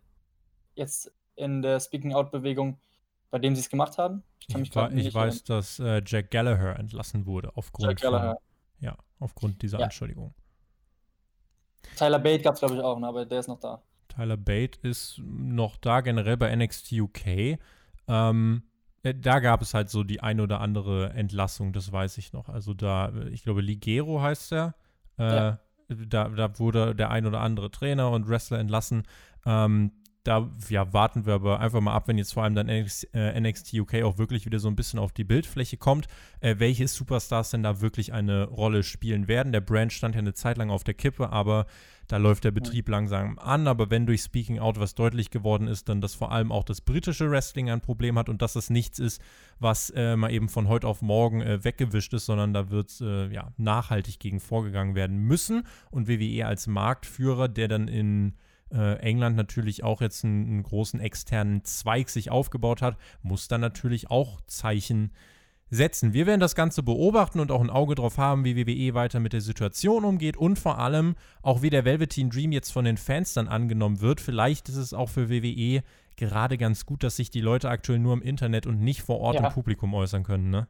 jetzt 0.75 1.13
in 1.35 1.63
der 1.63 1.81
Speaking-Out-Bewegung, 1.81 2.79
bei 3.31 3.39
dem 3.39 3.55
sie 3.55 3.61
es 3.61 3.71
gemacht 3.71 3.99
haben? 3.99 4.23
Ich, 4.47 4.55
ich, 4.55 4.75
war, 4.75 4.93
ich 4.93 5.15
weiß, 5.15 5.45
dass 5.45 5.79
äh, 5.79 6.03
Jack 6.05 6.31
Gallagher 6.31 6.79
entlassen 6.79 7.27
wurde 7.27 7.57
aufgrund. 7.57 8.01
Von, 8.01 8.37
ja, 8.81 8.97
aufgrund 9.19 9.63
dieser 9.63 9.79
ja. 9.79 9.85
Anschuldigung. 9.85 10.35
Tyler 11.97 12.19
Bate 12.19 12.43
gab 12.43 12.55
es, 12.55 12.61
glaube 12.61 12.75
ich, 12.75 12.81
auch, 12.81 12.99
ne, 12.99 13.07
aber 13.07 13.25
der 13.25 13.41
ist 13.41 13.49
noch 13.49 13.61
da. 13.61 13.83
Tyler 14.09 14.37
Bate 14.37 14.79
ist 14.83 15.21
noch 15.25 15.77
da, 15.77 16.01
generell 16.01 16.37
bei 16.37 16.55
NXT 16.55 16.93
UK. 16.93 17.59
Ähm, 18.09 18.63
äh, 19.03 19.15
da 19.15 19.41
gab 19.41 19.63
es 19.63 19.75
halt 19.75 19.89
so 19.89 20.03
die 20.03 20.21
ein 20.21 20.41
oder 20.41 20.61
andere 20.61 21.11
Entlassung, 21.11 21.73
das 21.73 21.93
weiß 21.93 22.19
ich 22.19 22.33
noch. 22.33 22.49
Also 22.49 22.75
da, 22.75 23.13
ich 23.31 23.45
glaube, 23.45 23.61
Ligero 23.61 24.21
heißt 24.21 24.53
er. 24.53 24.75
Äh, 25.19 25.23
ja. 25.23 25.59
da, 25.89 26.29
da 26.29 26.59
wurde 26.59 26.95
der 26.95 27.11
ein 27.11 27.27
oder 27.27 27.41
andere 27.41 27.71
Trainer 27.71 28.11
und 28.11 28.29
Wrestler 28.29 28.59
entlassen. 28.59 29.05
Ähm, 29.47 29.93
da 30.23 30.51
ja, 30.69 30.93
warten 30.93 31.25
wir 31.25 31.35
aber 31.35 31.61
einfach 31.61 31.81
mal 31.81 31.95
ab, 31.95 32.07
wenn 32.07 32.19
jetzt 32.19 32.35
vor 32.35 32.43
allem 32.43 32.55
dann 32.55 32.67
NXT, 32.67 33.15
äh, 33.15 33.41
NXT 33.41 33.75
UK 33.75 34.03
auch 34.03 34.19
wirklich 34.19 34.45
wieder 34.45 34.59
so 34.59 34.69
ein 34.69 34.77
bisschen 34.77 34.99
auf 34.99 35.13
die 35.13 35.25
Bildfläche 35.25 35.79
kommt, 35.79 36.09
äh, 36.41 36.57
welche 36.59 36.87
Superstars 36.87 37.51
denn 37.51 37.63
da 37.63 37.81
wirklich 37.81 38.13
eine 38.13 38.45
Rolle 38.45 38.83
spielen 38.83 39.29
werden. 39.29 39.53
Der 39.53 39.63
Brand 39.63 39.93
stand 39.93 40.15
ja 40.15 40.19
eine 40.19 40.35
Zeit 40.35 40.59
lang 40.59 40.71
auf 40.71 40.85
der 40.85 40.95
Kippe, 40.95 41.31
aber 41.31 41.67
da 42.07 42.19
läuft 42.19 42.45
der 42.45 42.51
Betrieb 42.51 42.89
ja. 42.89 42.97
langsam 42.97 43.39
an. 43.39 43.67
Aber 43.67 43.91
wenn 43.91 44.05
durch 44.05 44.21
Speaking 44.21 44.59
Out 44.59 44.79
was 44.79 44.95
deutlich 44.95 45.31
geworden 45.31 45.69
ist, 45.69 45.89
dann 45.89 46.03
dass 46.03 46.15
vor 46.15 46.33
allem 46.33 46.53
auch 46.53 46.65
das 46.65 46.83
britische 46.83 47.31
Wrestling 47.31 47.71
ein 47.71 47.81
Problem 47.81 48.19
hat 48.19 48.29
und 48.29 48.43
dass 48.43 48.57
es 48.57 48.69
nichts 48.69 48.99
ist, 48.99 49.23
was 49.59 49.91
äh, 49.91 50.17
mal 50.17 50.33
eben 50.33 50.51
von 50.51 50.69
heute 50.69 50.87
auf 50.87 51.01
morgen 51.01 51.41
äh, 51.41 51.65
weggewischt 51.65 52.13
ist, 52.13 52.27
sondern 52.27 52.53
da 52.53 52.69
wird 52.71 53.01
äh, 53.01 53.33
ja 53.33 53.53
nachhaltig 53.57 54.19
gegen 54.19 54.41
vorgegangen 54.41 54.95
werden 54.95 55.17
müssen. 55.19 55.63
Und 55.91 56.09
WWE 56.09 56.47
als 56.47 56.67
Marktführer, 56.67 57.49
der 57.49 57.69
dann 57.69 57.89
in 57.89 58.35
äh, 58.73 58.97
England 58.99 59.37
natürlich 59.37 59.85
auch 59.85 60.01
jetzt 60.01 60.25
einen, 60.25 60.47
einen, 60.47 60.63
großen 60.63 61.01
externen 61.01 61.65
Zweig 61.65 62.09
sich 62.09 62.31
aufgebaut 62.31 62.83
hat, 62.83 62.97
muss 63.23 63.49
dann 63.49 63.61
natürlich 63.61 64.11
auch 64.11 64.41
Zeichen 64.47 65.13
setzen. 65.71 66.13
Wir 66.13 66.27
werden 66.27 66.41
das 66.41 66.55
Ganze 66.55 66.83
beobachten 66.83 67.41
und 67.41 67.53
auch 67.53 67.61
ein 67.61 67.71
Auge 67.71 67.95
drauf 67.95 68.19
haben, 68.19 68.45
wie 68.45 68.57
WWE 68.57 68.95
weiter 68.95 69.21
mit 69.21 69.33
der 69.33 69.41
Situation 69.41 70.05
umgeht 70.05 70.37
und 70.37 70.59
vor 70.59 70.79
allem 70.79 71.15
auch, 71.43 71.63
wie 71.63 71.71
der 71.71 71.85
Velveteen 71.85 72.31
Dream 72.31 72.53
jetzt 72.53 72.73
von 72.73 72.85
den 72.85 72.97
Fans 72.97 73.35
dann 73.35 73.49
angenommen 73.49 74.01
wird. 74.01 74.21
Vielleicht 74.21 74.69
ist 74.69 74.77
es 74.77 74.93
auch 74.93 75.09
für 75.09 75.31
WWE 75.31 75.83
gerade 76.17 76.59
ganz 76.59 76.87
gut, 76.87 77.03
dass 77.03 77.17
sich 77.17 77.31
die 77.31 77.41
Leute 77.41 77.71
aktuell 77.71 77.99
nur 77.99 78.13
im 78.13 78.23
Internet 78.23 78.67
und 78.67 78.81
nicht 78.81 79.03
vor 79.03 79.21
Ort 79.21 79.37
ja. 79.37 79.47
im 79.47 79.53
Publikum 79.53 79.95
äußern 79.95 80.25
können, 80.25 80.51
ne? 80.51 80.67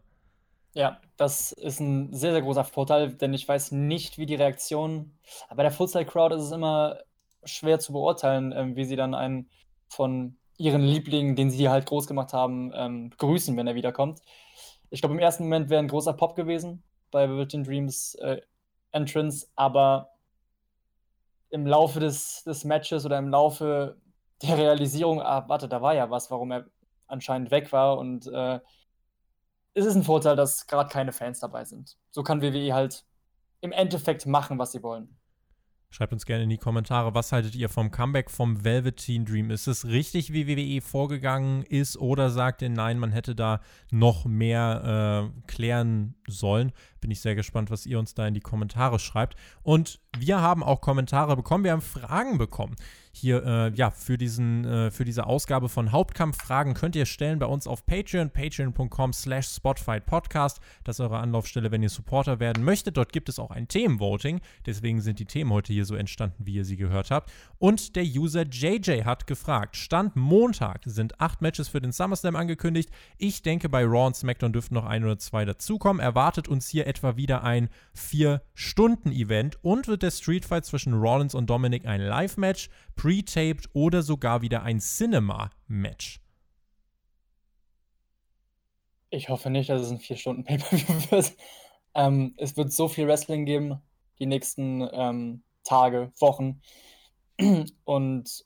Ja, 0.73 1.01
das 1.17 1.51
ist 1.51 1.81
ein 1.81 2.13
sehr, 2.15 2.31
sehr 2.31 2.43
großer 2.43 2.63
Vorteil, 2.63 3.13
denn 3.13 3.35
ich 3.35 3.49
weiß 3.49 3.73
nicht, 3.73 4.19
wie 4.19 4.27
die 4.27 4.37
Reaktion. 4.37 5.11
Aber 5.49 5.57
bei 5.57 5.63
der 5.65 5.73
Full-Side-Crowd 5.73 6.37
ist 6.37 6.43
es 6.43 6.53
immer 6.53 6.99
schwer 7.45 7.79
zu 7.79 7.93
beurteilen, 7.93 8.53
ähm, 8.53 8.77
wie 8.77 8.85
sie 8.85 8.97
dann 8.97 9.15
einen 9.15 9.51
von 9.89 10.37
ihren 10.57 10.83
Lieblingen, 10.83 11.37
den 11.37 11.51
sie 11.51 11.69
halt 11.69 11.87
groß 11.87 12.07
gemacht 12.07 12.33
haben, 12.33 12.73
ähm, 12.75 13.11
grüßen, 13.17 13.57
wenn 13.57 13.67
er 13.67 13.75
wiederkommt. 13.75 14.21
Ich 14.91 15.01
glaube, 15.01 15.15
im 15.15 15.21
ersten 15.21 15.45
Moment 15.45 15.71
wäre 15.71 15.83
ein 15.83 15.89
großer 15.89 16.13
Pop 16.13 16.37
gewesen 16.37 16.83
bei 17.11 17.29
Virgin 17.29 17.65
Dreams 17.65 18.15
äh, 18.17 18.41
Entrance, 18.93 19.49
aber 19.57 20.11
im 21.51 21.67
Laufe 21.67 22.01
des, 22.01 22.45
des 22.45 22.65
Matches 22.65 23.05
oder 23.07 23.19
im 23.19 23.29
Laufe 23.29 23.97
der 24.43 24.59
Realisierung, 24.59 25.21
ah, 25.21 25.45
warte, 25.49 25.69
da 25.69 25.83
war 25.83 25.95
ja 25.95 26.11
was, 26.11 26.31
warum 26.31 26.53
er 26.53 26.67
anscheinend 27.07 27.51
weg 27.51 27.73
war 27.73 27.99
und 27.99 28.27
äh, 28.27 28.61
es 29.75 29.87
ist 29.87 29.95
ein 29.95 30.03
Vorteil, 30.03 30.37
dass 30.37 30.67
gerade 30.67 30.89
keine 30.89 31.13
Fans 31.13 31.41
dabei 31.41 31.65
sind. 31.65 31.97
So 32.11 32.23
kann 32.23 32.43
WWE 32.43 32.75
halt 32.75 33.05
im 33.61 33.73
Endeffekt 33.73 34.27
machen, 34.27 34.59
was 34.59 34.73
sie 34.73 34.83
wollen. 34.83 35.17
Schreibt 35.93 36.13
uns 36.13 36.25
gerne 36.25 36.45
in 36.45 36.51
die 36.51 36.57
Kommentare, 36.57 37.15
was 37.15 37.33
haltet 37.33 37.57
ihr 37.57 37.69
vom 37.69 37.91
Comeback 37.91 38.31
vom 38.31 38.65
Velveteen 38.65 39.25
Dream? 39.25 39.51
Ist 39.51 39.67
es 39.67 39.87
richtig, 39.87 40.33
wie 40.33 40.47
WWE 40.47 40.81
vorgegangen 40.81 41.65
ist, 41.65 41.97
oder 41.97 42.31
sagt 42.31 42.63
ihr 42.63 42.71
nein, 42.71 42.99
man 42.99 43.11
hätte 43.11 43.35
da 43.35 43.61
noch 43.91 44.25
mehr 44.25 45.33
äh, 45.35 45.43
klären 45.49 46.15
sollen? 46.29 46.71
Bin 47.01 47.11
ich 47.11 47.21
sehr 47.21 47.35
gespannt, 47.35 47.71
was 47.71 47.87
ihr 47.87 47.99
uns 47.99 48.15
da 48.15 48.27
in 48.27 48.35
die 48.35 48.41
Kommentare 48.41 48.99
schreibt. 48.99 49.37
Und 49.63 50.01
wir 50.19 50.41
haben 50.41 50.63
auch 50.63 50.81
Kommentare 50.81 51.37
bekommen, 51.37 51.65
wir 51.65 51.73
haben 51.73 51.81
Fragen 51.81 52.39
bekommen. 52.39 52.77
Hier 53.13 53.45
äh, 53.45 53.75
ja 53.75 53.91
für 53.91 54.17
diesen 54.17 54.65
äh, 54.65 54.91
für 54.93 55.05
diese 55.05 55.27
Ausgabe 55.27 55.69
von 55.69 55.91
Hauptkampffragen 55.91 56.75
könnt 56.75 56.95
ihr 56.95 57.07
stellen 57.07 57.41
bei 57.41 57.47
uns 57.47 57.67
auf 57.67 57.85
Patreon 57.85 58.31
patreon.com 58.31 59.13
slash 59.13 59.59
Podcast 59.61 60.61
das 60.85 60.97
ist 60.97 61.01
eure 61.01 61.19
Anlaufstelle 61.19 61.73
wenn 61.73 61.83
ihr 61.83 61.89
Supporter 61.89 62.39
werden 62.39 62.63
möchtet. 62.63 62.97
Dort 62.97 63.13
gibt 63.13 63.29
es 63.29 63.41
auch 63.41 63.51
ein 63.51 63.67
Themenvoting. 63.67 64.41
Deswegen 64.65 65.01
sind 65.01 65.19
die 65.19 65.25
Themen 65.25 65.53
heute 65.53 65.73
hier 65.73 65.87
so 65.87 65.97
entstanden 65.97 66.47
wie 66.47 66.55
ihr 66.55 66.65
sie 66.65 66.77
gehört 66.77 67.11
habt. 67.11 67.33
Und 67.59 67.97
der 67.97 68.05
User 68.05 68.43
JJ 68.43 69.03
hat 69.03 69.27
gefragt 69.27 69.77
Stand 69.77 70.15
Montag 70.15 70.83
sind 70.85 71.21
acht 71.21 71.43
Matches 71.43 71.69
für 71.69 71.81
den 71.81 71.91
SummerSlam 71.91 72.37
angekündigt. 72.37 72.91
Ich 73.19 73.43
denke 73.43 73.69
bei 73.69 73.85
Raw 73.85 74.07
und 74.07 74.17
SmackDown 74.17 74.53
dürften 74.53 74.75
noch 74.75 74.87
ein 74.87 75.03
oder 75.05 75.19
zwei 75.19 75.45
dazukommen. 75.45 76.01
Erwartet 76.01 76.47
uns 76.47 76.69
hier 76.69 76.87
etwa 76.91 77.17
wieder 77.17 77.43
ein 77.43 77.71
4-Stunden-Event 77.97 79.65
und 79.65 79.89
wird 79.89 80.03
der 80.03 80.11
Street 80.11 80.45
Fight 80.45 80.67
zwischen 80.67 80.93
Rollins 80.93 81.35
und 81.35 81.49
Dominic 81.49 81.87
ein 81.87 82.03
Live-Match, 82.03 82.69
pre-taped 82.97 83.71
oder 83.73 84.03
sogar 84.03 84.43
wieder 84.43 84.63
ein 84.63 84.81
Cinema-Match? 84.81 86.21
Ich 89.09 89.29
hoffe 89.29 89.51
nicht, 89.51 89.71
dass 89.71 89.81
es 89.81 89.91
ein 89.91 89.99
4-Stunden-Pay-Per-View 89.99 91.11
wird. 91.11 91.33
Ähm, 91.95 92.35
es 92.37 92.57
wird 92.57 92.73
so 92.73 92.89
viel 92.89 93.07
Wrestling 93.07 93.47
geben, 93.47 93.81
die 94.19 94.27
nächsten 94.27 94.87
ähm, 94.93 95.43
Tage, 95.65 96.13
Wochen. 96.19 96.61
Und 97.85 98.45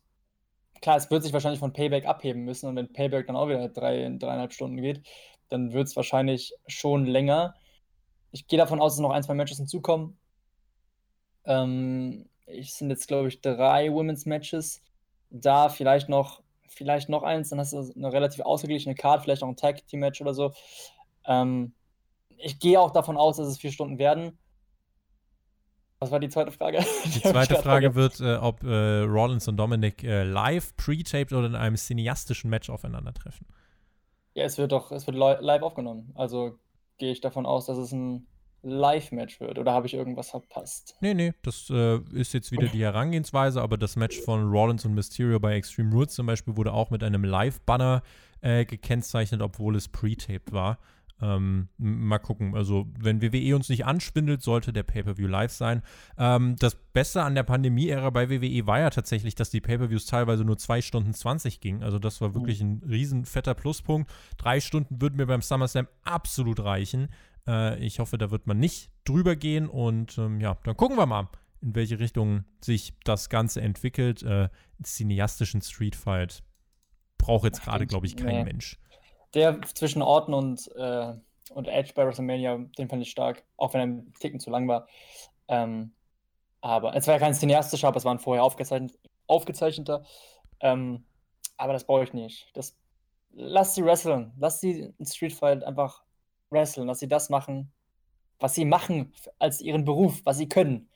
klar, 0.80 0.96
es 0.96 1.10
wird 1.10 1.22
sich 1.22 1.32
wahrscheinlich 1.32 1.60
von 1.60 1.72
Payback 1.72 2.06
abheben 2.06 2.44
müssen. 2.44 2.68
Und 2.68 2.76
wenn 2.76 2.92
Payback 2.92 3.26
dann 3.26 3.36
auch 3.36 3.48
wieder 3.48 3.68
drei, 3.68 4.14
dreieinhalb 4.18 4.52
Stunden 4.52 4.80
geht, 4.80 5.02
dann 5.48 5.72
wird 5.72 5.88
es 5.88 5.96
wahrscheinlich 5.96 6.54
schon 6.66 7.06
länger. 7.06 7.54
Ich 8.34 8.48
gehe 8.48 8.58
davon 8.58 8.80
aus, 8.80 8.94
dass 8.94 9.00
noch 9.00 9.12
ein, 9.12 9.22
zwei 9.22 9.34
Matches 9.34 9.58
hinzukommen. 9.58 10.18
Ähm, 11.44 12.28
ich 12.46 12.74
sind 12.74 12.90
jetzt, 12.90 13.06
glaube 13.06 13.28
ich, 13.28 13.40
drei 13.40 13.92
Women's 13.92 14.26
Matches. 14.26 14.82
Da 15.30 15.68
vielleicht 15.68 16.08
noch, 16.08 16.42
vielleicht 16.66 17.08
noch 17.08 17.22
eins, 17.22 17.50
dann 17.50 17.60
hast 17.60 17.72
du 17.72 17.92
eine 17.94 18.12
relativ 18.12 18.40
ausgeglichene 18.40 18.96
Card, 18.96 19.22
vielleicht 19.22 19.42
noch 19.42 19.48
ein 19.48 19.56
Tag 19.56 19.86
Team 19.86 20.00
Match 20.00 20.20
oder 20.20 20.34
so. 20.34 20.52
Ähm, 21.26 21.74
ich 22.36 22.58
gehe 22.58 22.80
auch 22.80 22.90
davon 22.90 23.16
aus, 23.16 23.36
dass 23.36 23.46
es 23.46 23.58
vier 23.58 23.70
Stunden 23.70 24.00
werden. 24.00 24.36
Was 26.00 26.10
war 26.10 26.18
die 26.18 26.28
zweite 26.28 26.50
Frage? 26.50 26.78
Die 27.04 27.22
zweite 27.22 27.54
Frage 27.54 27.94
wird, 27.94 28.18
äh, 28.18 28.34
ob 28.34 28.64
äh, 28.64 29.02
Rollins 29.02 29.46
und 29.46 29.56
Dominic 29.56 30.02
äh, 30.02 30.24
live, 30.24 30.74
pre-taped 30.74 31.32
oder 31.32 31.46
in 31.46 31.54
einem 31.54 31.76
cineastischen 31.76 32.50
Match 32.50 32.68
aufeinandertreffen. 32.68 33.46
Ja, 34.34 34.42
es 34.42 34.58
wird 34.58 34.72
doch, 34.72 34.90
es 34.90 35.06
wird 35.06 35.16
live 35.16 35.62
aufgenommen. 35.62 36.10
Also 36.16 36.58
gehe 36.98 37.12
ich 37.12 37.20
davon 37.20 37.46
aus, 37.46 37.66
dass 37.66 37.78
es 37.78 37.92
ein 37.92 38.26
Live-Match 38.62 39.40
wird. 39.40 39.58
Oder 39.58 39.72
habe 39.72 39.86
ich 39.86 39.94
irgendwas 39.94 40.30
verpasst? 40.30 40.96
Nee, 41.00 41.14
nee, 41.14 41.34
das 41.42 41.68
äh, 41.70 41.98
ist 42.12 42.32
jetzt 42.32 42.50
wieder 42.50 42.66
die 42.68 42.82
Herangehensweise, 42.82 43.60
aber 43.60 43.76
das 43.76 43.96
Match 43.96 44.20
von 44.20 44.50
Rollins 44.50 44.84
und 44.84 44.94
Mysterio 44.94 45.38
bei 45.38 45.54
Extreme 45.54 45.92
Rules 45.92 46.14
zum 46.14 46.26
Beispiel 46.26 46.56
wurde 46.56 46.72
auch 46.72 46.90
mit 46.90 47.02
einem 47.02 47.24
Live-Banner 47.24 48.02
äh, 48.40 48.64
gekennzeichnet, 48.64 49.42
obwohl 49.42 49.76
es 49.76 49.88
pre-taped 49.88 50.52
war. 50.52 50.78
Ähm, 51.20 51.68
mal 51.78 52.18
gucken. 52.18 52.54
Also, 52.54 52.86
wenn 52.98 53.22
WWE 53.22 53.54
uns 53.54 53.68
nicht 53.68 53.86
anspindelt, 53.86 54.42
sollte 54.42 54.72
der 54.72 54.82
Pay-Per-View 54.82 55.28
live 55.28 55.52
sein. 55.52 55.82
Ähm, 56.18 56.56
das 56.58 56.74
Beste 56.74 57.22
an 57.22 57.34
der 57.34 57.44
Pandemie-Ära 57.44 58.10
bei 58.10 58.30
WWE 58.30 58.66
war 58.66 58.80
ja 58.80 58.90
tatsächlich, 58.90 59.34
dass 59.34 59.50
die 59.50 59.60
Pay-Per-Views 59.60 60.06
teilweise 60.06 60.44
nur 60.44 60.58
2 60.58 60.82
Stunden 60.82 61.14
20 61.14 61.60
gingen. 61.60 61.82
Also, 61.82 61.98
das 61.98 62.20
war 62.20 62.34
wirklich 62.34 62.60
ein 62.60 62.82
riesen 62.86 63.24
fetter 63.24 63.54
Pluspunkt. 63.54 64.10
Drei 64.36 64.60
Stunden 64.60 65.00
würden 65.00 65.16
mir 65.16 65.26
beim 65.26 65.42
SummerSlam 65.42 65.86
absolut 66.02 66.60
reichen. 66.60 67.08
Äh, 67.46 67.78
ich 67.78 68.00
hoffe, 68.00 68.18
da 68.18 68.30
wird 68.30 68.46
man 68.46 68.58
nicht 68.58 68.90
drüber 69.04 69.36
gehen. 69.36 69.68
Und 69.68 70.18
ähm, 70.18 70.40
ja, 70.40 70.58
dann 70.64 70.76
gucken 70.76 70.96
wir 70.96 71.06
mal, 71.06 71.28
in 71.60 71.76
welche 71.76 72.00
Richtung 72.00 72.44
sich 72.60 72.94
das 73.04 73.28
Ganze 73.28 73.60
entwickelt. 73.60 74.24
Äh, 74.24 74.48
cineastischen 74.82 75.62
Streetfight 75.62 76.42
braucht 77.18 77.44
jetzt 77.44 77.62
gerade, 77.62 77.86
glaube 77.86 78.06
ich, 78.06 78.16
kein 78.16 78.36
nee. 78.38 78.44
Mensch 78.44 78.78
der 79.34 79.60
zwischen 79.62 80.02
Orton 80.02 80.34
und, 80.34 80.70
äh, 80.76 81.14
und 81.50 81.68
Edge 81.68 81.92
bei 81.94 82.06
WrestleMania, 82.06 82.58
den 82.78 82.88
fand 82.88 83.02
ich 83.02 83.10
stark, 83.10 83.44
auch 83.56 83.74
wenn 83.74 83.80
er 83.80 83.86
ein 83.86 84.14
Ticken 84.18 84.40
zu 84.40 84.50
lang 84.50 84.68
war. 84.68 84.86
Ähm, 85.48 85.92
aber 86.60 86.94
es 86.96 87.06
war 87.06 87.14
ja 87.14 87.20
kein 87.20 87.34
cineastischer, 87.34 87.88
aber 87.88 87.98
es 87.98 88.04
war 88.04 88.14
ein 88.14 88.18
vorher 88.18 88.42
aufgezeichnet, 88.42 88.98
aufgezeichneter. 89.26 90.04
Ähm, 90.60 91.04
aber 91.56 91.72
das 91.72 91.84
brauche 91.84 92.04
ich 92.04 92.12
nicht. 92.12 92.48
Das, 92.54 92.76
lass 93.32 93.74
sie 93.74 93.84
wresteln. 93.84 94.32
Lass 94.38 94.60
sie 94.60 94.94
in 94.98 95.06
Street 95.06 95.32
Fight 95.32 95.62
einfach 95.62 96.02
wresteln. 96.50 96.86
Lass 96.86 97.00
sie 97.00 97.08
das 97.08 97.28
machen, 97.28 97.72
was 98.40 98.54
sie 98.54 98.64
machen 98.64 99.12
als 99.38 99.60
ihren 99.60 99.84
Beruf, 99.84 100.22
was 100.24 100.38
sie 100.38 100.48
können. 100.48 100.88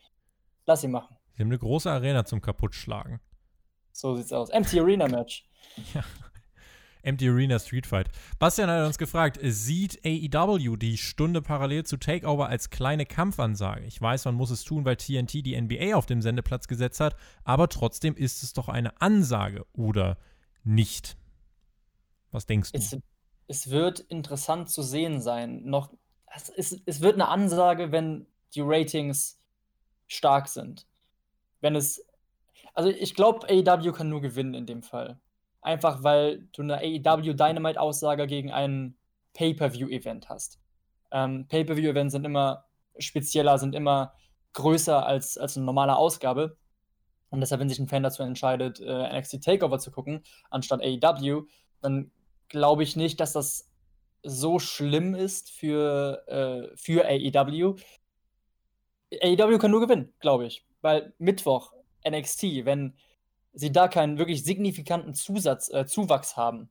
Lass 0.67 0.81
sie 0.81 0.89
machen. 0.89 1.17
Sie 1.35 1.43
haben 1.43 1.49
eine 1.49 1.59
große 1.59 1.91
Arena 1.91 2.25
zum 2.25 2.41
Kaputtschlagen. 2.41 3.21
So 3.93 4.17
sieht's 4.17 4.33
aus. 4.33 4.51
Empty 4.51 4.81
Arena 4.81 5.09
Match. 5.09 5.45
Ja. 5.95 6.03
Empty 7.09 7.29
Arena 7.29 7.59
Street 7.59 7.87
Fight. 7.87 8.09
Bastian 8.39 8.71
hat 8.71 8.87
uns 8.87 8.99
gefragt, 8.99 9.39
sieht 9.43 9.99
AEW 10.05 10.77
die 10.77 10.99
Stunde 10.99 11.41
parallel 11.41 11.85
zu 11.85 11.97
Takeover 11.97 12.49
als 12.49 12.71
kleine 12.71 13.07
Kampfansage? 13.07 13.85
Ich 13.87 14.01
weiß, 14.01 14.27
man 14.27 14.35
muss 14.35 14.51
es 14.51 14.63
tun, 14.63 14.85
weil 14.85 14.97
TNT 14.97 15.47
die 15.47 15.61
NBA 15.61 15.97
auf 15.97 16.07
dem 16.07 16.21
Sendeplatz 16.21 16.69
gesetzt 16.69 17.01
hat, 17.01 17.17
aber 17.45 17.69
trotzdem 17.69 18.15
ist 18.15 18.43
es 18.43 18.53
doch 18.53 18.69
eine 18.69 19.01
Ansage, 19.01 19.65
oder 19.73 20.19
nicht? 20.65 21.17
Was 22.31 22.45
denkst 22.45 22.73
du? 22.73 22.79
Es, 22.79 22.97
es 23.47 23.71
wird 23.71 24.01
interessant 24.01 24.69
zu 24.69 24.83
sehen 24.83 25.21
sein. 25.21 25.63
Noch, 25.65 25.91
es, 26.27 26.51
es, 26.51 26.83
es 26.85 27.01
wird 27.01 27.15
eine 27.15 27.29
Ansage, 27.29 27.91
wenn 27.91 28.27
die 28.55 28.61
Ratings 28.63 29.41
stark 30.07 30.49
sind. 30.49 30.87
Wenn 31.61 31.75
es. 31.75 32.05
Also 32.75 32.91
ich 32.91 33.15
glaube, 33.15 33.49
AEW 33.49 33.93
kann 33.93 34.09
nur 34.09 34.21
gewinnen 34.21 34.55
in 34.55 34.67
dem 34.67 34.83
Fall. 34.83 35.19
Einfach 35.69 36.03
weil 36.03 36.49
du 36.53 36.63
eine 36.63 36.79
AEW 36.79 37.35
Dynamite-Aussage 37.35 38.27
gegen 38.27 38.51
ein 38.51 38.97
Pay-Per-View-Event 39.35 40.31
hast. 40.31 40.59
Ähm, 41.11 41.47
Pay-Per-View-Events 41.47 42.13
sind 42.13 42.25
immer 42.25 42.65
spezieller, 42.99 43.59
sind 43.59 43.75
immer 43.75 44.15
größer 44.55 45.05
als, 45.05 45.37
als 45.37 45.59
eine 45.59 45.67
normale 45.67 45.95
Ausgabe. 45.95 46.57
Und 47.29 47.41
deshalb, 47.41 47.61
wenn 47.61 47.69
sich 47.69 47.79
ein 47.79 47.87
Fan 47.87 48.03
dazu 48.03 48.23
entscheidet, 48.23 48.81
äh, 48.81 49.15
NXT 49.15 49.45
Takeover 49.45 49.79
zu 49.79 49.91
gucken, 49.91 50.23
anstatt 50.49 50.81
AEW, 50.81 51.43
dann 51.83 52.13
glaube 52.49 52.83
ich 52.83 52.97
nicht, 52.97 53.21
dass 53.21 53.35
das 53.35 53.71
so 54.23 54.59
schlimm 54.59 55.15
ist 55.15 55.51
für, 55.51 56.27
äh, 56.29 56.77
für 56.79 57.05
AEW. 57.05 57.75
AEW 59.23 59.59
kann 59.59 59.71
nur 59.71 59.83
gewinnen, 59.83 60.15
glaube 60.21 60.47
ich. 60.47 60.65
Weil 60.81 61.13
Mittwoch 61.19 61.75
NXT, 62.09 62.65
wenn 62.65 62.97
sie 63.59 63.73
da 63.73 63.89
keinen 63.89 64.19
wirklich 64.19 64.45
signifikanten 64.45 65.15
Zusatz, 65.15 65.69
äh, 65.71 65.85
Zuwachs 65.85 66.37
haben 66.37 66.71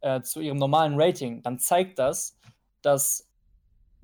äh, 0.00 0.20
zu 0.20 0.40
ihrem 0.40 0.58
normalen 0.58 0.94
Rating, 0.96 1.42
dann 1.42 1.58
zeigt 1.58 1.98
das, 1.98 2.38
dass 2.82 3.28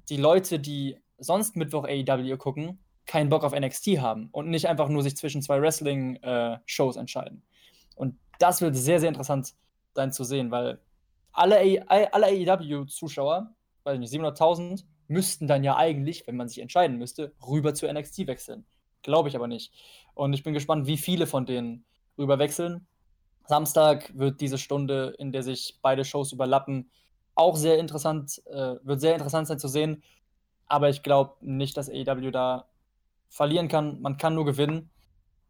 die 0.09 0.17
Leute, 0.17 0.59
die 0.59 0.97
sonst 1.19 1.55
Mittwoch 1.55 1.85
AEW 1.85 2.37
gucken, 2.37 2.81
keinen 3.07 3.29
Bock 3.29 3.45
auf 3.45 3.53
NXT 3.53 4.01
haben 4.01 4.29
und 4.33 4.51
nicht 4.51 4.67
einfach 4.67 4.89
nur 4.89 5.05
sich 5.05 5.17
zwischen 5.17 5.41
zwei 5.41 5.63
Wrestling-Shows 5.63 6.97
äh, 6.97 7.01
entscheiden. 7.01 7.45
Und 7.95 8.19
das 8.41 8.61
wird 8.61 8.75
sehr, 8.75 8.99
sehr 8.99 9.09
interessant 9.09 9.55
sein 9.95 10.11
zu 10.11 10.25
sehen, 10.25 10.51
weil 10.51 10.81
alle, 11.33 11.89
alle 11.89 12.27
AEW-Zuschauer, 12.27 13.55
weiß 13.85 13.99
nicht, 14.01 14.13
700.000, 14.13 14.85
müssten 15.07 15.47
dann 15.47 15.63
ja 15.63 15.77
eigentlich, 15.77 16.27
wenn 16.27 16.37
man 16.37 16.49
sich 16.49 16.59
entscheiden 16.59 16.99
müsste, 16.99 17.35
rüber 17.47 17.73
zu 17.73 17.93
NXT 17.93 18.27
wechseln. 18.27 18.65
Glaube 19.03 19.29
ich 19.29 19.37
aber 19.37 19.47
nicht. 19.47 19.73
Und 20.15 20.33
ich 20.33 20.43
bin 20.43 20.55
gespannt, 20.55 20.87
wie 20.87 20.97
viele 20.97 21.27
von 21.29 21.47
denen 21.47 21.85
rüber 22.19 22.39
wechseln. 22.39 22.87
Samstag 23.47 24.11
wird 24.17 24.41
diese 24.41 24.59
Stunde, 24.59 25.15
in 25.19 25.33
der 25.33 25.43
sich 25.43 25.79
beide 25.83 26.05
Shows 26.05 26.33
überlappen, 26.33 26.91
auch 27.35 27.57
sehr 27.57 27.79
interessant, 27.79 28.43
äh, 28.47 28.77
wird 28.83 29.01
sehr 29.01 29.15
interessant 29.15 29.49
sein 29.49 29.59
zu 29.59 29.69
sehen. 29.69 30.03
Aber 30.67 30.89
ich 30.89 31.03
glaube 31.03 31.35
nicht, 31.41 31.77
dass 31.77 31.91
AEW 31.91 32.31
da 32.31 32.67
verlieren 33.29 33.69
kann. 33.69 34.01
Man 34.01 34.19
kann 34.19 34.35
nur 34.35 34.45
gewinnen. 34.45 34.91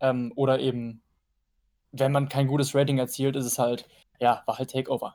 Ähm, 0.00 0.32
oder 0.36 0.60
eben, 0.60 1.02
wenn 1.92 2.12
man 2.12 2.28
kein 2.28 2.46
gutes 2.46 2.74
Rating 2.74 2.98
erzielt, 2.98 3.36
ist 3.36 3.44
es 3.44 3.58
halt, 3.58 3.86
ja, 4.18 4.42
war 4.46 4.58
halt 4.58 4.70
Takeover 4.70 5.14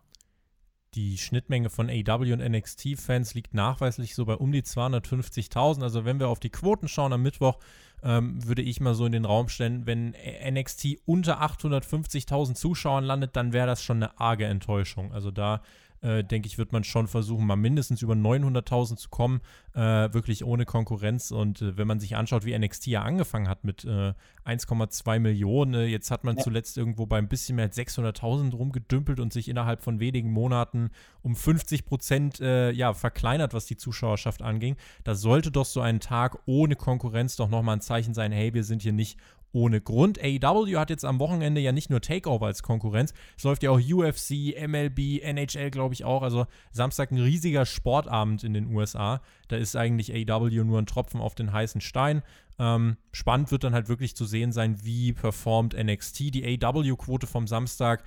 die 0.95 1.17
Schnittmenge 1.17 1.69
von 1.69 1.89
AW 1.89 2.33
und 2.33 2.39
NXT-Fans 2.39 3.33
liegt 3.33 3.53
nachweislich 3.53 4.15
so 4.15 4.25
bei 4.25 4.35
um 4.35 4.51
die 4.51 4.63
250.000. 4.63 5.83
Also 5.83 6.05
wenn 6.05 6.19
wir 6.19 6.29
auf 6.29 6.39
die 6.39 6.49
Quoten 6.49 6.87
schauen 6.87 7.13
am 7.13 7.21
Mittwoch, 7.21 7.59
ähm, 8.03 8.45
würde 8.47 8.61
ich 8.61 8.79
mal 8.79 8.95
so 8.95 9.05
in 9.05 9.11
den 9.11 9.25
Raum 9.25 9.49
stellen, 9.49 9.85
wenn 9.85 10.15
NXT 10.49 10.99
unter 11.05 11.41
850.000 11.41 12.55
Zuschauern 12.55 13.03
landet, 13.03 13.35
dann 13.35 13.51
wäre 13.51 13.67
das 13.67 13.83
schon 13.83 13.97
eine 13.97 14.19
arge 14.19 14.45
Enttäuschung. 14.45 15.11
Also 15.11 15.31
da 15.31 15.61
äh, 16.06 16.24
denke 16.24 16.47
ich, 16.47 16.58
wird 16.58 16.72
man 16.72 16.84
schon 16.84 17.08
versuchen, 17.08 17.47
mal 17.47 17.56
mindestens 17.56 18.01
über 18.03 18.14
900.000 18.14 18.97
zu 18.97 19.10
kommen, 19.10 19.41
äh, 19.74 19.80
wirklich 19.80 20.45
ohne 20.45 20.66
Konkurrenz. 20.66 21.32
Und 21.32 21.62
äh, 21.62 21.78
wenn 21.78 21.88
man 21.88 21.99
sich 21.99 22.16
anschaut, 22.16 22.45
wie 22.45 22.58
NXT 22.58 22.88
ja 22.88 23.01
angefangen 23.01 23.49
hat 23.49 23.64
mit 23.64 23.86
1,2 23.86 25.16
äh, 25.16 25.20
Millionen, 25.20 25.74
äh, 25.74 25.86
jetzt 25.86 26.12
hat 26.12 26.24
man 26.24 26.38
ja. 26.38 26.43
zuletzt 26.43 26.78
irgendwo 26.78 27.08
bei 27.08 27.18
ein 27.18 27.28
bisschen 27.28 27.56
mehr 27.56 27.66
als 27.66 27.78
600.000 27.78 28.53
rumgedümpelt 28.53 29.20
und 29.20 29.34
sich 29.34 29.49
innerhalb 29.49 29.82
von 29.82 29.99
wenigen 29.99 30.32
Monaten 30.32 30.91
um 31.24 31.36
50 31.36 31.86
Prozent 31.86 32.39
äh, 32.39 32.72
ja, 32.72 32.93
verkleinert, 32.93 33.56
was 33.56 33.66
die 33.66 33.78
Zuschauerschaft 33.78 34.43
anging. 34.43 34.76
Da 35.03 35.16
sollte 35.16 35.49
doch 35.49 35.66
so 35.66 35.82
ein 35.82 35.99
Tag 35.99 36.38
ohne 36.45 36.76
Konkurrenz 36.76 37.36
doch 37.36 37.49
nochmal 37.49 37.78
ein 37.78 37.82
Zeichen 37.82 38.14
sein, 38.14 38.32
hey, 38.32 38.53
wir 38.53 38.64
sind 38.64 38.84
hier 38.84 38.93
nicht 38.93 39.18
ohne 39.56 39.80
Grund. 39.82 40.20
AEW 40.22 40.78
hat 40.78 40.89
jetzt 40.89 41.06
am 41.06 41.20
Wochenende 41.20 41.62
ja 41.62 41.72
nicht 41.72 41.89
nur 41.89 42.01
Takeover 42.01 42.47
als 42.47 42.62
Konkurrenz, 42.62 43.14
es 43.38 43.43
läuft 43.43 43.64
ja 43.64 43.72
auch 43.72 43.80
UFC, 43.80 44.53
MLB, 44.68 45.24
NHL, 45.24 45.72
glaube 45.72 45.93
ich 45.93 46.03
auch. 46.03 46.22
Also 46.22 46.45
Samstag 46.72 47.12
ein 47.12 47.20
riesiger 47.20 47.66
Sportabend 47.66 48.43
in 48.43 48.53
den 48.53 48.68
USA. 48.76 49.22
Da 49.47 49.56
ist 49.56 49.76
eigentlich 49.76 50.14
AEW 50.14 50.64
nur 50.64 50.80
ein 50.80 50.86
Tropfen 50.86 51.22
auf 51.22 51.36
den 51.36 51.53
heißen 51.53 51.82
Stein. 51.82 52.22
Ähm, 52.60 52.97
spannend 53.12 53.51
wird 53.51 53.64
dann 53.64 53.74
halt 53.74 53.88
wirklich 53.88 54.16
zu 54.16 54.26
sehen 54.26 54.51
sein, 54.51 54.84
wie 54.84 55.14
performt 55.14 55.74
NXT. 55.74 56.36
Die 56.36 56.60
AEW-Quote 56.62 57.26
vom 57.26 57.47
Samstag 57.47 58.03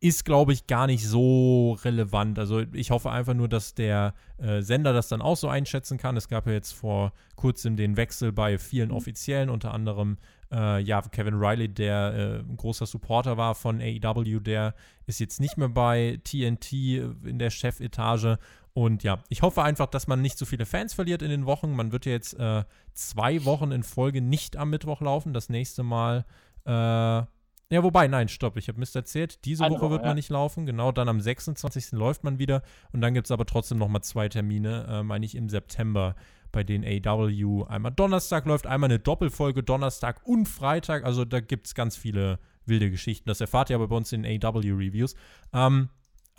ist, 0.00 0.24
glaube 0.24 0.52
ich, 0.52 0.66
gar 0.66 0.86
nicht 0.86 1.06
so 1.06 1.78
relevant. 1.84 2.38
Also 2.38 2.60
ich 2.72 2.90
hoffe 2.90 3.10
einfach 3.10 3.34
nur, 3.34 3.48
dass 3.48 3.74
der 3.74 4.14
äh, 4.38 4.62
Sender 4.62 4.94
das 4.94 5.08
dann 5.08 5.20
auch 5.20 5.36
so 5.36 5.48
einschätzen 5.48 5.98
kann. 5.98 6.16
Es 6.16 6.28
gab 6.28 6.46
ja 6.46 6.52
jetzt 6.54 6.72
vor 6.72 7.12
kurzem 7.36 7.76
den 7.76 7.96
Wechsel 7.96 8.32
bei 8.32 8.58
vielen 8.58 8.88
mhm. 8.88 8.96
Offiziellen, 8.96 9.50
unter 9.50 9.74
anderem 9.74 10.16
äh, 10.52 10.80
ja, 10.80 11.00
Kevin 11.02 11.34
Riley, 11.34 11.68
der 11.68 12.14
äh, 12.14 12.38
ein 12.40 12.56
großer 12.56 12.86
Supporter 12.86 13.36
war 13.36 13.54
von 13.54 13.80
AEW, 13.80 14.40
der 14.40 14.74
ist 15.06 15.20
jetzt 15.20 15.40
nicht 15.40 15.56
mehr 15.56 15.68
bei 15.68 16.20
TNT 16.24 16.72
in 16.72 17.38
der 17.38 17.50
Chefetage. 17.50 18.38
Und 18.72 19.02
ja, 19.02 19.22
ich 19.28 19.42
hoffe 19.42 19.62
einfach, 19.62 19.86
dass 19.86 20.06
man 20.06 20.22
nicht 20.22 20.38
so 20.38 20.46
viele 20.46 20.66
Fans 20.66 20.94
verliert 20.94 21.22
in 21.22 21.30
den 21.30 21.46
Wochen. 21.46 21.72
Man 21.74 21.92
wird 21.92 22.06
ja 22.06 22.12
jetzt 22.12 22.34
äh, 22.34 22.64
zwei 22.94 23.44
Wochen 23.44 23.72
in 23.72 23.82
Folge 23.82 24.20
nicht 24.20 24.56
am 24.56 24.70
Mittwoch 24.70 25.00
laufen. 25.00 25.32
Das 25.32 25.48
nächste 25.48 25.82
Mal 25.82 26.24
äh, 26.64 27.22
ja, 27.70 27.84
wobei, 27.84 28.08
nein, 28.08 28.28
stopp, 28.28 28.56
ich 28.56 28.66
habe 28.66 28.80
Mist 28.80 28.96
erzählt. 28.96 29.44
Diese 29.44 29.68
Woche 29.70 29.90
wird 29.90 30.04
man 30.04 30.16
nicht 30.16 30.28
laufen, 30.28 30.66
genau. 30.66 30.90
Dann 30.90 31.08
am 31.08 31.20
26. 31.20 31.92
läuft 31.92 32.24
man 32.24 32.40
wieder. 32.40 32.62
Und 32.92 33.00
dann 33.00 33.14
gibt 33.14 33.28
es 33.28 33.30
aber 33.30 33.46
trotzdem 33.46 33.78
nochmal 33.78 34.02
zwei 34.02 34.28
Termine, 34.28 34.86
äh, 34.88 35.02
meine 35.04 35.24
ich, 35.24 35.36
im 35.36 35.48
September, 35.48 36.16
bei 36.50 36.64
denen 36.64 36.84
AW 36.84 37.64
einmal 37.68 37.92
Donnerstag 37.92 38.44
läuft, 38.46 38.66
einmal 38.66 38.90
eine 38.90 38.98
Doppelfolge 38.98 39.62
Donnerstag 39.62 40.20
und 40.26 40.48
Freitag. 40.48 41.04
Also 41.04 41.24
da 41.24 41.38
gibt 41.38 41.68
es 41.68 41.76
ganz 41.76 41.96
viele 41.96 42.40
wilde 42.66 42.90
Geschichten. 42.90 43.28
Das 43.28 43.40
erfahrt 43.40 43.70
ihr 43.70 43.76
aber 43.76 43.86
bei 43.86 43.96
uns 43.96 44.12
in 44.12 44.24
AW-Reviews. 44.24 45.14
Ähm, 45.52 45.90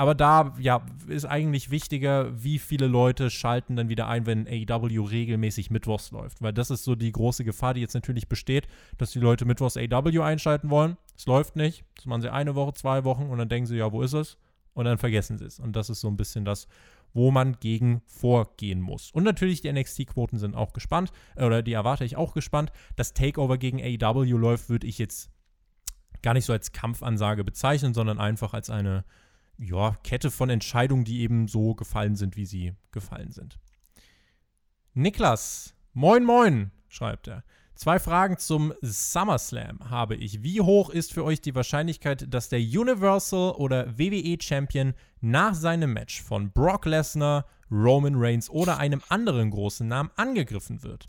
aber 0.01 0.15
da, 0.15 0.55
ja, 0.57 0.83
ist 1.07 1.25
eigentlich 1.25 1.69
wichtiger, 1.69 2.31
wie 2.43 2.57
viele 2.57 2.87
Leute 2.87 3.29
schalten 3.29 3.75
dann 3.75 3.87
wieder 3.87 4.07
ein, 4.07 4.25
wenn 4.25 4.47
AEW 4.47 5.03
regelmäßig 5.05 5.69
Mittwochs 5.69 6.09
läuft. 6.09 6.41
Weil 6.41 6.53
das 6.53 6.71
ist 6.71 6.85
so 6.85 6.95
die 6.95 7.11
große 7.11 7.43
Gefahr, 7.43 7.75
die 7.75 7.81
jetzt 7.81 7.93
natürlich 7.93 8.27
besteht, 8.27 8.67
dass 8.97 9.11
die 9.11 9.19
Leute 9.19 9.45
Mittwochs 9.45 9.77
AEW 9.77 10.23
einschalten 10.23 10.71
wollen. 10.71 10.97
Es 11.15 11.27
läuft 11.27 11.55
nicht. 11.55 11.83
Das 11.97 12.07
machen 12.07 12.23
sie 12.23 12.33
eine 12.33 12.55
Woche, 12.55 12.73
zwei 12.73 13.03
Wochen 13.03 13.25
und 13.25 13.37
dann 13.37 13.47
denken 13.47 13.67
sie, 13.67 13.77
ja, 13.77 13.91
wo 13.91 14.01
ist 14.01 14.13
es? 14.13 14.39
Und 14.73 14.85
dann 14.85 14.97
vergessen 14.97 15.37
sie 15.37 15.45
es. 15.45 15.59
Und 15.59 15.75
das 15.75 15.91
ist 15.91 16.01
so 16.01 16.07
ein 16.07 16.17
bisschen 16.17 16.45
das, 16.45 16.67
wo 17.13 17.29
man 17.29 17.57
gegen 17.59 18.01
vorgehen 18.07 18.81
muss. 18.81 19.11
Und 19.11 19.23
natürlich 19.23 19.61
die 19.61 19.71
NXT-Quoten 19.71 20.39
sind 20.39 20.55
auch 20.55 20.73
gespannt, 20.73 21.11
äh, 21.35 21.45
oder 21.45 21.61
die 21.61 21.73
erwarte 21.73 22.05
ich 22.05 22.17
auch 22.17 22.33
gespannt. 22.33 22.71
Das 22.95 23.13
Takeover 23.13 23.59
gegen 23.59 23.79
AEW 23.79 24.35
läuft, 24.35 24.67
würde 24.67 24.87
ich 24.87 24.97
jetzt 24.97 25.29
gar 26.23 26.33
nicht 26.33 26.45
so 26.45 26.53
als 26.53 26.71
Kampfansage 26.71 27.43
bezeichnen, 27.43 27.93
sondern 27.93 28.17
einfach 28.17 28.55
als 28.55 28.71
eine 28.71 29.05
ja, 29.61 29.95
Kette 30.03 30.31
von 30.31 30.49
Entscheidungen, 30.49 31.05
die 31.05 31.21
eben 31.21 31.47
so 31.47 31.75
gefallen 31.75 32.15
sind, 32.15 32.35
wie 32.35 32.45
sie 32.45 32.73
gefallen 32.91 33.31
sind. 33.31 33.59
Niklas, 34.93 35.75
moin 35.93 36.23
moin, 36.25 36.71
schreibt 36.89 37.27
er. 37.27 37.43
Zwei 37.75 37.99
Fragen 37.99 38.37
zum 38.37 38.73
SummerSlam 38.81 39.89
habe 39.89 40.15
ich. 40.15 40.43
Wie 40.43 40.61
hoch 40.61 40.89
ist 40.89 41.13
für 41.13 41.23
euch 41.23 41.41
die 41.41 41.55
Wahrscheinlichkeit, 41.55 42.31
dass 42.31 42.49
der 42.49 42.59
Universal 42.59 43.53
oder 43.53 43.97
WWE 43.97 44.37
Champion 44.41 44.93
nach 45.19 45.53
seinem 45.53 45.93
Match 45.93 46.21
von 46.21 46.51
Brock 46.51 46.85
Lesnar, 46.85 47.45
Roman 47.71 48.15
Reigns 48.15 48.49
oder 48.49 48.77
einem 48.77 49.01
anderen 49.09 49.51
großen 49.51 49.87
Namen 49.87 50.11
angegriffen 50.15 50.83
wird? 50.83 51.07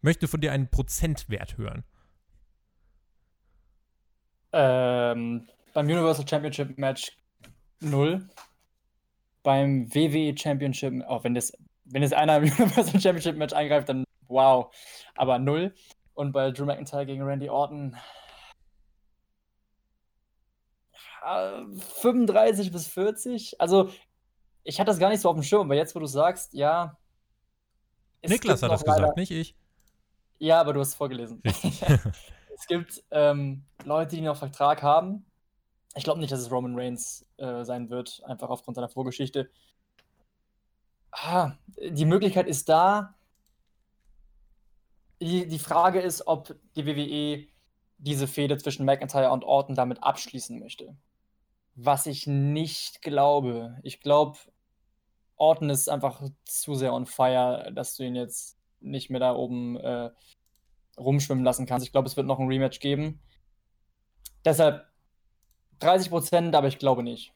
Möchte 0.00 0.28
von 0.28 0.40
dir 0.40 0.52
einen 0.52 0.70
Prozentwert 0.70 1.58
hören. 1.58 1.82
Ähm, 4.52 5.48
beim 5.76 5.88
Universal 5.88 6.26
Championship 6.26 6.78
Match 6.78 7.18
0. 7.80 8.26
Beim 9.42 9.94
WWE 9.94 10.34
Championship, 10.34 11.04
auch 11.06 11.22
wenn 11.22 11.34
das, 11.34 11.52
wenn 11.84 12.00
das 12.00 12.14
einer 12.14 12.38
im 12.38 12.44
Universal 12.58 12.98
Championship 12.98 13.36
Match 13.36 13.52
eingreift, 13.52 13.90
dann 13.90 14.04
wow. 14.26 14.74
Aber 15.16 15.38
0. 15.38 15.74
Und 16.14 16.32
bei 16.32 16.50
Drew 16.50 16.64
McIntyre 16.64 17.04
gegen 17.04 17.22
Randy 17.22 17.50
Orton 17.50 17.94
35 21.22 22.72
bis 22.72 22.86
40. 22.86 23.60
Also, 23.60 23.90
ich 24.64 24.80
hatte 24.80 24.92
das 24.92 24.98
gar 24.98 25.10
nicht 25.10 25.20
so 25.20 25.28
auf 25.28 25.36
dem 25.36 25.42
Schirm, 25.42 25.66
aber 25.66 25.74
jetzt, 25.74 25.94
wo 25.94 25.98
du 25.98 26.06
sagst, 26.06 26.54
ja. 26.54 26.96
Niklas 28.22 28.62
hat 28.62 28.70
das 28.70 28.82
gesagt, 28.82 29.18
nicht 29.18 29.30
ich. 29.30 29.54
Ja, 30.38 30.58
aber 30.58 30.72
du 30.72 30.80
hast 30.80 30.88
es 30.88 30.94
vorgelesen. 30.94 31.42
es 31.44 32.66
gibt 32.66 33.04
ähm, 33.10 33.66
Leute, 33.84 34.16
die 34.16 34.22
noch 34.22 34.38
Vertrag 34.38 34.82
haben, 34.82 35.26
ich 35.96 36.04
glaube 36.04 36.20
nicht, 36.20 36.30
dass 36.30 36.40
es 36.40 36.50
Roman 36.50 36.78
Reigns 36.78 37.26
äh, 37.38 37.64
sein 37.64 37.90
wird, 37.90 38.22
einfach 38.24 38.50
aufgrund 38.50 38.76
seiner 38.76 38.88
Vorgeschichte. 38.88 39.50
Ah, 41.10 41.52
die 41.78 42.04
Möglichkeit 42.04 42.46
ist 42.46 42.68
da. 42.68 43.14
Die, 45.20 45.46
die 45.48 45.58
Frage 45.58 46.00
ist, 46.00 46.26
ob 46.26 46.54
die 46.76 46.86
WWE 46.86 47.46
diese 47.98 48.26
Fehde 48.26 48.58
zwischen 48.58 48.84
McIntyre 48.84 49.30
und 49.30 49.44
Orton 49.44 49.74
damit 49.74 50.02
abschließen 50.02 50.58
möchte. 50.58 50.94
Was 51.74 52.06
ich 52.06 52.26
nicht 52.26 53.00
glaube. 53.00 53.78
Ich 53.82 54.00
glaube, 54.00 54.38
Orton 55.36 55.70
ist 55.70 55.88
einfach 55.88 56.22
zu 56.44 56.74
sehr 56.74 56.92
on 56.92 57.06
fire, 57.06 57.72
dass 57.72 57.96
du 57.96 58.04
ihn 58.04 58.14
jetzt 58.14 58.58
nicht 58.80 59.08
mehr 59.08 59.20
da 59.20 59.34
oben 59.34 59.76
äh, 59.78 60.10
rumschwimmen 60.98 61.44
lassen 61.44 61.64
kannst. 61.64 61.86
Ich 61.86 61.92
glaube, 61.92 62.08
es 62.08 62.16
wird 62.16 62.26
noch 62.26 62.38
ein 62.38 62.48
Rematch 62.48 62.80
geben. 62.80 63.20
Deshalb 64.44 64.86
30 65.80 66.10
Prozent, 66.10 66.54
aber 66.54 66.68
ich 66.68 66.78
glaube 66.78 67.02
nicht. 67.02 67.32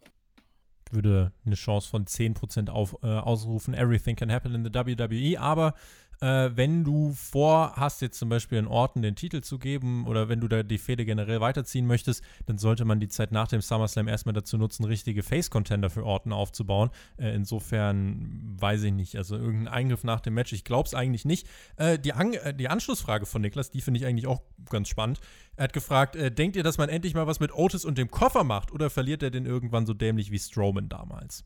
Würde 0.90 1.32
eine 1.46 1.54
Chance 1.54 1.88
von 1.88 2.06
10 2.06 2.34
Prozent 2.34 2.70
auf, 2.70 2.96
äh, 3.02 3.06
ausrufen. 3.06 3.74
Everything 3.74 4.16
can 4.16 4.32
happen 4.32 4.54
in 4.54 4.64
the 4.64 4.74
WWE. 4.74 5.40
Aber 5.40 5.74
äh, 6.20 6.50
wenn 6.54 6.84
du 6.84 7.12
vorhast, 7.12 8.02
jetzt 8.02 8.18
zum 8.18 8.28
Beispiel 8.28 8.58
in 8.58 8.66
Orten 8.66 9.02
den 9.02 9.16
Titel 9.16 9.40
zu 9.40 9.58
geben 9.58 10.06
oder 10.06 10.28
wenn 10.28 10.40
du 10.40 10.48
da 10.48 10.62
die 10.62 10.78
Fehde 10.78 11.04
generell 11.04 11.40
weiterziehen 11.40 11.86
möchtest, 11.86 12.22
dann 12.46 12.58
sollte 12.58 12.84
man 12.84 13.00
die 13.00 13.08
Zeit 13.08 13.32
nach 13.32 13.48
dem 13.48 13.60
SummerSlam 13.60 14.08
erstmal 14.08 14.34
dazu 14.34 14.58
nutzen, 14.58 14.84
richtige 14.84 15.22
Face-Contender 15.22 15.88
für 15.88 16.04
Orten 16.04 16.32
aufzubauen. 16.32 16.90
Äh, 17.16 17.34
insofern 17.34 18.56
weiß 18.60 18.82
ich 18.82 18.92
nicht. 18.92 19.16
Also 19.16 19.36
irgendein 19.36 19.68
Eingriff 19.68 20.04
nach 20.04 20.20
dem 20.20 20.34
Match, 20.34 20.52
ich 20.52 20.64
glaube 20.64 20.86
es 20.86 20.94
eigentlich 20.94 21.24
nicht. 21.24 21.48
Äh, 21.76 21.98
die, 21.98 22.12
An 22.12 22.34
äh, 22.34 22.54
die 22.54 22.68
Anschlussfrage 22.68 23.24
von 23.24 23.40
Niklas, 23.40 23.70
die 23.70 23.80
finde 23.80 23.98
ich 24.00 24.06
eigentlich 24.06 24.26
auch 24.26 24.42
ganz 24.68 24.88
spannend. 24.88 25.20
Er 25.56 25.64
hat 25.64 25.72
gefragt, 25.72 26.16
äh, 26.16 26.30
denkt 26.30 26.56
ihr, 26.56 26.62
dass 26.62 26.78
man 26.78 26.88
endlich 26.88 27.14
mal 27.14 27.26
was 27.26 27.40
mit 27.40 27.54
Otis 27.54 27.84
und 27.84 27.96
dem 27.96 28.10
Koffer 28.10 28.44
macht 28.44 28.72
oder 28.72 28.90
verliert 28.90 29.22
er 29.22 29.30
den 29.30 29.46
irgendwann 29.46 29.86
so 29.86 29.94
dämlich 29.94 30.30
wie 30.30 30.38
Strowman 30.38 30.88
damals? 30.88 31.44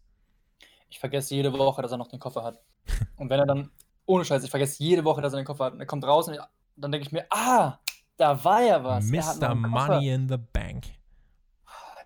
Ich 0.89 0.99
vergesse 0.99 1.35
jede 1.35 1.53
Woche, 1.53 1.83
dass 1.83 1.93
er 1.93 1.99
noch 1.99 2.09
den 2.09 2.21
Koffer 2.21 2.45
hat. 2.45 2.61
Und 3.17 3.31
wenn 3.31 3.41
er 3.41 3.47
dann 3.47 3.71
ohne 4.07 4.25
Scheiß, 4.25 4.45
ich 4.45 4.51
vergesse 4.51 4.83
jede 4.83 5.05
Woche, 5.05 5.21
dass 5.21 5.33
er 5.33 5.39
den 5.39 5.47
Koffer 5.47 5.67
hat. 5.67 5.73
Und 5.75 5.81
er 5.81 5.87
kommt 5.87 6.05
raus 6.05 6.29
und 6.29 6.39
dann 6.77 6.93
denke 6.93 7.07
ich 7.07 7.13
mir, 7.13 7.27
ah, 7.31 7.79
da 8.17 8.43
war 8.45 8.63
ja 8.63 8.83
was. 8.83 9.07
Mr. 9.07 9.55
Money 9.55 10.11
in 10.11 10.29
the 10.29 10.37
Bank. 10.37 10.85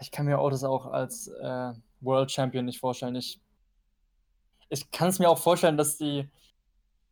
Ich 0.00 0.10
kann 0.10 0.26
mir 0.26 0.40
Otis 0.40 0.64
auch 0.64 0.86
als 0.86 1.28
äh, 1.28 1.72
World 2.00 2.30
Champion 2.30 2.64
nicht 2.64 2.78
vorstellen. 2.78 3.16
Ich, 3.16 3.40
ich 4.68 4.90
kann 4.90 5.08
es 5.08 5.18
mir 5.18 5.28
auch 5.28 5.38
vorstellen, 5.38 5.76
dass 5.76 5.96
die, 5.96 6.28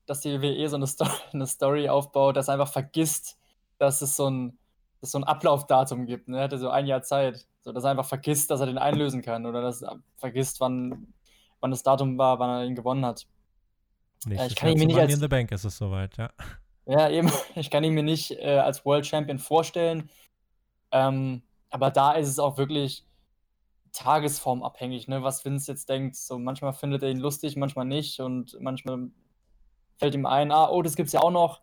dass 0.06 0.20
die 0.20 0.40
WE 0.40 0.68
so 0.68 0.76
eine 0.76 0.86
Story, 0.86 1.10
eine 1.32 1.46
Story 1.46 1.88
aufbaut, 1.88 2.36
dass 2.36 2.48
er 2.48 2.54
einfach 2.54 2.72
vergisst, 2.72 3.38
dass 3.78 4.02
es 4.02 4.16
so 4.16 4.30
ein, 4.30 4.58
dass 5.00 5.10
so 5.10 5.18
ein 5.18 5.24
Ablaufdatum 5.24 6.06
gibt. 6.06 6.28
Ne? 6.28 6.38
Er 6.38 6.44
hatte 6.44 6.58
so 6.58 6.70
ein 6.70 6.86
Jahr 6.86 7.02
Zeit. 7.02 7.46
So, 7.60 7.72
dass 7.72 7.82
er 7.82 7.90
einfach 7.90 8.06
vergisst, 8.06 8.50
dass 8.52 8.60
er 8.60 8.66
den 8.66 8.78
einlösen 8.78 9.22
kann. 9.22 9.44
Oder 9.44 9.60
dass 9.60 9.82
er 9.82 9.98
vergisst, 10.18 10.60
wann, 10.60 11.12
wann 11.58 11.72
das 11.72 11.82
Datum 11.82 12.16
war, 12.16 12.38
wann 12.38 12.50
er 12.50 12.64
ihn 12.64 12.76
gewonnen 12.76 13.04
hat. 13.04 13.26
Nächstes 14.24 14.52
ich 14.52 14.56
kann 14.56 14.70
ihn 14.70 14.78
mir 14.78 14.86
nicht 14.86 14.98
als, 14.98 15.12
in 15.12 15.20
the 15.20 15.28
Bank 15.28 15.52
ist 15.52 15.64
es 15.64 15.76
soweit, 15.76 16.16
ja. 16.16 16.30
Ja, 16.86 17.08
eben. 17.10 17.30
Ich 17.54 17.70
kann 17.70 17.84
ihn 17.84 17.94
mir 17.94 18.02
nicht 18.02 18.30
äh, 18.32 18.58
als 18.58 18.84
World 18.84 19.06
Champion 19.06 19.38
vorstellen. 19.38 20.10
Ähm, 20.92 21.42
aber 21.70 21.90
da 21.90 22.12
ist 22.12 22.28
es 22.28 22.38
auch 22.38 22.56
wirklich 22.58 23.04
tagesformabhängig, 23.92 25.08
ne? 25.08 25.22
was 25.22 25.44
Vince 25.44 25.72
jetzt 25.72 25.88
denkt. 25.88 26.16
So, 26.16 26.38
manchmal 26.38 26.72
findet 26.72 27.02
er 27.02 27.10
ihn 27.10 27.18
lustig, 27.18 27.56
manchmal 27.56 27.86
nicht. 27.86 28.20
Und 28.20 28.56
manchmal 28.60 29.10
fällt 29.98 30.14
ihm 30.14 30.26
ein, 30.26 30.52
ah, 30.52 30.68
oh, 30.68 30.82
das 30.82 30.96
gibt's 30.96 31.12
ja 31.12 31.20
auch 31.20 31.30
noch. 31.30 31.62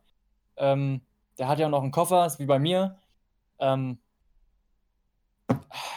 Ähm, 0.57 1.01
der 1.37 1.47
hat 1.47 1.59
ja 1.59 1.67
auch 1.67 1.71
noch 1.71 1.83
einen 1.83 1.91
Koffer, 1.91 2.25
ist 2.25 2.39
wie 2.39 2.45
bei 2.45 2.59
mir. 2.59 2.97
Ähm, 3.59 3.99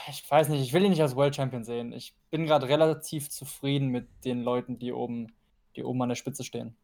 ich 0.08 0.30
weiß 0.30 0.48
nicht, 0.48 0.62
ich 0.62 0.72
will 0.72 0.84
ihn 0.84 0.90
nicht 0.90 1.02
als 1.02 1.16
World 1.16 1.34
Champion 1.34 1.64
sehen. 1.64 1.92
Ich 1.92 2.14
bin 2.30 2.46
gerade 2.46 2.68
relativ 2.68 3.30
zufrieden 3.30 3.88
mit 3.88 4.08
den 4.24 4.42
Leuten, 4.42 4.78
die 4.78 4.92
oben 4.92 5.32
die 5.76 5.84
oben 5.84 6.02
an 6.02 6.08
der 6.08 6.16
Spitze 6.16 6.44
stehen. 6.44 6.76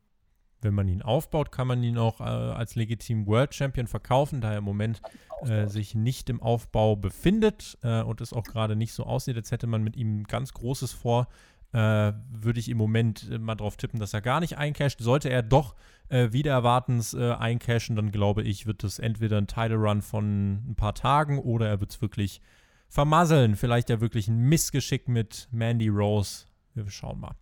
Wenn 0.60 0.74
man 0.74 0.86
ihn 0.86 1.02
aufbaut, 1.02 1.50
kann 1.50 1.66
man 1.66 1.82
ihn 1.82 1.98
auch 1.98 2.20
äh, 2.20 2.24
als 2.24 2.76
legitim 2.76 3.26
World 3.26 3.52
Champion 3.52 3.88
verkaufen, 3.88 4.40
da 4.40 4.52
er 4.52 4.58
im 4.58 4.64
Moment 4.64 5.02
äh, 5.42 5.66
sich 5.66 5.96
nicht 5.96 6.30
im 6.30 6.40
Aufbau 6.40 6.94
befindet 6.94 7.78
äh, 7.82 8.02
und 8.02 8.20
es 8.20 8.32
auch 8.32 8.44
gerade 8.44 8.76
nicht 8.76 8.92
so 8.92 9.02
aussieht, 9.04 9.36
als 9.36 9.50
hätte 9.50 9.66
man 9.66 9.82
mit 9.82 9.96
ihm 9.96 10.22
ganz 10.24 10.52
Großes 10.52 10.92
vor. 10.92 11.26
Äh, 11.72 12.12
würde 12.30 12.60
ich 12.60 12.68
im 12.68 12.76
Moment 12.76 13.30
äh, 13.30 13.38
mal 13.38 13.54
drauf 13.54 13.76
tippen, 13.76 13.98
dass 13.98 14.12
er 14.12 14.20
gar 14.20 14.40
nicht 14.40 14.58
eincasht. 14.58 15.00
Sollte 15.00 15.30
er 15.30 15.42
doch 15.42 15.74
äh, 16.10 16.30
wieder 16.30 16.52
erwartens 16.52 17.14
eincashen, 17.14 17.96
dann 17.96 18.12
glaube 18.12 18.42
ich, 18.42 18.66
wird 18.66 18.84
es 18.84 18.98
entweder 18.98 19.38
ein 19.38 19.46
Title 19.46 19.76
Run 19.76 20.02
von 20.02 20.70
ein 20.70 20.74
paar 20.76 20.94
Tagen 20.94 21.38
oder 21.38 21.66
er 21.68 21.80
wird 21.80 21.92
es 21.92 22.02
wirklich 22.02 22.42
vermasseln. 22.88 23.56
Vielleicht 23.56 23.88
ja 23.88 24.02
wirklich 24.02 24.28
ein 24.28 24.38
Missgeschick 24.38 25.08
mit 25.08 25.48
Mandy 25.50 25.88
Rose. 25.88 26.44
Wir 26.74 26.88
schauen 26.90 27.20
mal. 27.20 27.34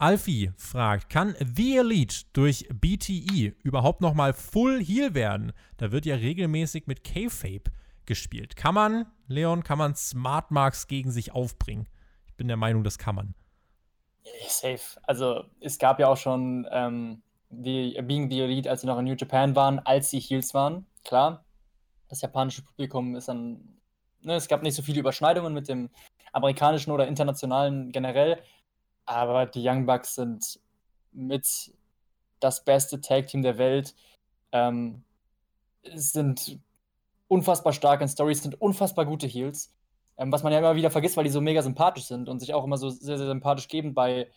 Alfie 0.00 0.52
fragt, 0.56 1.10
kann 1.10 1.34
The 1.56 1.78
Elite 1.78 2.24
durch 2.32 2.68
BTE 2.72 3.54
überhaupt 3.64 4.00
nochmal 4.00 4.32
Full 4.32 4.80
Heal 4.80 5.14
werden? 5.14 5.52
Da 5.76 5.90
wird 5.90 6.06
ja 6.06 6.14
regelmäßig 6.14 6.86
mit 6.86 7.02
K-Fape 7.02 7.72
gespielt. 8.06 8.54
Kann 8.54 8.74
man, 8.74 9.06
Leon, 9.26 9.64
kann 9.64 9.76
man 9.76 9.96
Smart 9.96 10.52
Marks 10.52 10.86
gegen 10.86 11.10
sich 11.10 11.32
aufbringen? 11.32 11.88
Ich 12.26 12.34
bin 12.34 12.46
der 12.46 12.56
Meinung, 12.56 12.84
das 12.84 12.96
kann 12.96 13.16
man. 13.16 13.34
Safe. 14.46 15.00
Also 15.02 15.44
es 15.60 15.78
gab 15.78 15.98
ja 15.98 16.06
auch 16.06 16.16
schon 16.16 16.68
ähm, 16.70 17.22
die 17.50 18.00
Being 18.02 18.30
the 18.30 18.40
Elite, 18.40 18.70
als 18.70 18.82
sie 18.82 18.86
noch 18.86 18.98
in 18.98 19.04
New 19.04 19.16
Japan 19.16 19.56
waren, 19.56 19.80
als 19.80 20.10
sie 20.10 20.20
Heels 20.20 20.54
waren. 20.54 20.86
Klar, 21.02 21.44
das 22.08 22.20
japanische 22.20 22.62
Publikum 22.62 23.16
ist 23.16 23.26
dann, 23.26 23.80
ne, 24.20 24.34
es 24.34 24.46
gab 24.46 24.62
nicht 24.62 24.74
so 24.74 24.82
viele 24.82 25.00
Überschneidungen 25.00 25.52
mit 25.52 25.68
dem 25.68 25.90
amerikanischen 26.32 26.92
oder 26.92 27.08
internationalen 27.08 27.90
generell, 27.90 28.40
aber 29.08 29.46
die 29.46 29.66
Young 29.66 29.86
Bucks 29.86 30.14
sind 30.14 30.60
mit 31.12 31.72
das 32.40 32.64
beste 32.64 33.00
Tag-Team 33.00 33.42
der 33.42 33.56
Welt, 33.56 33.94
ähm, 34.52 35.02
sind 35.94 36.60
unfassbar 37.26 37.72
stark 37.72 38.02
in 38.02 38.08
Stories, 38.08 38.42
sind 38.42 38.60
unfassbar 38.60 39.06
gute 39.06 39.26
Heels. 39.26 39.74
Ähm, 40.18 40.30
was 40.30 40.42
man 40.42 40.52
ja 40.52 40.58
immer 40.58 40.76
wieder 40.76 40.90
vergisst, 40.90 41.16
weil 41.16 41.24
die 41.24 41.30
so 41.30 41.40
mega 41.40 41.62
sympathisch 41.62 42.04
sind 42.04 42.28
und 42.28 42.40
sich 42.40 42.52
auch 42.52 42.64
immer 42.64 42.76
so 42.76 42.90
sehr, 42.90 43.16
sehr 43.16 43.28
sympathisch 43.28 43.68
geben 43.68 43.94
bei 43.94 44.30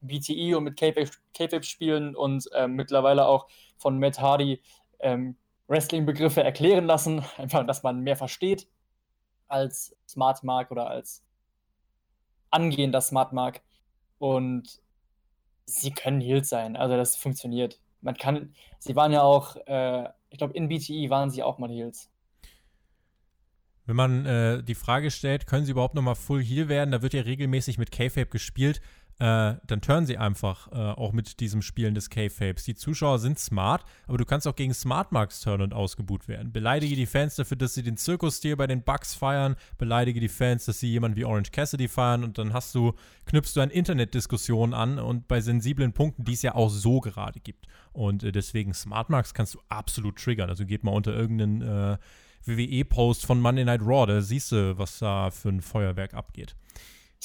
BTE 0.00 0.56
und 0.56 0.64
mit 0.64 0.76
K-Fape 0.76 1.62
spielen 1.62 2.14
und 2.14 2.48
ähm, 2.54 2.74
mittlerweile 2.74 3.26
auch 3.26 3.46
von 3.78 3.98
Matt 3.98 4.20
Hardy 4.20 4.60
ähm, 5.00 5.36
Wrestling-Begriffe 5.68 6.42
erklären 6.42 6.84
lassen, 6.84 7.24
einfach, 7.38 7.66
dass 7.66 7.82
man 7.82 8.00
mehr 8.00 8.16
versteht 8.16 8.68
als 9.46 9.96
Smart 10.06 10.44
Mark 10.44 10.70
oder 10.70 10.88
als 10.90 11.24
angehender 12.50 13.00
Smart 13.00 13.32
Mark. 13.32 13.62
Und 14.18 14.80
sie 15.64 15.90
können 15.90 16.20
Heels 16.20 16.48
sein, 16.48 16.76
also 16.76 16.96
das 16.96 17.16
funktioniert. 17.16 17.80
Man 18.00 18.16
kann, 18.16 18.54
sie 18.78 18.96
waren 18.96 19.12
ja 19.12 19.22
auch, 19.22 19.56
äh, 19.66 20.08
ich 20.30 20.38
glaube, 20.38 20.54
in 20.54 20.68
BTE 20.68 21.10
waren 21.10 21.30
sie 21.30 21.42
auch 21.42 21.58
mal 21.58 21.70
Heels. 21.70 22.10
Wenn 23.86 23.96
man 23.96 24.26
äh, 24.26 24.62
die 24.62 24.74
Frage 24.74 25.10
stellt, 25.10 25.46
können 25.46 25.64
sie 25.64 25.72
überhaupt 25.72 25.94
nochmal 25.94 26.14
Full 26.14 26.42
Heal 26.42 26.68
werden, 26.68 26.90
da 26.90 27.02
wird 27.02 27.14
ja 27.14 27.22
regelmäßig 27.22 27.78
mit 27.78 27.90
K-Fape 27.90 28.26
gespielt 28.26 28.80
äh, 29.18 29.54
dann 29.66 29.80
turnen 29.80 30.06
sie 30.06 30.16
einfach 30.16 30.70
äh, 30.70 30.76
auch 30.76 31.12
mit 31.12 31.40
diesem 31.40 31.60
Spielen 31.60 31.94
des 31.94 32.08
K-Fapes. 32.08 32.64
Die 32.64 32.76
Zuschauer 32.76 33.18
sind 33.18 33.38
smart, 33.38 33.84
aber 34.06 34.18
du 34.18 34.24
kannst 34.24 34.46
auch 34.46 34.54
gegen 34.54 34.72
Smart 34.72 35.10
Marks 35.10 35.40
turnen 35.40 35.62
und 35.62 35.74
ausgebuht 35.74 36.28
werden. 36.28 36.52
Beleidige 36.52 36.94
die 36.94 37.06
Fans 37.06 37.34
dafür, 37.34 37.56
dass 37.56 37.74
sie 37.74 37.82
den 37.82 37.96
Zirkusstil 37.96 38.56
bei 38.56 38.68
den 38.68 38.82
Bugs 38.82 39.14
feiern, 39.14 39.56
beleidige 39.76 40.20
die 40.20 40.28
Fans, 40.28 40.66
dass 40.66 40.78
sie 40.78 40.88
jemanden 40.88 41.16
wie 41.16 41.24
Orange 41.24 41.50
Cassidy 41.50 41.88
feiern 41.88 42.22
und 42.22 42.38
dann 42.38 42.52
hast 42.52 42.74
du, 42.74 42.94
knüpfst 43.26 43.54
du 43.56 43.60
an 43.60 43.70
Internetdiskussionen 43.70 44.72
an 44.72 44.98
und 45.00 45.26
bei 45.26 45.40
sensiblen 45.40 45.92
Punkten, 45.92 46.24
die 46.24 46.34
es 46.34 46.42
ja 46.42 46.54
auch 46.54 46.70
so 46.70 47.00
gerade 47.00 47.40
gibt. 47.40 47.66
Und 47.92 48.22
äh, 48.22 48.30
deswegen 48.30 48.72
Smart 48.72 49.10
Marks 49.10 49.34
kannst 49.34 49.54
du 49.54 49.60
absolut 49.68 50.16
triggern. 50.16 50.48
Also 50.48 50.64
geht 50.64 50.84
mal 50.84 50.92
unter 50.92 51.12
irgendeinen 51.12 51.62
äh, 51.62 51.98
WWE-Post 52.44 53.26
von 53.26 53.40
Monday 53.40 53.64
Night 53.64 53.82
Raw, 53.82 54.06
da 54.06 54.20
siehst 54.20 54.52
du, 54.52 54.78
was 54.78 55.00
da 55.00 55.30
für 55.30 55.48
ein 55.48 55.60
Feuerwerk 55.60 56.14
abgeht. 56.14 56.54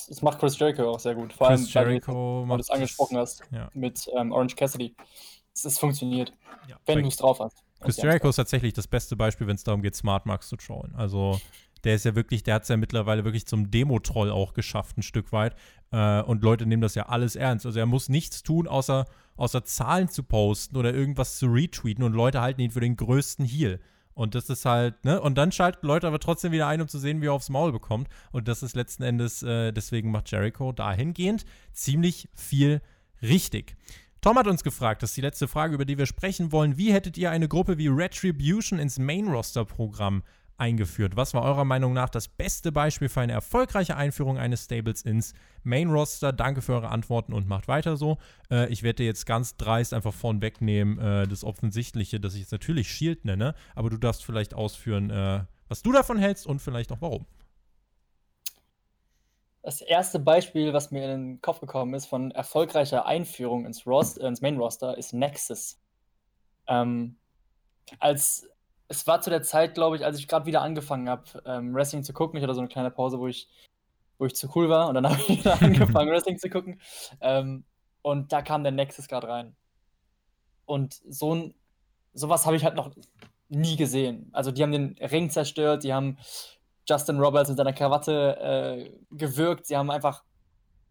Das 0.08 0.22
macht 0.22 0.40
Chris 0.40 0.58
Jericho 0.58 0.90
auch 0.90 1.00
sehr 1.00 1.16
gut. 1.16 1.34
Vor 1.34 1.48
Chris 1.48 1.76
allem, 1.76 1.90
Jericho 1.90 2.46
weil 2.48 2.58
du 2.58 2.62
es 2.62 2.70
angesprochen 2.70 3.18
hast 3.18 3.44
ja. 3.52 3.70
mit 3.74 4.08
ähm, 4.18 4.32
Orange 4.32 4.56
Cassidy. 4.56 4.96
Das 5.62 5.78
funktioniert, 5.78 6.34
ja, 6.68 6.78
wenn 6.86 7.04
du 7.04 7.08
es 7.08 7.18
drauf 7.18 7.40
hast. 7.40 7.64
Chris 7.80 7.98
Jericho 7.98 8.30
ist 8.30 8.38
tatsächlich 8.38 8.74
das 8.74 8.88
beste 8.88 9.16
Beispiel, 9.16 9.46
wenn 9.48 9.56
es 9.56 9.64
darum 9.64 9.82
geht, 9.82 9.96
Smart 9.96 10.26
Marks 10.26 10.48
zu 10.48 10.56
trollen. 10.56 10.96
Also 10.96 11.40
der 11.84 11.96
ist 11.96 12.06
ja 12.06 12.16
wirklich, 12.16 12.44
der 12.44 12.56
hat 12.56 12.64
es 12.64 12.70
ja 12.70 12.78
mittlerweile 12.78 13.26
wirklich 13.26 13.46
zum 13.46 13.70
Demo-Troll 13.70 14.32
auch 14.32 14.54
geschafft, 14.54 14.98
ein 14.98 15.04
Stück 15.04 15.32
weit. 15.32 15.56
Äh, 15.92 16.22
und 16.22 16.44
Leute 16.44 16.66
nehmen 16.66 16.82
das 16.82 16.96
ja 16.96 17.08
alles 17.08 17.36
ernst. 17.36 17.66
Also 17.66 17.80
er 17.80 17.86
muss 17.86 18.10
nichts 18.10 18.42
tun, 18.44 18.68
außer, 18.68 19.06
außer 19.36 19.64
Zahlen 19.66 20.10
zu 20.10 20.24
posten 20.24 20.78
oder 20.78 20.94
irgendwas 20.94 21.38
zu 21.38 21.48
retweeten 21.48 22.04
und 22.04 22.14
Leute 22.14 22.42
halten 22.42 22.62
ihn 22.62 22.72
für 22.72 22.80
den 22.80 22.96
größten 22.96 23.46
Heal. 23.46 23.80
Und 24.14 24.36
das 24.36 24.50
ist 24.50 24.66
halt, 24.66 25.04
ne? 25.06 25.20
Und 25.22 25.38
dann 25.38 25.52
schalten 25.52 25.88
Leute 25.88 26.08
aber 26.08 26.20
trotzdem 26.20 26.52
wieder 26.52 26.68
ein, 26.68 26.82
um 26.82 26.88
zu 26.88 27.00
sehen, 27.00 27.22
wie 27.22 27.28
er 27.28 27.34
aufs 27.34 27.50
Maul 27.50 27.72
bekommt. 27.72 28.08
Und 28.32 28.48
das 28.48 28.64
ist 28.64 28.76
letzten 28.76 29.04
Endes, 29.04 29.44
äh, 29.44 29.72
deswegen 29.72 30.12
macht 30.12 30.32
Jericho 30.32 30.72
dahingehend 30.72 31.46
ziemlich 31.72 32.30
viel 32.34 32.82
richtig. 33.22 33.76
Tom 34.22 34.38
hat 34.38 34.48
uns 34.48 34.64
gefragt, 34.64 35.04
das 35.04 35.10
ist 35.10 35.18
die 35.18 35.22
letzte 35.22 35.48
Frage, 35.50 35.74
über 35.74 35.84
die 35.84 35.98
wir 35.98 36.06
sprechen 36.06 36.52
wollen. 36.52 36.78
Wie 36.78 36.94
hättet 36.94 37.18
ihr 37.18 37.30
eine 37.30 37.50
Gruppe 37.50 37.78
wie 37.78 37.88
Retribution 37.88 38.80
ins 38.80 38.98
Main-Roster-Programm 38.98 40.24
eingeführt. 40.58 41.16
Was 41.16 41.34
war 41.34 41.44
eurer 41.44 41.66
Meinung 41.66 41.94
nach 41.94 42.10
das 42.10 42.28
beste 42.28 42.72
Beispiel 42.72 43.10
für 43.10 43.22
eine 43.22 43.34
erfolgreiche 43.34 43.98
Einführung 43.98 44.38
eines 44.38 44.66
Stables 44.66 45.02
ins 45.02 45.34
Main 45.64 45.90
Roster? 45.90 46.32
Danke 46.32 46.62
für 46.62 46.74
eure 46.74 46.90
Antworten 46.90 47.34
und 47.34 47.48
macht 47.48 47.68
weiter 47.68 47.98
so. 47.98 48.18
Äh, 48.52 48.68
ich 48.70 48.84
werde 48.84 49.04
jetzt 49.04 49.26
ganz 49.26 49.58
dreist 49.58 49.94
einfach 49.94 50.14
vornwegnehmen, 50.14 51.00
äh, 51.00 51.28
das 51.28 51.44
Offensichtliche, 51.44 52.20
dass 52.20 52.34
ich 52.36 52.42
jetzt 52.42 52.52
natürlich 52.52 52.90
Shield 52.90 53.26
nenne, 53.26 53.56
aber 53.76 53.90
du 53.90 53.98
darfst 53.98 54.24
vielleicht 54.24 54.54
ausführen, 54.54 55.10
äh, 55.10 55.44
was 55.68 55.82
du 55.82 55.92
davon 55.92 56.18
hältst 56.18 56.46
und 56.46 56.60
vielleicht 56.60 56.92
auch 56.92 57.02
warum. 57.02 57.26
Das 59.64 59.80
erste 59.80 60.20
Beispiel, 60.20 60.74
was 60.74 60.92
mir 60.92 61.06
in 61.06 61.10
den 61.10 61.42
Kopf 61.42 61.62
gekommen 61.62 61.94
ist 61.94 62.06
von 62.06 62.32
erfolgreicher 62.32 63.06
Einführung 63.06 63.66
ins, 63.66 63.88
Rost, 63.88 64.18
ins 64.18 64.42
Main 64.42 64.58
Roster, 64.58 64.98
ist 64.98 65.14
Nexus. 65.14 65.80
Ähm, 66.68 67.16
als 68.00 68.50
es 68.94 69.08
war 69.08 69.22
zu 69.22 69.30
der 69.30 69.42
Zeit, 69.42 69.74
glaube 69.74 69.96
ich, 69.96 70.06
als 70.06 70.20
ich 70.20 70.28
gerade 70.28 70.46
wieder 70.46 70.62
angefangen 70.62 71.10
habe, 71.10 71.24
ähm, 71.46 71.74
Wrestling 71.74 72.04
zu 72.04 72.14
gucken. 72.14 72.38
Ich 72.38 72.44
hatte 72.44 72.54
so 72.54 72.62
eine 72.62 72.70
kleine 72.70 72.92
Pause, 72.92 73.20
wo 73.20 73.28
ich, 73.28 73.50
wo 74.20 74.26
ich 74.26 74.36
zu 74.36 74.50
cool 74.56 74.70
war 74.70 74.88
und 74.88 74.96
dann 74.96 75.06
habe 75.10 75.20
ich 75.20 75.30
wieder 75.30 75.62
angefangen, 75.62 76.12
Wrestling 76.12 76.38
zu 76.38 76.50
gucken. 76.50 76.80
Ähm, 77.20 77.66
und 78.04 78.32
da 78.32 78.42
kam 78.42 78.64
der 78.64 78.72
Nexus 78.72 79.08
gerade 79.08 79.28
rein. 79.28 79.56
Und 80.66 81.02
so 81.10 81.34
ein, 81.34 81.56
sowas 82.14 82.46
habe 82.46 82.56
ich 82.56 82.64
halt 82.64 82.76
noch 82.76 82.92
nie 83.50 83.76
gesehen. 83.76 84.30
Also 84.32 84.52
die 84.52 84.62
haben 84.62 84.72
den 84.72 84.96
Ring 85.00 85.30
zerstört, 85.30 85.84
die 85.84 85.94
haben 85.94 86.18
Justin 86.88 87.20
Roberts 87.20 87.50
mit 87.50 87.58
seiner 87.58 87.74
Krawatte 87.74 88.38
äh, 88.40 88.92
gewirkt, 89.12 89.66
sie 89.66 89.78
haben 89.78 89.90
einfach 89.90 90.24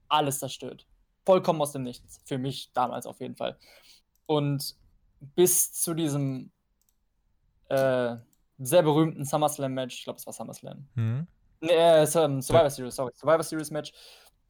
alles 0.08 0.40
zerstört. 0.40 0.86
Vollkommen 1.24 1.62
aus 1.62 1.72
dem 1.72 1.82
Nichts. 1.82 2.20
Für 2.24 2.38
mich 2.38 2.72
damals 2.72 3.06
auf 3.06 3.20
jeden 3.20 3.36
Fall. 3.36 3.58
Und 4.26 4.74
bis 5.20 5.72
zu 5.72 5.94
diesem 5.94 6.50
äh, 7.68 8.16
sehr 8.58 8.82
berühmten 8.82 9.24
SummerSlam-Match. 9.24 9.98
Ich 9.98 10.04
glaube, 10.04 10.18
es 10.18 10.26
war 10.26 10.32
SummerSlam. 10.32 10.86
Mhm. 10.94 11.26
Nee, 11.60 11.72
äh, 11.72 12.06
Survivor 12.06 12.70
Series, 12.70 12.96
sorry. 12.96 13.12
Survivor 13.14 13.42
Series-Match 13.42 13.92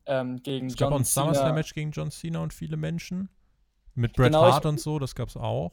ähm, 0.06 0.42
gegen 0.42 0.66
es 0.66 0.78
John 0.78 0.90
gab 0.90 0.94
auch 0.94 1.00
ein 1.00 1.04
SummerSlam-Match 1.04 1.74
gegen 1.74 1.90
John 1.90 2.10
Cena 2.10 2.40
und 2.40 2.52
viele 2.52 2.76
Menschen. 2.76 3.28
Mit 3.94 4.14
Bret 4.14 4.28
genau, 4.28 4.50
Hart 4.50 4.64
ich, 4.64 4.68
und 4.68 4.80
so, 4.80 4.98
das 4.98 5.14
gab 5.14 5.28
es 5.28 5.36
auch. 5.36 5.72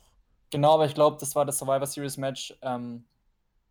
Genau, 0.49 0.73
aber 0.73 0.85
ich 0.85 0.93
glaube, 0.93 1.17
das 1.19 1.35
war 1.35 1.45
das 1.45 1.57
Survivor 1.57 1.85
Series-Match, 1.85 2.57
ähm, 2.61 3.05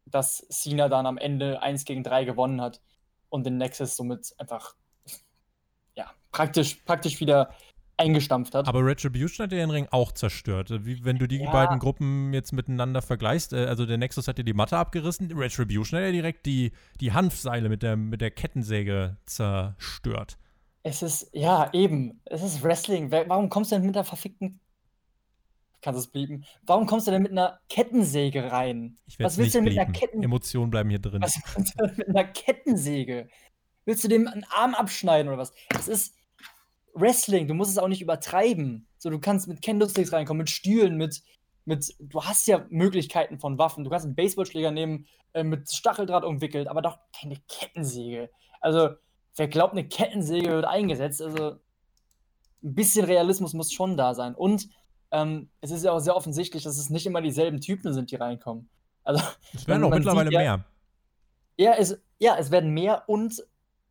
dass 0.07 0.47
Cena 0.49 0.89
dann 0.89 1.07
am 1.07 1.19
Ende 1.19 1.61
1 1.61 1.85
gegen 1.85 2.03
3 2.03 2.25
gewonnen 2.25 2.61
hat 2.61 2.81
und 3.29 3.45
den 3.45 3.59
Nexus 3.59 3.97
somit 3.97 4.35
einfach 4.39 4.75
ja, 5.95 6.11
praktisch, 6.31 6.77
praktisch 6.87 7.21
wieder 7.21 7.51
eingestampft 7.99 8.55
hat. 8.55 8.69
Aber 8.69 8.85
Retribution 8.85 9.45
hat 9.45 9.53
den 9.53 9.71
Ring 9.71 9.89
auch 9.91 10.13
zerstört. 10.13 10.71
Wie, 10.87 11.05
wenn 11.05 11.19
du 11.19 11.27
die 11.27 11.39
ja. 11.39 11.51
beiden 11.51 11.79
Gruppen 11.79 12.33
jetzt 12.33 12.53
miteinander 12.53 13.03
vergleichst, 13.03 13.53
äh, 13.53 13.67
also 13.67 13.87
der 13.87 13.99
Nexus 13.99 14.29
hat 14.29 14.39
ja 14.39 14.45
die 14.45 14.55
Matte 14.55 14.79
abgerissen, 14.79 15.31
Retribution 15.33 15.99
hat 15.99 16.07
ja 16.07 16.13
direkt 16.13 16.47
die, 16.47 16.73
die 17.01 17.13
Hanfseile 17.13 17.69
mit 17.69 17.83
der, 17.83 17.97
mit 17.97 18.21
der 18.21 18.31
Kettensäge 18.31 19.17
zerstört. 19.27 20.39
Es 20.83 21.03
ist, 21.03 21.29
ja, 21.33 21.71
eben. 21.73 22.21
Es 22.25 22.43
ist 22.43 22.63
Wrestling. 22.63 23.11
Warum 23.11 23.51
kommst 23.51 23.73
du 23.73 23.77
denn 23.77 23.85
mit 23.85 23.97
einer 23.97 24.05
verfickten. 24.05 24.61
Kannst 25.81 26.01
es 26.01 26.07
blieben? 26.09 26.45
Warum 26.63 26.87
kommst 26.87 27.07
du 27.07 27.13
denn 27.13 27.23
mit 27.23 27.31
einer 27.31 27.61
Kettensäge 27.69 28.51
rein? 28.51 28.97
Was 29.19 29.39
willst 29.39 29.55
du 29.55 29.59
denn 29.59 29.65
mit 29.65 29.79
einer 29.79 29.91
Kettensäge? 29.93 30.25
Emotionen 30.25 30.71
bleiben 30.71 30.91
hier 30.91 30.99
drin. 30.99 31.23
Was 31.23 31.39
willst 31.55 31.75
du 31.79 31.87
denn 31.87 31.97
mit 31.97 32.09
einer 32.09 32.25
Kettensäge? 32.25 33.29
Willst 33.85 34.03
du 34.03 34.09
dem 34.09 34.27
einen 34.27 34.45
Arm 34.51 34.75
abschneiden 34.75 35.29
oder 35.29 35.39
was? 35.39 35.53
Es 35.79 35.89
ist 35.89 36.17
Wrestling, 37.01 37.47
du 37.47 37.55
musst 37.55 37.71
es 37.71 37.79
auch 37.79 37.89
nicht 37.89 38.03
übertreiben. 38.03 38.87
So, 38.99 39.11
du 39.11 39.19
kannst 39.19 39.49
mit 39.49 39.63
Kendo-Sticks 39.63 40.13
reinkommen, 40.13 40.39
mit 40.39 40.51
Stühlen, 40.51 40.97
mit, 40.97 41.23
mit, 41.65 41.95
du 41.99 42.23
hast 42.23 42.47
ja 42.47 42.67
Möglichkeiten 42.69 43.39
von 43.39 43.59
Waffen. 43.59 43.85
Du 43.85 43.91
kannst 43.91 44.07
einen 44.07 44.15
Baseballschläger 44.15 44.71
nehmen, 44.71 45.07
äh, 45.35 45.45
mit 45.45 45.71
Stacheldraht 45.71 46.25
umwickelt, 46.25 46.69
aber 46.69 46.83
doch 46.83 46.99
keine 47.19 47.37
Kettensäge. 47.49 48.31
Also, 48.61 48.91
wer 49.37 49.49
glaubt, 49.49 49.73
eine 49.73 49.87
Kettensäge 49.87 50.51
wird 50.51 50.65
eingesetzt? 50.65 51.23
Also, 51.23 51.59
ein 52.63 52.75
bisschen 52.75 53.05
Realismus 53.05 53.55
muss 53.55 53.73
schon 53.73 53.97
da 53.97 54.15
sein. 54.15 54.35
Und 54.35 54.69
ähm, 55.11 55.51
es 55.61 55.71
ist 55.71 55.85
ja 55.85 55.93
auch 55.93 56.01
sehr 56.01 56.17
offensichtlich, 56.17 56.65
dass 56.65 56.77
es 56.77 56.91
nicht 56.91 57.07
immer 57.07 57.23
dieselben 57.23 57.61
Typen 57.61 57.93
sind, 57.93 58.11
die 58.11 58.17
reinkommen. 58.17 58.69
Also, 59.05 59.23
es 59.55 59.67
werden 59.67 59.85
auch 59.85 59.91
mittlerweile 59.91 60.33
ja, 60.33 60.41
mehr. 60.41 60.65
Ja 61.57 61.73
es, 61.75 62.01
ja, 62.19 62.37
es 62.37 62.51
werden 62.51 62.71
mehr 62.71 63.05
und 63.07 63.45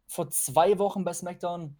vor 0.05 0.29
zwei 0.29 0.77
Wochen 0.77 1.03
bei 1.03 1.13
SmackDown 1.13 1.75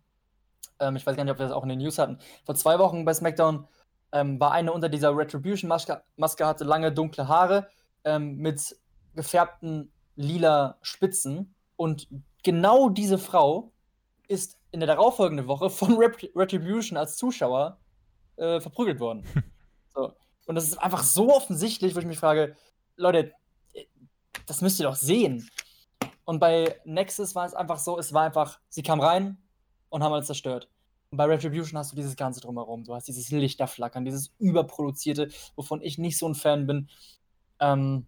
ähm, 0.79 0.95
ich 0.95 1.05
weiß 1.05 1.15
gar 1.15 1.23
nicht, 1.23 1.31
ob 1.31 1.39
wir 1.39 1.45
das 1.45 1.55
auch 1.55 1.63
in 1.63 1.69
den 1.69 1.79
News 1.79 1.97
hatten. 1.97 2.19
Vor 2.45 2.55
zwei 2.55 2.79
Wochen 2.79 3.05
bei 3.05 3.13
SmackDown 3.13 3.67
ähm, 4.11 4.39
war 4.39 4.51
eine 4.51 4.71
unter 4.71 4.89
dieser 4.89 5.15
Retribution-Maske, 5.15 6.01
Maske 6.15 6.45
hatte 6.45 6.63
lange 6.63 6.91
dunkle 6.91 7.27
Haare 7.27 7.67
ähm, 8.03 8.37
mit 8.37 8.77
gefärbten 9.15 9.91
lila 10.15 10.77
Spitzen. 10.81 11.55
Und 11.75 12.07
genau 12.43 12.89
diese 12.89 13.17
Frau 13.17 13.71
ist 14.27 14.57
in 14.71 14.79
der 14.79 14.87
darauffolgenden 14.87 15.47
Woche 15.47 15.69
von 15.69 15.97
Ret 15.97 16.31
Retribution 16.35 16.97
als 16.97 17.17
Zuschauer 17.17 17.79
äh, 18.37 18.59
verprügelt 18.59 18.99
worden. 18.99 19.25
so. 19.93 20.13
Und 20.45 20.55
das 20.55 20.63
ist 20.63 20.77
einfach 20.77 21.03
so 21.03 21.33
offensichtlich, 21.33 21.95
wo 21.95 21.99
ich 21.99 22.05
mich 22.05 22.19
frage, 22.19 22.55
Leute, 22.95 23.33
das 24.45 24.61
müsst 24.61 24.79
ihr 24.79 24.85
doch 24.85 24.95
sehen. 24.95 25.49
Und 26.23 26.39
bei 26.39 26.79
Nexus 26.85 27.35
war 27.35 27.45
es 27.45 27.53
einfach 27.53 27.79
so, 27.79 27.97
es 27.99 28.13
war 28.13 28.23
einfach, 28.23 28.59
sie 28.69 28.83
kam 28.83 28.99
rein 28.99 29.37
und 29.89 30.03
haben 30.03 30.13
alles 30.13 30.27
zerstört. 30.27 30.69
Und 31.09 31.17
bei 31.17 31.25
Retribution 31.25 31.77
hast 31.77 31.91
du 31.91 31.95
dieses 31.95 32.15
Ganze 32.15 32.41
drumherum. 32.41 32.83
Du 32.83 32.93
hast 32.93 33.07
dieses 33.07 33.29
Lichterflackern, 33.29 34.03
dieses 34.03 34.33
Überproduzierte, 34.39 35.29
wovon 35.55 35.81
ich 35.81 35.97
nicht 35.97 36.17
so 36.17 36.27
ein 36.27 36.35
Fan 36.35 36.67
bin. 36.67 36.89
Ähm, 37.59 38.05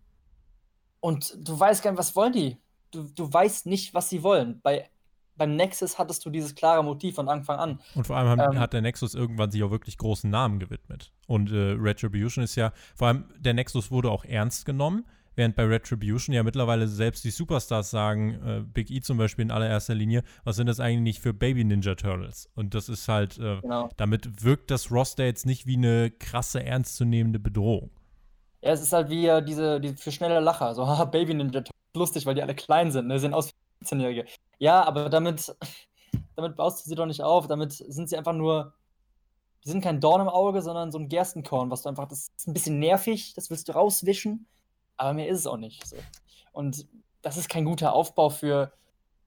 und 0.99 1.37
du 1.39 1.57
weißt 1.57 1.81
gar 1.81 1.91
nicht, 1.91 1.99
was 1.99 2.15
wollen 2.15 2.33
die? 2.33 2.57
Du, 2.91 3.03
du 3.03 3.31
weißt 3.31 3.67
nicht, 3.67 3.93
was 3.93 4.09
sie 4.09 4.21
wollen. 4.21 4.59
Bei, 4.61 4.89
beim 5.37 5.55
Nexus 5.55 5.97
hattest 5.97 6.25
du 6.25 6.29
dieses 6.29 6.55
klare 6.55 6.83
Motiv 6.83 7.15
von 7.15 7.29
Anfang 7.29 7.57
an. 7.57 7.79
Und 7.95 8.05
vor 8.05 8.17
allem 8.17 8.27
haben, 8.27 8.55
ähm, 8.55 8.59
hat 8.59 8.73
der 8.73 8.81
Nexus 8.81 9.15
irgendwann 9.15 9.51
sich 9.51 9.63
auch 9.63 9.71
wirklich 9.71 9.97
großen 9.97 10.29
Namen 10.29 10.59
gewidmet. 10.59 11.13
Und 11.27 11.51
äh, 11.51 11.77
Retribution 11.79 12.43
ist 12.43 12.55
ja, 12.55 12.73
vor 12.95 13.07
allem 13.07 13.25
der 13.37 13.53
Nexus 13.53 13.91
wurde 13.91 14.11
auch 14.11 14.25
ernst 14.25 14.65
genommen. 14.65 15.05
Während 15.39 15.55
bei 15.55 15.63
Retribution 15.63 16.35
ja 16.35 16.43
mittlerweile 16.43 16.85
selbst 16.89 17.23
die 17.23 17.31
Superstars 17.31 17.91
sagen, 17.91 18.33
äh, 18.45 18.59
Big 18.59 18.91
E 18.91 18.99
zum 18.99 19.17
Beispiel 19.17 19.43
in 19.43 19.51
allererster 19.51 19.95
Linie, 19.95 20.23
was 20.43 20.57
sind 20.57 20.67
das 20.67 20.81
eigentlich 20.81 20.99
nicht 20.99 21.21
für 21.21 21.33
Baby 21.33 21.63
Ninja 21.63 21.95
Turtles? 21.95 22.49
Und 22.55 22.73
das 22.73 22.89
ist 22.89 23.07
halt, 23.07 23.37
äh, 23.37 23.61
genau. 23.61 23.87
damit 23.95 24.43
wirkt 24.43 24.69
das 24.69 24.91
Roster 24.91 25.23
jetzt 25.23 25.45
nicht 25.45 25.65
wie 25.65 25.77
eine 25.77 26.11
krasse, 26.11 26.61
ernstzunehmende 26.61 27.39
Bedrohung. 27.39 27.89
Ja, 28.61 28.71
es 28.71 28.81
ist 28.81 28.91
halt 28.91 29.09
wie 29.09 29.27
äh, 29.27 29.41
diese, 29.41 29.79
diese 29.79 29.95
für 29.95 30.11
schnelle 30.11 30.41
Lacher, 30.41 30.75
so, 30.75 30.85
haha, 30.87 31.05
Baby 31.05 31.35
Ninja 31.35 31.61
Turtles, 31.61 31.71
lustig, 31.95 32.25
weil 32.25 32.35
die 32.35 32.41
alle 32.41 32.53
klein 32.55 32.91
sind, 32.91 33.07
ne, 33.07 33.17
sehen 33.17 33.33
aus 33.33 33.47
wie 33.47 33.85
14-Jährige. 33.85 34.25
Ja, 34.57 34.83
aber 34.83 35.07
damit, 35.07 35.55
damit 36.35 36.57
baust 36.57 36.85
du 36.85 36.89
sie 36.89 36.95
doch 36.95 37.05
nicht 37.05 37.23
auf, 37.23 37.47
damit 37.47 37.71
sind 37.71 38.09
sie 38.09 38.17
einfach 38.17 38.33
nur 38.33 38.73
die 39.63 39.69
sind 39.69 39.81
kein 39.81 40.01
Dorn 40.01 40.19
im 40.19 40.27
Auge, 40.27 40.61
sondern 40.61 40.91
so 40.91 40.99
ein 40.99 41.07
Gerstenkorn, 41.07 41.71
was 41.71 41.83
du 41.83 41.89
einfach, 41.89 42.09
das 42.09 42.27
ist 42.35 42.47
ein 42.47 42.53
bisschen 42.53 42.79
nervig, 42.79 43.35
das 43.35 43.49
willst 43.49 43.69
du 43.69 43.71
rauswischen 43.71 44.45
aber 44.99 45.13
mehr 45.13 45.29
ist 45.29 45.39
es 45.39 45.47
auch 45.47 45.57
nicht. 45.57 45.85
So. 45.87 45.95
Und 46.51 46.85
das 47.21 47.37
ist 47.37 47.49
kein 47.49 47.65
guter 47.65 47.93
Aufbau 47.93 48.29
für 48.29 48.71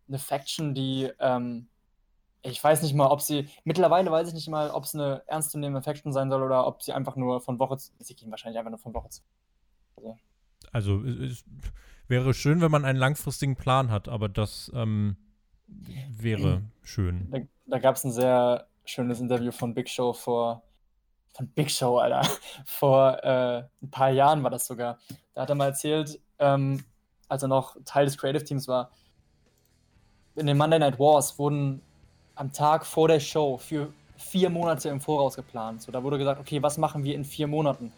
eine 0.09 0.19
Faction, 0.19 0.75
die, 0.75 1.11
ähm, 1.19 1.69
ich 2.43 2.63
weiß 2.63 2.83
nicht 2.83 2.95
mal, 2.95 3.07
ob 3.07 3.23
sie, 3.23 3.49
mittlerweile 3.65 4.11
weiß 4.11 4.29
ich 4.29 4.35
nicht 4.35 4.49
mal, 4.49 4.71
ob 4.71 4.85
es 4.85 4.95
eine 4.95 5.23
ernstzunehmende 5.27 5.83
Faction 5.83 6.13
sein 6.13 6.31
soll 6.31 6.43
oder 6.43 6.67
ob 6.67 6.83
sie 6.83 6.93
einfach 6.93 7.17
nur 7.17 7.41
von 7.41 7.59
Woche 7.59 7.79
zu, 7.79 7.93
sie 7.99 8.15
gehen 8.15 8.31
wahrscheinlich 8.31 8.59
einfach 8.59 8.71
nur 8.71 8.79
von 8.79 8.93
Woche 8.95 9.09
zu. 9.09 9.23
Also, 9.97 10.19
also 10.73 11.05
es 11.05 11.45
wäre 12.09 12.35
schön, 12.35 12.61
wenn 12.61 12.71
man 12.71 12.85
einen 12.85 12.99
langfristigen 12.99 13.57
Plan 13.57 13.91
hat, 13.91 14.09
aber 14.09 14.29
das 14.29 14.71
ähm, 14.75 15.17
wäre 15.67 16.63
schön. 16.83 17.31
Da, 17.31 17.39
da 17.67 17.79
gab 17.79 17.97
es 17.97 18.05
ein 18.05 18.13
sehr 18.13 18.67
schönes 18.85 19.21
Interview 19.21 19.53
von 19.53 19.75
Big 19.75 19.89
Show 19.89 20.13
vor 20.13 20.63
von 21.35 21.49
Big 21.49 21.71
Show, 21.71 21.99
Alter. 21.99 22.23
Vor 22.67 23.23
äh, 23.25 23.65
ein 23.83 23.91
paar 23.91 24.11
Jahren 24.11 24.43
war 24.43 24.51
das 24.51 24.67
sogar. 24.67 24.99
Da 25.35 25.43
hat 25.43 25.49
er 25.49 25.55
mal 25.55 25.67
erzählt, 25.67 26.21
ähm, 26.39 26.85
als 27.29 27.43
er 27.43 27.49
noch 27.49 27.77
Teil 27.85 28.05
des 28.05 28.19
Creative 28.19 28.45
Teams 28.45 28.69
war, 28.69 28.91
in 30.35 30.47
den 30.47 30.57
Monday 30.57 30.79
Night 30.79 30.99
Wars 30.99 31.39
wurden 31.39 31.83
am 32.35 32.53
Tag 32.53 32.87
vor 32.87 33.09
der 33.09 33.21
Show 33.21 33.59
für 33.59 33.93
vier 34.17 34.51
Monate 34.51 34.89
im 34.89 35.01
Voraus 35.01 35.37
geplant. 35.37 35.83
So, 35.83 35.93
da 35.93 36.03
wurde 36.03 36.19
gesagt, 36.19 36.41
okay, 36.41 36.63
was 36.63 36.79
machen 36.79 37.05
wir 37.05 37.15
in 37.15 37.25
vier 37.25 37.47
Monaten? 37.47 37.93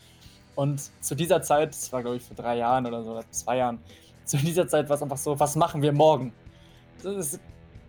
Und 0.57 0.91
zu 1.01 1.15
dieser 1.15 1.43
Zeit, 1.43 1.71
das 1.71 1.93
war 1.93 2.03
glaube 2.03 2.17
ich 2.17 2.23
vor 2.23 2.37
drei 2.37 2.57
Jahren 2.57 2.87
oder 2.87 3.03
so, 3.03 3.13
oder 3.13 3.31
zwei 3.31 3.59
Jahren, 3.59 3.79
zu 4.25 4.37
dieser 4.37 4.67
Zeit 4.67 4.89
war 4.89 4.97
es 4.97 5.03
einfach 5.03 5.19
so, 5.19 5.39
was 5.39 5.55
machen 5.57 5.83
wir 5.83 5.93
morgen? 5.93 6.33
Das 7.03 7.35
ist 7.35 7.41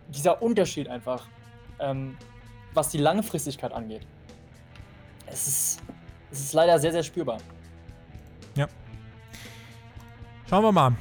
dieser 0.08 0.42
Unterschied 0.42 0.88
einfach, 0.88 1.26
ähm, 1.78 2.16
was 2.74 2.90
die 2.90 2.98
Langfristigkeit 2.98 3.72
angeht 3.72 4.06
es 5.26 5.46
ist, 5.46 5.82
es 6.30 6.40
ist 6.40 6.52
leider 6.52 6.78
sehr, 6.78 6.92
sehr 6.92 7.02
spürbar. 7.02 7.38
Schauen 10.48 10.62
wir 10.62 10.70
mal. 10.70 10.92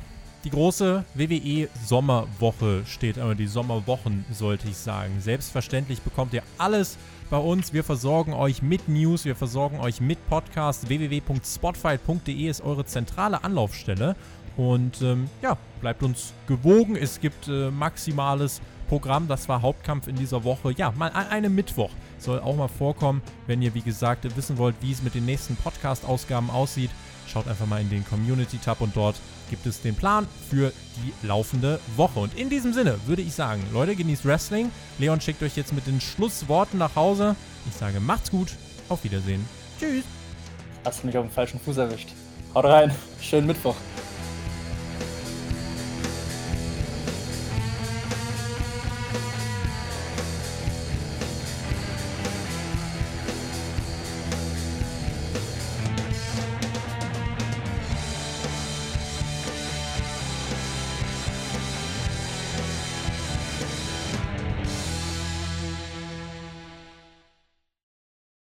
Die 0.43 0.49
große 0.49 1.05
WWE 1.13 1.69
Sommerwoche 1.85 2.81
steht, 2.87 3.19
aber 3.19 3.35
die 3.35 3.45
Sommerwochen 3.45 4.25
sollte 4.31 4.67
ich 4.67 4.77
sagen. 4.77 5.19
Selbstverständlich 5.19 6.01
bekommt 6.01 6.33
ihr 6.33 6.41
alles 6.57 6.97
bei 7.29 7.37
uns. 7.37 7.71
Wir 7.71 7.83
versorgen 7.83 8.33
euch 8.33 8.63
mit 8.63 8.89
News, 8.89 9.23
wir 9.23 9.35
versorgen 9.35 9.79
euch 9.79 10.01
mit 10.01 10.17
Podcasts. 10.29 10.89
www.spotfight.de 10.89 12.47
ist 12.47 12.61
eure 12.61 12.85
zentrale 12.85 13.43
Anlaufstelle. 13.43 14.15
Und 14.57 15.03
ähm, 15.03 15.29
ja, 15.43 15.57
bleibt 15.79 16.01
uns 16.01 16.33
gewogen. 16.47 16.95
Es 16.95 17.19
gibt 17.19 17.47
äh, 17.47 17.69
maximales 17.69 18.61
Programm. 18.87 19.27
Das 19.27 19.47
war 19.47 19.61
Hauptkampf 19.61 20.07
in 20.07 20.15
dieser 20.15 20.43
Woche. 20.43 20.73
Ja, 20.75 20.91
mal 20.91 21.11
an 21.11 21.27
einem 21.27 21.53
Mittwoch 21.53 21.91
soll 22.17 22.39
auch 22.39 22.55
mal 22.55 22.67
vorkommen. 22.67 23.21
Wenn 23.45 23.61
ihr, 23.61 23.75
wie 23.75 23.81
gesagt, 23.81 24.25
wissen 24.35 24.57
wollt, 24.57 24.75
wie 24.81 24.91
es 24.91 25.03
mit 25.03 25.13
den 25.13 25.25
nächsten 25.25 25.55
Podcast-Ausgaben 25.55 26.49
aussieht, 26.49 26.89
schaut 27.27 27.47
einfach 27.47 27.67
mal 27.67 27.81
in 27.81 27.89
den 27.89 28.05
Community-Tab 28.05 28.81
und 28.81 28.95
dort 28.95 29.15
gibt 29.49 29.65
es 29.65 29.81
den 29.81 29.95
Plan 29.95 30.27
für 30.49 30.71
die 30.97 31.27
laufende 31.27 31.79
Woche. 31.95 32.19
Und 32.19 32.37
in 32.37 32.49
diesem 32.49 32.73
Sinne 32.73 32.97
würde 33.05 33.21
ich 33.21 33.33
sagen, 33.33 33.63
Leute, 33.73 33.95
genießt 33.95 34.25
Wrestling. 34.25 34.71
Leon 34.97 35.21
schickt 35.21 35.43
euch 35.43 35.55
jetzt 35.55 35.73
mit 35.73 35.87
den 35.87 36.01
Schlussworten 36.01 36.79
nach 36.79 36.95
Hause. 36.95 37.35
Ich 37.69 37.75
sage, 37.75 37.99
macht's 37.99 38.31
gut. 38.31 38.49
Auf 38.89 39.03
Wiedersehen. 39.03 39.45
Tschüss. 39.79 40.03
Hast 40.83 41.01
du 41.01 41.07
mich 41.07 41.17
auf 41.17 41.25
dem 41.25 41.31
falschen 41.31 41.59
Fuß 41.59 41.77
erwischt. 41.77 42.09
Haut 42.53 42.65
rein. 42.65 42.93
Schönen 43.19 43.47
Mittwoch. 43.47 43.75